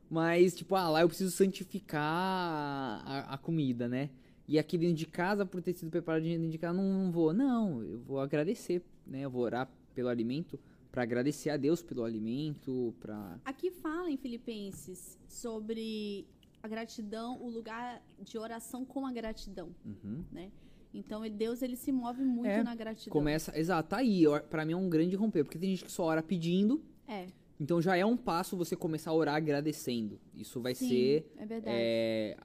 [0.10, 4.10] Mas, tipo, ah, lá eu preciso santificar a, a comida, né?
[4.48, 7.34] E aqui dentro de casa, por ter sido preparado dentro de casa, não, não vou.
[7.34, 9.22] Não, eu vou agradecer, né?
[9.22, 10.58] Eu vou orar pelo alimento,
[10.92, 13.40] pra agradecer a Deus pelo alimento, pra...
[13.44, 16.26] Aqui fala em Filipenses sobre
[16.64, 20.24] a gratidão, o lugar de oração com a gratidão, Uhum.
[20.32, 20.52] né?
[20.94, 23.12] Então, Deus, ele se move muito É, na gratidão.
[23.12, 25.92] Começa, exato, tá aí, ó, pra mim é um grande romper, porque tem gente que
[25.92, 27.28] só ora pedindo, É,
[27.60, 30.20] então já é um passo você começar a orar agradecendo.
[30.34, 31.76] Isso vai sim, ser é verdade.
[31.78, 32.38] é,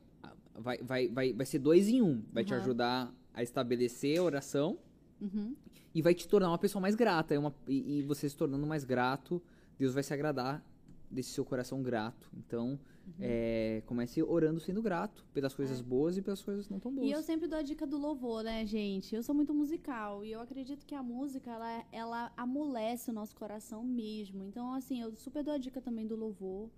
[0.55, 2.23] vai, vai, vai, vai ser dois em um.
[2.33, 2.62] Vai te Aham.
[2.62, 4.79] ajudar a estabelecer a oração
[5.20, 5.55] Uhum.
[5.95, 7.35] e vai te tornar uma pessoa mais grata.
[7.35, 9.41] É uma, e, e você se tornando mais grato,
[9.79, 10.65] Deus vai se agradar
[11.11, 12.31] desse seu coração grato.
[12.37, 13.15] Então, Uhum.
[13.20, 17.05] é, comece orando sendo grato pelas coisas boas e pelas coisas não tão boas.
[17.05, 17.11] É.
[17.11, 19.12] E eu sempre dou a dica do louvor, né, gente?
[19.16, 23.35] Eu sou muito musical e eu acredito que a música, ela, ela amolece o nosso
[23.35, 24.45] coração mesmo.
[24.45, 26.70] Então, assim, eu super dou a dica também do louvor.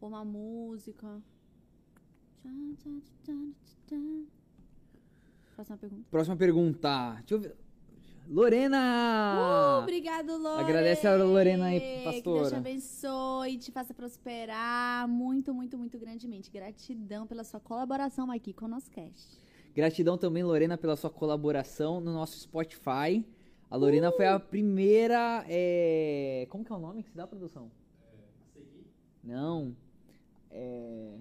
[0.00, 1.22] Pôr uma música.
[5.68, 6.06] Uma pergunta.
[6.10, 7.14] Próxima pergunta.
[7.18, 7.56] Deixa eu ver.
[8.28, 9.78] Lorena!
[9.78, 10.60] Uh, obrigado, Lorena.
[10.60, 12.38] Agradece a Lorena aí, Que pastora.
[12.40, 16.50] Deus te abençoe, te faça prosperar muito, muito, muito grandemente.
[16.50, 19.38] Gratidão pela sua colaboração aqui com o nosso cast.
[19.74, 23.24] Gratidão também, Lorena, pela sua colaboração no nosso Spotify.
[23.70, 25.44] A Lorena foi a primeira.
[25.48, 27.70] é, Como que é o nome que se dá, produção?
[29.24, 29.74] Não.
[30.50, 31.18] É...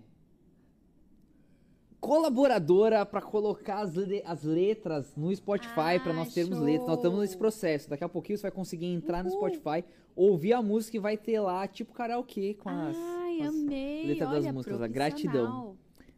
[2.08, 6.66] Colaboradora pra colocar as, le- as letras no Spotify pra Ah, nós termos show.
[6.66, 6.88] letras.
[6.88, 7.90] Nós estamos nesse processo.
[7.90, 9.38] Daqui a pouquinho você vai conseguir entrar no Uhul.
[9.50, 9.84] Spotify,
[10.16, 12.96] ouvir a música e vai ter lá, tipo karaokê com as.
[12.96, 14.08] Ai, com as- amei.
[14.08, 15.76] letra das Olha, músicas, gratidão.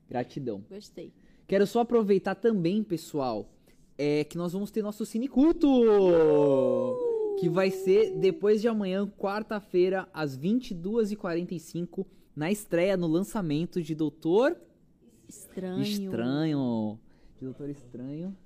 [0.07, 0.63] Gratidão.
[0.69, 1.11] Gostei.
[1.47, 3.49] Quero só aproveitar também, pessoal,
[3.97, 5.67] é que nós vamos ter nosso Cineculto!
[7.39, 12.05] Que vai ser depois de amanhã, quarta-feira, às 22h45,
[12.35, 14.55] na estreia, no lançamento de Doutor
[15.29, 15.81] Estranho.
[15.83, 16.99] Estranho.
[17.37, 18.35] De Doutor Estranho.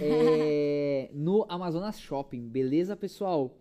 [0.00, 3.54] É, no Amazonas Shopping, beleza, pessoal?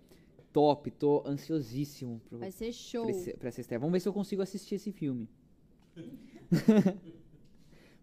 [0.54, 3.04] Top, tô ansiosíssimo pro, Vai ser show.
[3.04, 3.80] pra, esse- pra essa estreia.
[3.80, 5.28] Vamos ver se eu consigo assistir esse filme.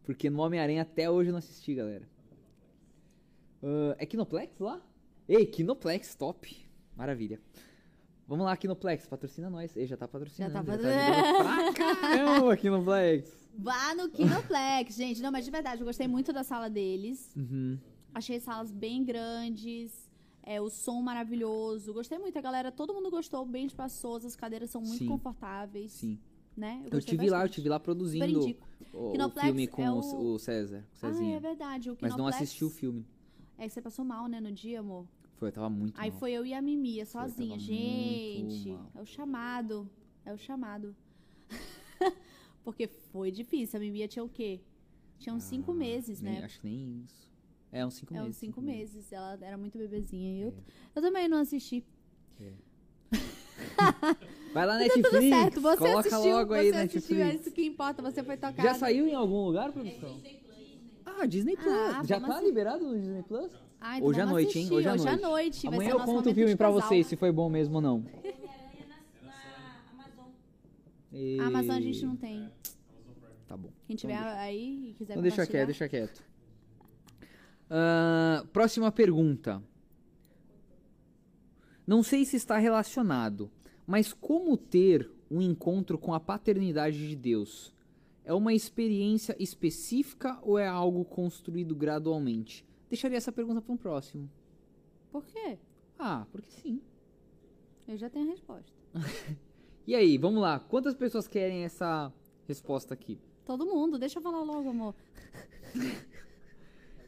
[0.05, 2.07] Porque no Homem-Aranha até hoje eu não assisti, galera.
[3.63, 4.83] Ah, é Kinoplex lá?
[5.27, 6.55] Ei, Kinoplex, top.
[6.95, 7.41] Maravilha.
[8.29, 9.75] Vamos lá, Kinoplex, patrocina nós.
[9.77, 10.53] Ei, já tá patrocinando.
[10.53, 11.45] Já tá ligando
[11.75, 13.41] pra caramba, Kinoplex.
[13.57, 15.21] Vá no Kinoplex, gente.
[15.23, 17.31] Não, mas de verdade, eu gostei muito da sala deles.
[17.37, 17.79] Uhum.
[18.15, 20.11] Achei salas bem grandes.
[20.45, 21.93] É, o som maravilhoso.
[21.93, 22.37] Gostei muito.
[22.37, 24.27] A galera, todo mundo gostou, bem espaçoso.
[24.27, 25.07] As cadeiras são muito Sim.
[25.07, 25.93] confortáveis.
[25.93, 26.19] Sim.
[26.57, 26.83] Né?
[26.85, 27.55] Eu gostei tive lá, eu bastante.
[27.55, 28.41] tive lá produzindo
[28.93, 29.95] o, o Kinoplex filme com é o,
[30.35, 31.91] o- César, o Ah, é verdade.
[31.91, 33.07] O Mas não Kinoplex- assisti o filme.
[33.57, 35.07] É que você passou mal, né, no dia, amor?
[35.37, 36.19] Foi, eu tava muito Aí mal.
[36.19, 37.59] foi eu e a Mimia sozinha.
[37.59, 39.89] Gente, é o chamado.
[40.27, 40.95] É o chamado.
[42.65, 43.77] Porque foi difícil.
[43.79, 44.61] A Mimia tinha o quê?
[45.19, 46.45] Tinha uns cinco Ah, meses, nem- né?
[46.45, 47.31] Acho que nem isso.
[47.71, 48.31] É, uns cinco É meses.
[48.31, 49.13] uns cinco meses.
[49.13, 50.31] Ela era muito bebezinha.
[50.39, 50.55] E eu,
[50.95, 51.85] eu também não assisti.
[54.53, 55.09] Vai lá, Tá Netflix.
[55.11, 55.61] tudo certo.
[55.61, 56.33] Você Coloca assistiu.
[56.37, 57.17] logo você aí, assistiu.
[57.17, 57.47] É Netflix.
[57.47, 58.03] isso que importa.
[58.03, 58.63] Você foi tocado.
[58.63, 60.21] Já saiu em algum lugar, produção?
[61.05, 61.73] Ah, Disney Plus.
[61.75, 63.53] Ah, Já tá liberado no Disney Plus?
[63.81, 64.69] Ah, então Hoje à noite, hein?
[64.71, 65.23] Hoje à Hoje à noite.
[65.23, 65.67] noite.
[65.69, 67.97] Vai Amanhã eu conto o filme pra vocês, se foi bom mesmo ou não.
[68.23, 70.27] Homem-Aranha na, na Amazon.
[71.13, 71.39] E...
[71.41, 72.51] A Amazon a gente não tem.
[73.47, 73.71] Tá bom.
[73.87, 76.25] Quem tiver aí e quiser Então deixa quieto, deixa quieto.
[77.69, 79.63] Ah, próxima pergunta.
[81.87, 83.51] Não sei se está relacionado,
[83.87, 87.75] mas como ter um encontro com a paternidade de Deus?
[88.25, 92.65] É uma experiência específica ou é algo construído gradualmente?
[92.89, 94.31] Deixaria essa pergunta para um próximo.
[95.11, 95.59] Por quê?
[95.99, 96.81] Ah, porque sim.
[97.89, 98.73] Eu já tenho a resposta.
[99.87, 100.59] E aí, vamos lá.
[100.61, 102.13] Quantas pessoas querem essa
[102.47, 103.19] resposta aqui?
[103.45, 103.99] Todo mundo.
[103.99, 104.95] Deixa eu falar logo, amor.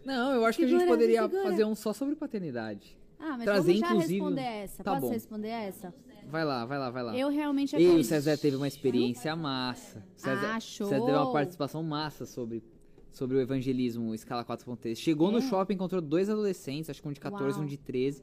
[0.05, 1.42] Não, eu acho que a gente poderia segura.
[1.44, 2.96] fazer um só sobre paternidade.
[3.18, 4.84] Ah, mas Trazer, vamos já inclusive, responder essa.
[4.84, 5.12] tá Posso bom.
[5.12, 5.94] responder essa?
[6.28, 7.16] Vai lá, vai lá, vai lá.
[7.16, 8.01] Eu realmente E acredito.
[8.01, 10.05] o César teve uma experiência massa.
[10.16, 10.88] César, Ah, show.
[10.88, 12.62] César teve uma participação massa sobre,
[13.10, 14.96] sobre o evangelismo escala 4.3.
[14.96, 15.42] Chegou no É.
[15.42, 18.22] shopping, encontrou dois adolescentes, acho que um de 14 e um de 13,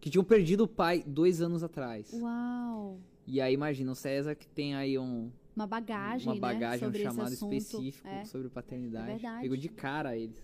[0.00, 2.10] que tinham perdido o pai dois anos atrás.
[2.12, 2.98] Uau.
[3.26, 6.98] E aí imagina o César que tem aí um, Uma bagagem, uma bagagem, né?
[6.98, 7.54] um chamado assunto.
[7.54, 8.24] específico É.
[8.24, 9.08] sobre paternidade.
[9.10, 9.42] É verdade.
[9.42, 10.42] Pegou de cara eles.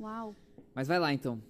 [0.00, 0.34] Uau.
[0.74, 1.40] Mas vai lá então.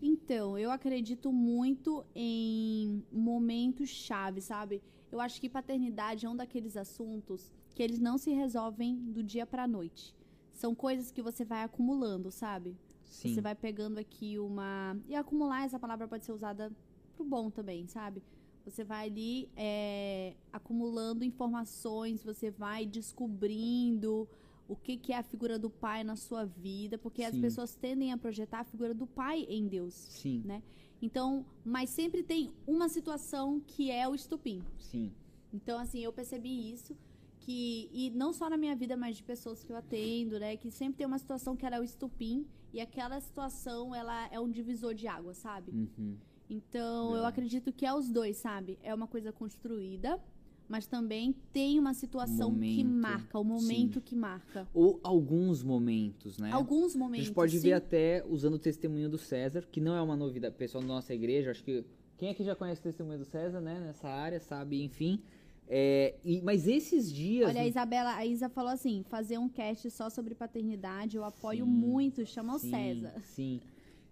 [0.00, 4.82] Então, eu acredito muito em momentos chave, sabe?
[5.10, 9.46] Eu acho que paternidade é um daqueles assuntos que eles não se resolvem do dia
[9.46, 10.14] pra noite.
[10.52, 12.76] São coisas que você vai acumulando, sabe?
[13.04, 13.34] Sim.
[13.34, 14.96] Você vai pegando aqui uma.
[15.08, 16.72] E acumular, essa palavra pode ser usada
[17.14, 18.22] pro bom também, sabe?
[18.64, 24.28] Você vai ali é, acumulando informações, você vai descobrindo
[24.68, 27.40] o que, que é a figura do pai na sua vida, porque as Sim.
[27.40, 29.94] pessoas tendem a projetar a figura do pai em Deus.
[29.94, 30.62] Sim, né?
[31.00, 34.62] Então, mas sempre tem uma situação que é o estupim.
[34.78, 35.12] sim.
[35.52, 36.96] Então, assim, eu percebi isso.
[37.40, 40.56] Que, e não só na minha vida, mas de pessoas que eu atendo, né?
[40.56, 42.46] Que sempre tem uma situação que ela é o estupim.
[42.72, 45.72] E aquela situação, ela é um divisor de água, sabe?
[45.72, 46.16] Uhum.
[46.52, 47.28] Então, eu Verdade.
[47.32, 48.78] acredito que é os dois, sabe?
[48.82, 50.20] É uma coisa construída,
[50.68, 54.68] mas também tem uma situação que Momento, marca, o momento que marca.
[54.74, 56.50] Ou alguns momentos, né?
[56.52, 57.26] Alguns A momentos.
[57.26, 57.68] gente pode sim.
[57.68, 60.54] ver até usando o testemunho do César, que não é uma novidade.
[60.56, 61.84] Pessoal da nossa igreja, acho que
[62.18, 63.80] quem aqui já conhece o testemunho do César, né?
[63.80, 65.20] Nessa área, sabe, enfim.
[65.66, 67.48] É, e- mas esses dias.
[67.48, 71.64] Olha, a Isabela, a Isa falou assim: fazer um cast só sobre paternidade, eu apoio
[71.64, 73.20] Sim, muito, chama o sim, César.
[73.24, 73.60] Sim.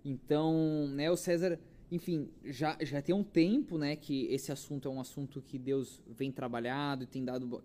[0.02, 1.58] Então, né, o César,
[1.90, 6.00] enfim, já, já tem um tempo, né, que esse assunto é um assunto que Deus
[6.06, 7.62] vem trabalhado e tem dado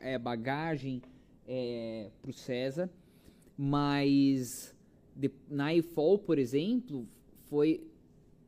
[0.00, 1.00] é, bagagem
[1.46, 2.90] é, pro César.
[3.56, 4.74] Mas
[5.14, 7.06] de, na iFall, por exemplo,
[7.48, 7.86] foi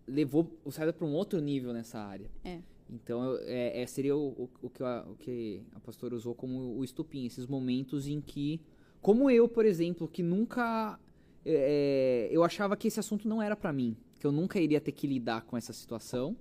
[0.07, 2.29] levou o César para um outro nível nessa área.
[2.45, 2.61] É.
[2.89, 6.77] Então, é, é, seria o, o, o que a, o que a pastora usou como
[6.77, 8.61] o estupim, esses momentos em que,
[9.01, 10.99] como eu, por exemplo, que nunca,
[11.45, 14.93] é, eu achava que esse assunto não era pra mim, que eu nunca iria ter
[14.93, 16.37] que lidar com essa situação,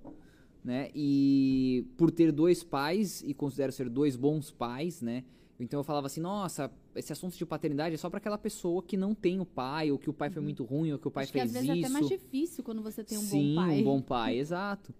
[0.62, 0.90] né?
[0.94, 5.24] E por ter dois pais e considero ser dois bons pais, né?
[5.58, 8.96] Então eu falava assim, nossa, esse assunto de paternidade é só pra aquela pessoa que
[8.96, 11.24] não tem o pai, ou que o pai foi muito ruim, ou que o pai
[11.24, 11.24] Uhum.
[11.24, 11.84] Acho que fez às vezes isso.
[11.84, 13.80] é até mais difícil quando você tem um Sim, bom pai.
[13.80, 14.94] um bom pai, exato.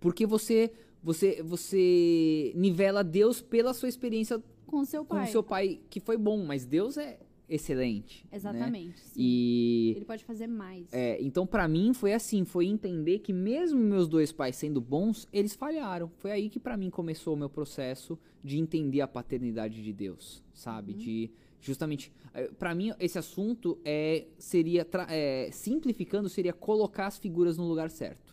[0.00, 0.70] Porque você,
[1.02, 5.28] você, você nivela Deus pela sua experiência Com o seu com pai.
[5.28, 7.18] o seu pai, que foi bom, mas Deus é
[7.50, 8.24] excelente.
[8.30, 8.36] né?
[8.36, 8.98] Exatamente.
[9.00, 9.12] sim.
[9.20, 10.86] E Ele pode fazer mais.
[10.92, 15.28] é, então pra mim foi assim, foi entender que mesmo meus dois pais sendo bons,
[15.32, 16.10] eles falharam.
[16.18, 20.42] Foi aí que pra mim começou o meu processo de entender a paternidade de Deus,
[20.54, 20.94] sabe?
[20.94, 27.58] De justamente eh, pra mim esse assunto é seria é, simplificando seria colocar as figuras
[27.58, 28.30] no lugar certo.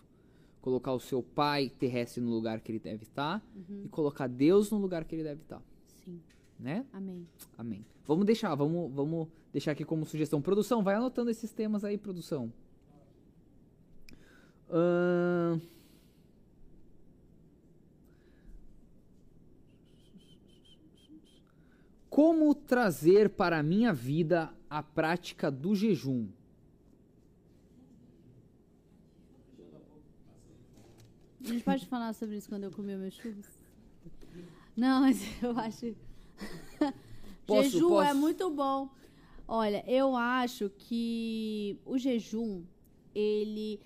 [0.62, 3.42] Colocar o seu pai terrestre no lugar que ele deve estar
[3.86, 5.62] e colocar Deus no lugar que ele deve estar,
[6.04, 6.20] Sim.
[6.60, 6.86] né?
[6.92, 7.26] Amém.
[7.58, 7.86] Amém.
[8.08, 10.42] Vamos deixar, vamos, vamos deixar aqui como sugestão.
[10.42, 12.52] Produção, vai anotando esses temas aí, produção.
[14.70, 15.60] Ahn.
[22.10, 26.30] Como trazer para a minha vida a prática do jejum?
[31.42, 33.46] A gente pode falar sobre isso quando eu comer meus churros?
[34.76, 35.96] Não, mas eu acho.
[37.48, 38.20] Posso- jejum é posso?
[38.20, 38.90] muito bom.
[39.48, 42.64] Olha, eu acho que o jejum,
[43.16, 43.80] ele.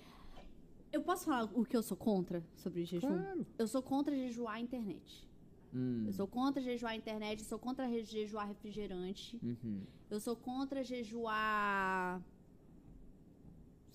[0.92, 3.06] Eu posso falar o que eu sou contra sobre jejum?
[3.08, 3.46] Claro.
[3.58, 5.26] Eu sou contra jejuar a internet.
[5.74, 9.38] Hum, Eu sou contra jejuar a internet, eu sou contra jejuar refrigerante.
[9.42, 9.80] uhum.
[10.10, 12.20] Eu sou contra jejuar.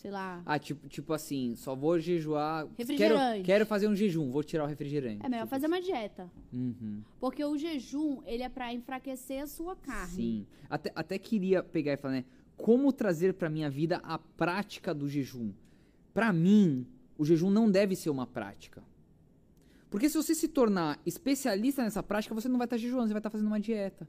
[0.08, 0.42] Sei lá.
[0.46, 2.66] Ah, tipo, tipo assim, só vou jejuar.
[2.68, 3.44] Quero, Refrigerante.
[3.44, 5.20] quero fazer um jejum, vou tirar o refrigerante.
[5.26, 6.32] É melhor Tipo fazer uma dieta.
[6.54, 7.04] Uhum.
[7.20, 10.16] Porque o jejum, ele é pra enfraquecer a sua carne.
[10.16, 10.48] Sim.
[10.70, 12.26] Até, até queria pegar e falar, né?
[12.56, 15.52] Como trazer pra minha vida a prática do jejum?
[16.14, 18.82] Pra mim, o jejum não deve ser uma prática.
[19.90, 23.20] Porque se você se tornar especialista nessa prática, você não vai estar jejuando, você vai
[23.20, 24.08] estar fazendo uma dieta.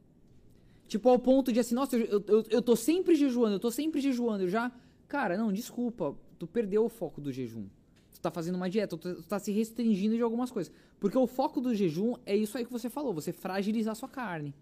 [0.86, 4.00] Tipo, ao ponto de assim, nossa, eu, eu, eu tô sempre jejuando, eu tô sempre
[4.00, 4.70] jejuando, eu já.
[5.09, 7.66] Cara, não, desculpa, tu perdeu o foco do jejum.
[8.12, 10.72] Tu tá fazendo uma dieta, tu, tá se restringindo de algumas coisas.
[11.01, 14.09] Porque o foco do jejum é isso aí que você falou, você fragilizar a sua
[14.09, 14.55] carne.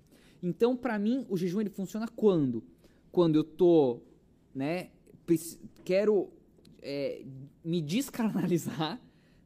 [0.42, 2.62] Então, pra mim, o jejum ele funciona quando?
[3.10, 4.00] Quando eu tô,
[4.54, 4.90] né,
[5.84, 6.28] quero
[6.82, 7.24] é,
[7.64, 9.00] me descarnalizar,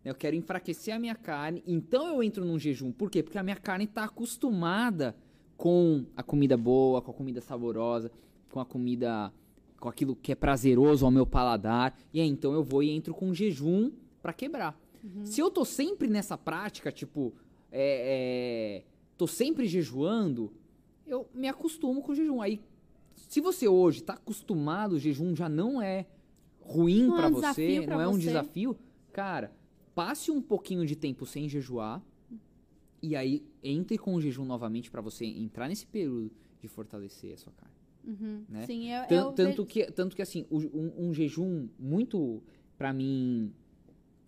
[0.04, 2.92] né, eu quero enfraquecer a minha carne, então eu entro num jejum.
[2.92, 3.22] Por quê?
[3.22, 5.16] Porque a minha carne tá acostumada
[5.56, 8.10] com a comida boa, com a comida saborosa,
[8.50, 9.32] com a comida,
[9.80, 13.14] com aquilo que é prazeroso ao meu paladar, e aí então eu vou e entro
[13.14, 13.90] com jejum
[14.22, 14.78] pra quebrar.
[15.24, 17.32] Se eu tô sempre nessa prática, tipo,
[17.72, 18.84] é, é,
[19.16, 20.52] tô sempre jejuando,
[21.06, 22.42] eu me acostumo com o jejum.
[22.42, 22.60] Aí,
[23.16, 26.06] se você hoje tá acostumado, o jejum já não é
[26.60, 28.76] ruim Não é pra você, pra não é um desafio,
[29.10, 29.50] cara,
[29.94, 32.02] passe um pouquinho de tempo sem jejuar
[33.02, 36.30] e aí entre com o jejum novamente pra você entrar nesse período
[36.60, 37.79] de fortalecer a sua carne.
[38.04, 38.44] Uhum.
[38.48, 38.66] Né?
[38.66, 42.42] Sim, eu, Tan- eu tanto, vejo- que, tanto que, assim, um, um jejum muito,
[42.78, 43.52] pra mim,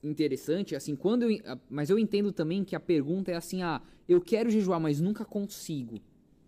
[0.03, 1.39] interessante, assim, quando eu,
[1.71, 5.25] mas eu entendo também que a pergunta é assim, ah, eu quero jejuar, mas nunca
[5.25, 5.99] consigo,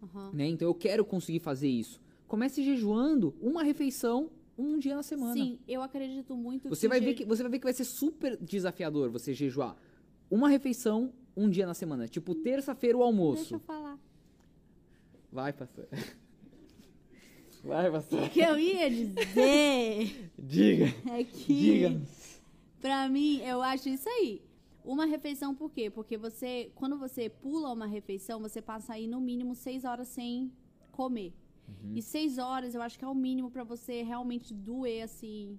[0.03, 0.31] Aham.
[0.33, 0.47] né?
[0.49, 2.01] Então eu quero conseguir fazer isso.
[2.27, 5.35] Comece jejuando uma refeição um dia na semana.
[5.35, 7.65] Sim, eu acredito muito Você que vai, o ver je- que, você vai ver que
[7.65, 9.77] vai ser super desafiador você jejuar
[10.31, 12.09] uma refeição um dia na semana.
[12.09, 13.55] Tipo, terça-feira o Deixa almoço.
[13.55, 13.99] eu falar.
[15.33, 15.87] Vai, pastor.
[17.65, 18.23] Vai, pastor.
[18.25, 20.87] O que eu ia dizer Diga.
[21.11, 22.03] é que, Diga.
[22.81, 24.43] pra mim, eu acho isso aí.
[24.85, 25.89] Uma refeição por quê?
[25.89, 30.53] Porque você, quando você pula uma refeição, você passa aí no mínimo seis horas sem
[30.93, 31.33] comer.
[31.67, 31.93] Uhum.
[31.97, 35.59] E seis horas eu acho que é o mínimo pra você realmente doer, assim.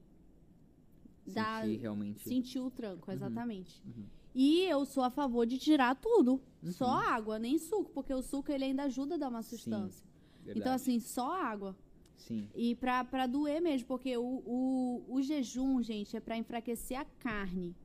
[1.25, 2.23] dar- Sentir realmente.
[2.23, 3.81] sentir o tranco, exatamente.
[3.83, 4.03] uhum.
[4.35, 6.39] E eu sou a favor de tirar tudo.
[6.61, 6.71] Uhum.
[6.71, 10.05] Só água, nem suco, porque o suco ele ainda ajuda a dar uma sustância.
[10.43, 10.59] Verdade.
[10.59, 11.75] Então, assim, só água.
[12.15, 12.49] Sim.
[12.55, 17.05] E pra, pra doer mesmo, porque o, o, o jejum, gente, é pra enfraquecer a
[17.19, 17.75] carne,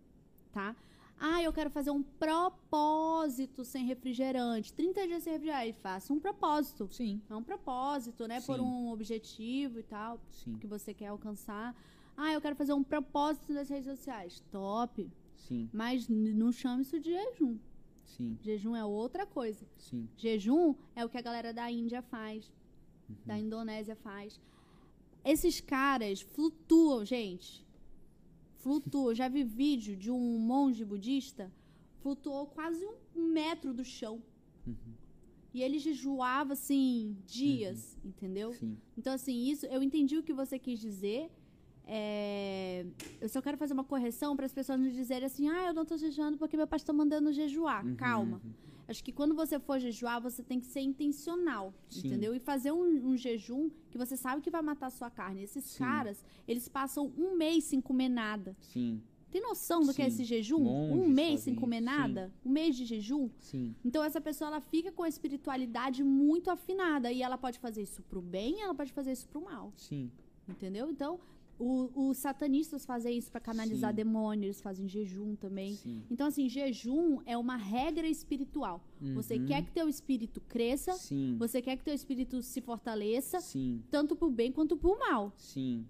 [0.53, 0.75] tá?
[1.23, 4.73] Ah, eu quero fazer um propósito sem refrigerante.
[4.73, 5.75] 30 dias sem refrigerante.
[5.75, 6.89] Faça um propósito.
[6.91, 7.21] Sim.
[7.29, 8.41] É um propósito, né?
[8.41, 8.63] Por Sim.
[8.63, 10.57] um objetivo e tal, Sim.
[10.57, 11.77] que você quer alcançar.
[12.17, 14.43] Ah, eu quero fazer um propósito nas redes sociais.
[14.51, 15.07] Top.
[15.37, 15.69] Sim.
[15.73, 17.59] Mas não chame isso de jejum.
[18.05, 18.39] Sim.
[18.41, 19.67] Jejum é outra coisa.
[19.77, 20.09] Sim.
[20.17, 22.51] Jejum é o que a galera da Índia faz,
[23.25, 24.41] da Indonésia faz.
[25.25, 27.67] Esses caras flutuam, gente.
[28.57, 29.15] Flutuam.
[29.15, 31.53] Já vi vídeo de um monge budista
[32.01, 32.85] flutuou quase
[33.15, 34.23] um metro do chão.
[35.53, 38.53] E ele jejuava assim dias, entendeu?
[38.55, 38.77] Sim.
[38.97, 41.31] Então assim, isso eu entendi o que você quis dizer.
[41.87, 42.87] é,
[43.21, 45.85] eu só quero fazer uma correção para as pessoas não dizerem assim, ah, eu não
[45.85, 47.85] tô jejuando porque meu pai está mandando jejuar.
[47.85, 48.41] Uhum, Calma.
[48.91, 52.09] Acho que quando você for jejuar, você tem que ser intencional, Sim.
[52.09, 52.35] entendeu?
[52.35, 55.45] E fazer um, um jejum que você sabe que vai matar a sua carne.
[55.45, 55.79] Esses Sim.
[55.79, 58.57] caras, eles passam um mês sem comer nada.
[58.61, 59.01] Sim,
[59.31, 60.15] Tem noção do que é Sim.
[60.17, 60.59] esse jejum?
[60.59, 61.97] Monges um mês sem comer isso, sim.
[61.99, 62.33] nada?
[62.45, 63.31] Um mês de jejum?
[63.39, 63.77] sim.
[63.85, 68.03] Então essa pessoa ela fica com a espiritualidade muito afinada e ela pode fazer isso
[68.03, 70.11] pro bem, ela pode fazer isso pro mal, Sim,
[70.49, 70.91] entendeu?
[70.91, 71.21] Então
[71.61, 73.97] o- os satanistas fazem isso para canalizar Sim.
[73.97, 75.75] demônios, eles fazem jejum também.
[75.77, 76.03] sim.
[76.11, 78.83] Então assim, jejum é uma regra espiritual.
[79.15, 79.47] Você Uhum.
[79.47, 84.17] quer que teu espírito cresça, Sim, você quer que teu espírito se fortaleça, sim, tanto
[84.17, 85.33] pro bem quanto pro mal.
[85.37, 85.87] sim.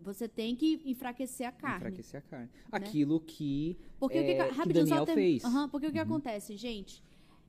[0.00, 1.76] Você tem que enfraquecer a carne.
[1.78, 2.48] Enfraquecer a carne.
[2.70, 3.76] Aquilo que.
[3.98, 5.44] Porque o que, é, que, Daniel tem- fez.
[5.44, 7.02] Aham, porque o que acontece, gente?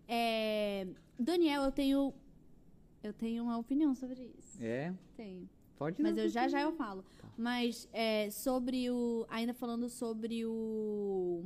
[0.07, 0.87] É,
[1.17, 2.11] Daniel, eu tenho
[3.03, 4.57] eu tenho uma opinião sobre isso.
[4.61, 5.47] É, Tenho.
[5.79, 7.03] Pode Mas eu já já eu falo.
[7.37, 11.45] Mas é, sobre o ainda falando sobre o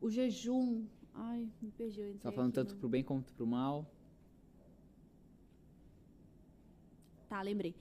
[0.00, 0.84] o jejum.
[1.14, 2.00] Ai, me perdi.
[2.00, 3.86] Eu entrei Tá falando aqui tanto pro bem quanto pro mal.
[7.28, 7.74] Tá, lembrei.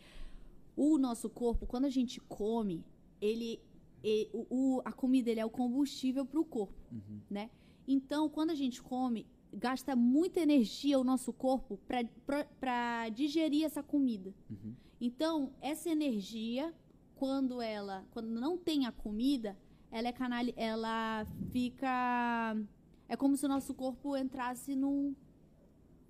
[0.75, 2.83] O nosso corpo, quando a gente come,
[3.21, 3.59] ele,
[4.03, 7.19] e- o, a comida ele é o combustível para o corpo, Uhum.
[7.29, 7.49] né?
[7.87, 11.79] Então, quando a gente come, gasta muita energia o nosso corpo
[12.59, 14.33] para digerir essa comida.
[14.49, 14.73] Uhum.
[14.99, 16.73] Então, essa energia,
[17.15, 19.57] quando ela, quando não tem a comida,
[19.91, 22.55] ela é canal, ela fica,
[23.07, 25.15] é como se o nosso corpo entrasse num,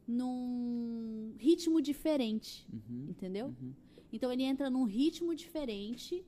[0.07, 3.07] num ritmo diferente Uhum.
[3.09, 3.47] entendeu?
[3.47, 3.73] Uhum.
[4.11, 6.23] Então ele entra num ritmo diferente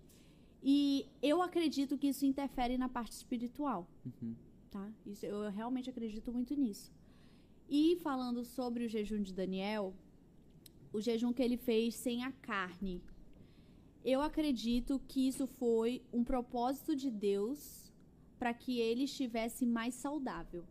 [0.62, 4.36] e eu acredito que isso interfere na parte espiritual, Uhum.
[4.70, 4.92] tá?
[5.06, 6.92] Isso eu realmente acredito muito nisso.
[7.70, 9.94] E falando sobre o jejum de Daniel,
[10.92, 13.02] o jejum que ele fez sem a carne,
[14.04, 17.92] eu acredito que isso foi um propósito de Deus
[18.40, 20.64] para que ele estivesse mais saudável,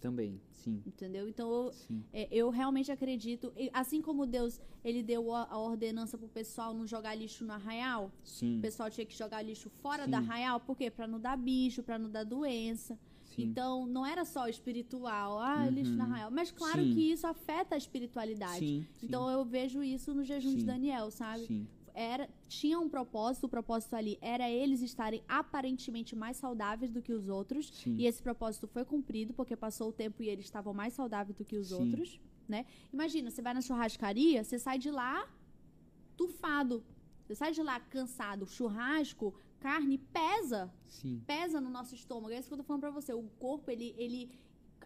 [0.00, 0.82] Também, sim.
[0.86, 1.26] entendeu?
[1.26, 2.04] Então eu, Sim.
[2.12, 7.14] é, eu realmente acredito, assim como Deus ele deu a, ordenança pro pessoal não jogar
[7.14, 8.58] lixo no arraial, Sim.
[8.58, 10.10] o pessoal tinha que jogar lixo fora Sim.
[10.10, 10.90] do arraial, por quê?
[10.90, 12.98] Pra não dar bicho, pra não dar doença.
[13.36, 13.42] Sim.
[13.44, 16.02] Então, não era só espiritual, ah, lixo no Uhum.
[16.04, 16.30] arraial.
[16.30, 16.94] Mas claro Sim.
[16.94, 18.58] que isso afeta a espiritualidade.
[18.58, 18.86] sim.
[19.02, 20.64] Então eu vejo isso no jejum de.
[20.64, 21.46] Daniel, sabe?
[21.46, 21.66] Sim.
[21.96, 27.12] Era, tinha um propósito, o propósito ali era eles estarem aparentemente mais saudáveis do que
[27.12, 27.68] os outros.
[27.72, 27.94] Sim.
[27.96, 31.44] E esse propósito foi cumprido, porque passou o tempo e eles estavam mais saudáveis do
[31.44, 31.74] que os Sim.
[31.74, 32.66] outros, né?
[32.92, 35.24] Imagina, você vai na churrascaria, você sai de lá
[36.16, 36.82] tufado.
[37.26, 38.46] Você sai de lá cansado.
[38.46, 40.70] Churrasco, carne, pesa.
[40.86, 41.22] Sim.
[41.26, 42.32] Pesa no nosso estômago.
[42.34, 43.14] É isso que eu tô falando pra você.
[43.14, 44.30] O corpo, ele, ele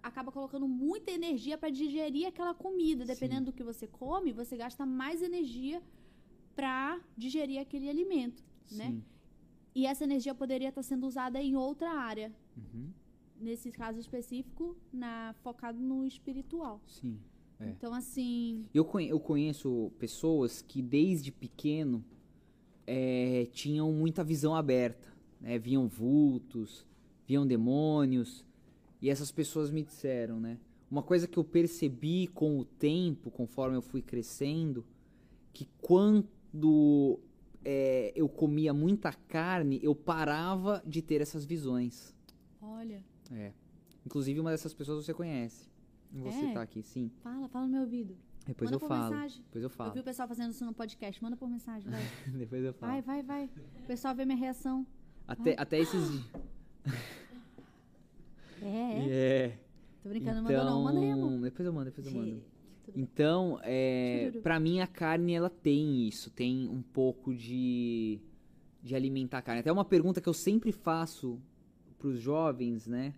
[0.00, 3.04] acaba colocando muita energia pra digerir aquela comida.
[3.04, 5.82] Dependendo do que você come, você gasta mais energia
[6.54, 8.40] pra digerir aquele alimento,
[8.70, 8.86] né?
[8.92, 9.04] Sim.
[9.74, 12.90] E essa energia poderia estar sendo usada em outra área Uhum.
[13.40, 16.80] nesse caso específico, na, focado no espiritual.
[16.86, 17.18] Sim.
[17.60, 17.68] É.
[17.70, 18.64] Então, assim.
[18.72, 18.84] Eu
[19.20, 22.04] conheço pessoas que desde pequeno
[22.90, 25.08] é, tinham muita visão aberta.
[25.40, 25.58] Né?
[25.58, 26.86] Viam vultos,
[27.26, 28.44] viam demônios.
[29.00, 30.58] E essas pessoas me disseram, né?
[30.90, 34.84] Uma coisa que eu percebi com o tempo, conforme eu fui crescendo,
[35.52, 37.20] que quando
[37.64, 42.14] é, eu comia muita carne, eu parava de ter essas visões.
[42.60, 43.52] Olha, É.
[44.06, 45.68] Inclusive, uma dessas pessoas você conhece.
[46.10, 46.34] Não vou É?
[46.34, 47.10] citar aqui, sim.
[47.22, 48.16] fala, fala no meu ouvido.
[48.48, 49.02] Depois Manda eu falo.
[49.10, 49.42] mensagem.
[49.42, 50.00] Depois eu Eu vi falo.
[50.00, 51.22] o pessoal fazendo isso no podcast.
[51.22, 52.00] Manda por mensagem, vai.
[52.38, 52.92] Depois eu falo.
[52.92, 53.50] Vai, vai, vai.
[53.84, 54.86] O pessoal vê minha reação.
[55.26, 56.24] Até, até esses dias.
[58.60, 59.08] É, é.
[59.08, 59.58] É.
[60.02, 60.82] Tô brincando, não mandou não.
[60.82, 61.00] Manda
[61.36, 61.42] aí.
[61.42, 62.42] Depois eu mando, depois eu mando.
[62.96, 68.18] Então, é, pra mim a carne ela tem isso, tem um pouco de
[68.82, 69.60] de alimentar a carne.
[69.60, 71.38] Até uma pergunta que eu sempre faço
[71.98, 73.12] pros jovens, né?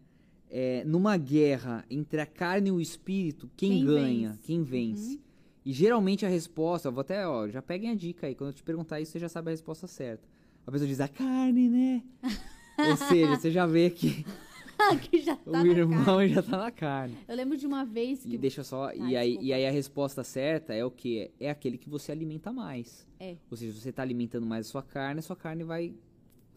[0.50, 4.28] É, numa guerra entre a carne e o espírito, quem, Quem ganha?
[4.30, 4.40] vence?
[4.42, 5.20] Quem vence?
[5.64, 8.54] E geralmente a resposta, eu vou até, ó, já peguem a dica aí, quando eu
[8.54, 10.26] te perguntar isso, você já sabe a resposta certa.
[10.66, 12.02] A pessoa diz, a carne, né?
[12.90, 14.24] Ou seja, você já vê que
[15.10, 16.28] que já o tá na irmão cara.
[16.28, 17.16] já tá na carne.
[17.28, 18.34] Eu lembro de uma vez que.
[18.34, 18.92] E deixa só.
[18.92, 19.46] e, Ai, aí, desculpa.
[19.46, 21.30] e aí a resposta certa é o quê?
[21.38, 23.06] É aquele que você alimenta mais.
[23.18, 23.36] É.
[23.50, 25.94] Ou seja, se você tá alimentando mais a sua carne, a sua carne vai,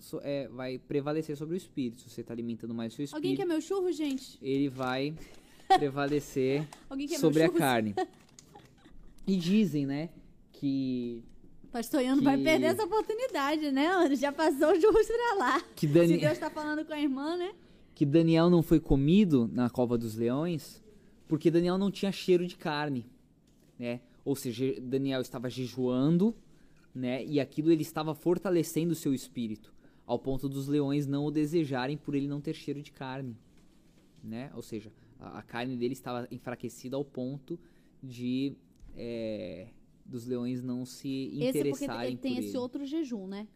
[0.03, 2.01] so- é, vai prevalecer sobre o espírito.
[2.01, 4.37] Se você tá alimentando mais o seu Alguém espírito, quer meu churro, gente?
[4.41, 5.13] ele vai
[5.79, 7.95] prevalecer Alguém sobre a carne.
[9.25, 10.09] E dizem, né,
[10.51, 11.23] que.
[11.71, 14.15] Pastor Iano vai Que- perder essa oportunidade, né, Ana?
[14.17, 15.61] Já passou o churro pra lá.
[15.75, 17.53] Que, Se Dani, Deus tá falando com a irmã, né?
[17.95, 20.83] que Daniel não foi comido na cova dos leões
[21.27, 23.05] porque Daniel não tinha cheiro de carne,
[23.79, 24.01] né?
[24.25, 26.35] Ou seja, Daniel estava jejuando
[26.93, 27.23] né?
[27.25, 29.72] E aquilo ele estava fortalecendo o seu espírito,
[30.13, 33.35] ao ponto dos leões não o desejarem por ele não ter cheiro de carne,
[34.23, 34.51] né?
[34.55, 37.59] Ou seja, a, a carne dele estava enfraquecida ao ponto
[38.01, 38.53] de
[38.95, 39.67] é,
[40.05, 42.57] dos leões não se Esse é porque interessarem ele tem por esse ele.
[42.57, 43.47] outro jejum, né?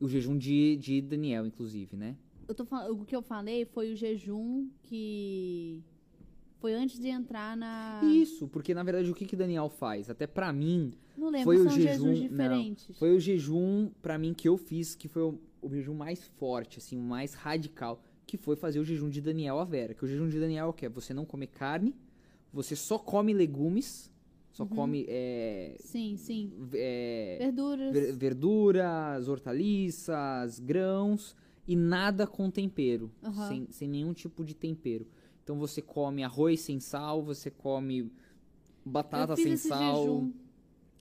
[0.00, 2.16] O jejum de, de Daniel, inclusive, né?
[2.48, 5.80] Eu tô fal- o que eu falei foi o jejum que
[6.58, 8.00] foi antes de entrar na.
[8.04, 10.10] Isso, porque na verdade o que que Daniel faz?
[10.10, 12.98] Até pra mim, Não lembro, foi o são jejum, jejuns não, diferentes.
[12.98, 16.78] foi o jejum pra mim que eu fiz, que foi o, o jejum mais forte,
[16.78, 19.94] assim, o mais radical, que foi fazer o jejum de Daniel à Vera.
[19.94, 20.88] Que o jejum de Daniel é o quê?
[20.88, 21.94] Você não come carne,
[22.52, 24.12] você só come legumes,
[24.52, 24.68] só Uhum.
[24.68, 26.52] come é, Sim, sim.
[26.74, 27.92] é, Verduras.
[27.92, 31.34] ver- verduras, hortaliças, grãos
[31.66, 33.48] e nada com tempero, Aham.
[33.48, 35.06] sem, sem nenhum tipo de tempero.
[35.42, 38.10] Então você come arroz sem sal, você come
[38.84, 40.28] batata sem sal,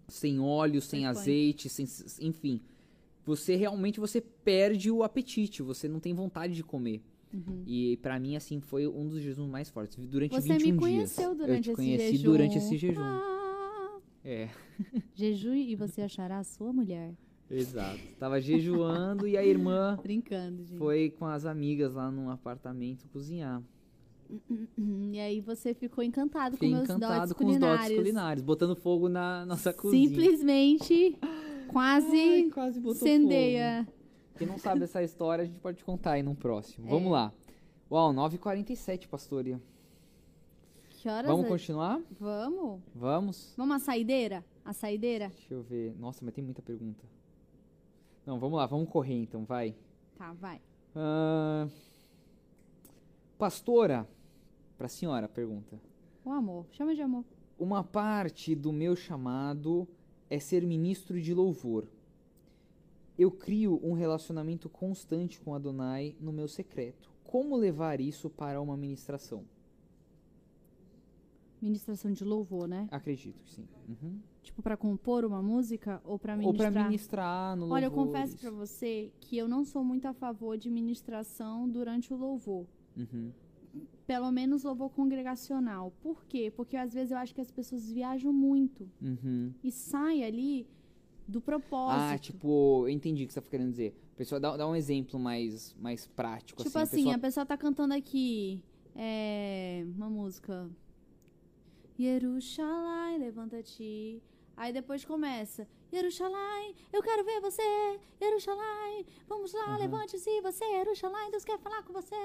[0.07, 1.09] sem óleo, sem foi.
[1.09, 1.85] azeite, sem,
[2.21, 2.61] enfim.
[3.29, 6.99] Você realmente você perde o apetite, você não tem vontade de comer.
[7.31, 7.61] Uhum.
[7.67, 9.97] E pra mim assim foi um dos jejuns mais fortes.
[10.07, 10.79] Durante Você 21 me dias.
[10.79, 12.23] conheceu durante eu te esse conheci jejum.
[12.31, 13.01] durante esse jejum.
[13.03, 14.49] Ah, É.
[15.13, 17.13] jejum e você achará a sua mulher.
[17.51, 17.99] Exato.
[18.17, 20.77] Tava jejuando e a irmã Brincando, gente.
[20.79, 23.61] foi com as amigas lá num apartamento cozinhar.
[25.11, 27.81] E aí você ficou encantado Fiquei com meus encantado dotes com os culinários.
[27.87, 30.07] dotes culinários, botando fogo na nossa cozinha.
[30.09, 31.15] Simplesmente
[31.71, 33.83] quase Ai, quase botou incendeia.
[33.85, 33.97] fogo.
[34.37, 36.87] Quem não sabe essa história, a gente pode contar aí num próximo.
[36.87, 36.89] É.
[36.89, 37.33] Vamos lá.
[37.91, 39.59] Uau, 9h47, pastoria.
[40.89, 41.49] Que horas Vamos é?
[41.49, 42.01] continuar?
[42.19, 42.81] Vamos?
[42.93, 43.53] Vamos?
[43.57, 44.45] Vamos à saideira?
[44.63, 45.29] A saideira?
[45.29, 45.95] Deixa eu ver.
[45.97, 47.03] Nossa, mas tem muita pergunta.
[48.25, 49.75] Não, vamos lá, vamos correr então, vai.
[50.17, 50.61] Tá, vai.
[50.95, 51.67] Ah,
[53.37, 54.07] pastora,
[54.77, 55.79] pra senhora pergunta.
[56.23, 56.65] O amor.
[56.71, 57.23] Chama de amor.
[57.57, 59.87] Uma parte do meu chamado
[60.29, 61.87] é ser ministro de louvor.
[63.17, 67.09] Eu crio um relacionamento constante com Adonai no meu secreto.
[67.23, 69.43] Como levar isso para uma ministração?
[71.61, 72.87] Ministração de louvor, né?
[72.89, 73.67] Acredito que sim.
[73.89, 74.19] Uhum.
[74.41, 76.71] Tipo, pra compor uma música ou Ou ministrar?
[76.71, 77.75] para ministrar no louvor.
[77.75, 82.13] Olha, eu confesso pra você que eu não sou muito a favor de ministração durante
[82.13, 82.65] o louvor.
[82.95, 83.31] Uhum.
[84.07, 85.93] Pelo menos louvor congregacional.
[86.01, 86.51] Por quê?
[86.55, 89.53] Porque às vezes eu acho que as pessoas viajam muito Uhum.
[89.63, 90.67] e saem ali
[91.27, 92.01] do propósito.
[92.13, 93.93] Ah, tipo, eu entendi o que você está querendo dizer.
[94.17, 96.63] Pessoal, dá, dá um exemplo mais, mais prático.
[96.63, 98.63] Tipo assim, assim, a a pessoa tá cantando aqui
[98.95, 100.69] é, uma música.
[101.99, 104.21] Yerushalayim, levanta-te.
[104.57, 105.67] Aí depois começa.
[105.91, 107.61] Yerushalayim, eu quero ver você.
[108.21, 110.63] Yerushalayim, vamos lá, levante-se você.
[110.65, 112.15] Yerushalayim, Deus quer falar com você.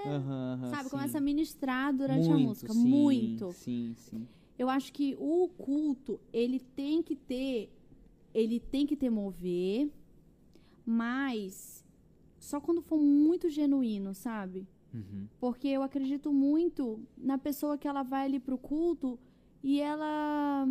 [0.71, 0.91] Sabe, sim.
[0.91, 2.73] começa a ministrar durante Muito, a música.
[2.73, 3.53] sim, Muito.
[3.53, 4.29] Sim, sim.
[4.59, 7.71] Eu acho que o culto, ele tem que ter.
[8.33, 9.91] Ele tem que ter mover,
[10.85, 11.85] mas
[12.39, 14.67] só quando for muito genuíno, sabe?
[14.93, 15.27] Uhum.
[15.41, 19.19] Porque eu acredito muito na pessoa que ela vai ali pro culto
[19.63, 20.69] e ela.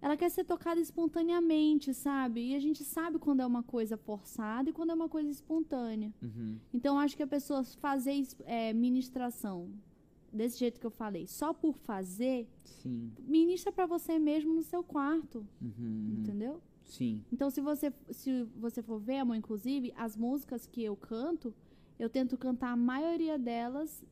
[0.00, 2.50] Ela quer ser tocada espontaneamente, sabe?
[2.50, 6.12] E a gente sabe quando é uma coisa forçada e quando é uma coisa espontânea.
[6.22, 6.58] Uhum.
[6.72, 9.70] Então, acho que a pessoa fazer é, ministração
[10.32, 13.10] desse jeito que eu falei, só por fazer, Sim.
[13.18, 16.16] ministra pra você mesmo no seu quarto, Uhum, uhum.
[16.20, 16.62] entendeu?
[16.84, 17.24] Sim.
[17.32, 21.52] Então, se você, se você for ver, amor, inclusive, as músicas que eu canto,
[21.98, 24.04] eu tento cantar a maioria delas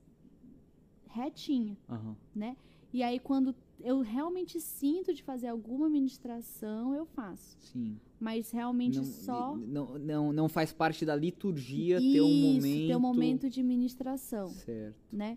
[1.07, 2.17] retinha, Aham.
[2.35, 2.57] né?
[2.93, 7.57] E aí, quando eu realmente sinto de fazer alguma ministração, eu faço.
[7.61, 7.98] Sim.
[8.19, 9.57] Mas realmente Não, só.
[9.57, 12.89] não, não, não faz parte da liturgia ter um Isso, momento.
[12.89, 14.48] ter um momento de ministração.
[14.48, 14.97] Certo.
[15.12, 15.36] né?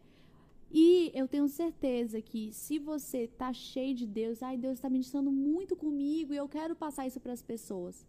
[0.72, 5.32] E eu tenho certeza que se você tá cheio de Deus, ai, Deus está ministrando
[5.32, 8.06] muito comigo e eu quero passar isso para as pessoas.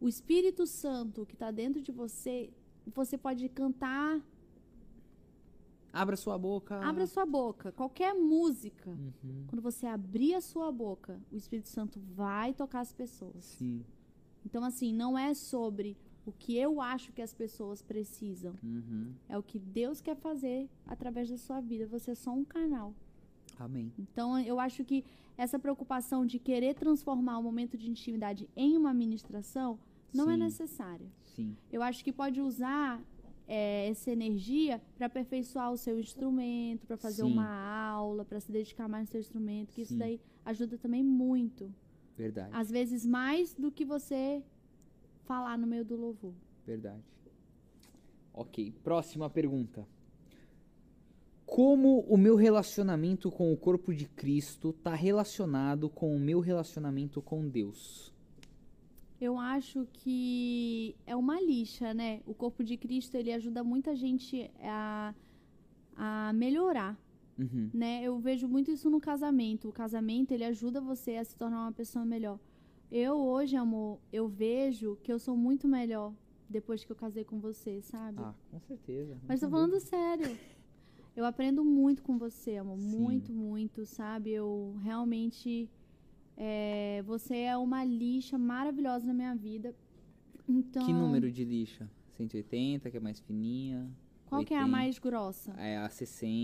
[0.00, 2.50] O Espírito Santo que está dentro de você,
[2.94, 4.22] você pode cantar,
[5.92, 6.80] Abra sua boca.
[6.80, 8.90] abra sua boca, qualquer música.
[8.90, 9.44] Uhum.
[9.46, 13.44] Quando você abrir a sua boca, o Espírito Santo vai tocar as pessoas.
[13.44, 13.84] Sim.
[14.44, 18.54] Então, assim, não é sobre o que eu acho que as pessoas precisam.
[18.62, 19.12] Uhum.
[19.28, 21.86] É o que Deus quer fazer através da sua vida.
[21.86, 22.94] Você é só um canal.
[23.58, 23.92] Amém.
[23.98, 25.04] Então, eu acho que
[25.36, 29.78] essa preocupação de querer transformar o momento de intimidade em uma ministração
[30.12, 30.40] não é Sim.
[30.40, 31.06] necessária.
[31.24, 31.56] Sim.
[31.70, 33.00] Eu acho que pode usar
[33.48, 37.32] é, essa energia para aperfeiçoar o seu instrumento, para fazer Sim.
[37.32, 39.98] uma aula, para se dedicar mais no seu instrumento, que isso Sim.
[39.98, 41.72] daí ajuda também muito.
[42.16, 42.50] Verdade.
[42.52, 44.42] Às vezes mais do que você
[45.24, 46.34] falar no meio do louvor.
[46.66, 47.02] Verdade.
[48.34, 48.72] Ok.
[48.84, 49.86] Próxima pergunta.
[51.46, 57.22] Como o meu relacionamento com o corpo de Cristo está relacionado com o meu relacionamento
[57.22, 58.12] com Deus?
[59.20, 62.20] Eu acho que é uma lixa, né?
[62.26, 65.14] O corpo de Cristo, ele ajuda muita gente a,
[65.96, 66.96] a melhorar,
[67.38, 67.70] Uhum.
[67.72, 68.02] né?
[68.02, 69.68] Eu vejo muito isso no casamento.
[69.68, 72.38] O casamento, ele ajuda você a se tornar uma pessoa melhor.
[72.90, 76.12] Eu hoje, amor, eu vejo que eu sou muito melhor
[76.48, 78.18] depois que eu casei com você, sabe?
[78.22, 79.16] Ah, com certeza.
[79.28, 80.36] Mas tô falando sério.
[81.14, 82.78] Eu aprendo muito com você, amor.
[82.78, 82.88] Sim.
[82.96, 84.30] Muito, muito, sabe?
[84.30, 85.68] Eu realmente.
[86.40, 89.74] É, você é uma lixa maravilhosa na minha vida.
[90.48, 90.86] Então.
[90.86, 91.90] Que número de lixa?
[92.16, 93.90] 180, que é mais fininha?
[94.26, 94.76] Qual que é a 80?
[94.76, 95.52] mais grossa?
[95.58, 96.28] É a 60.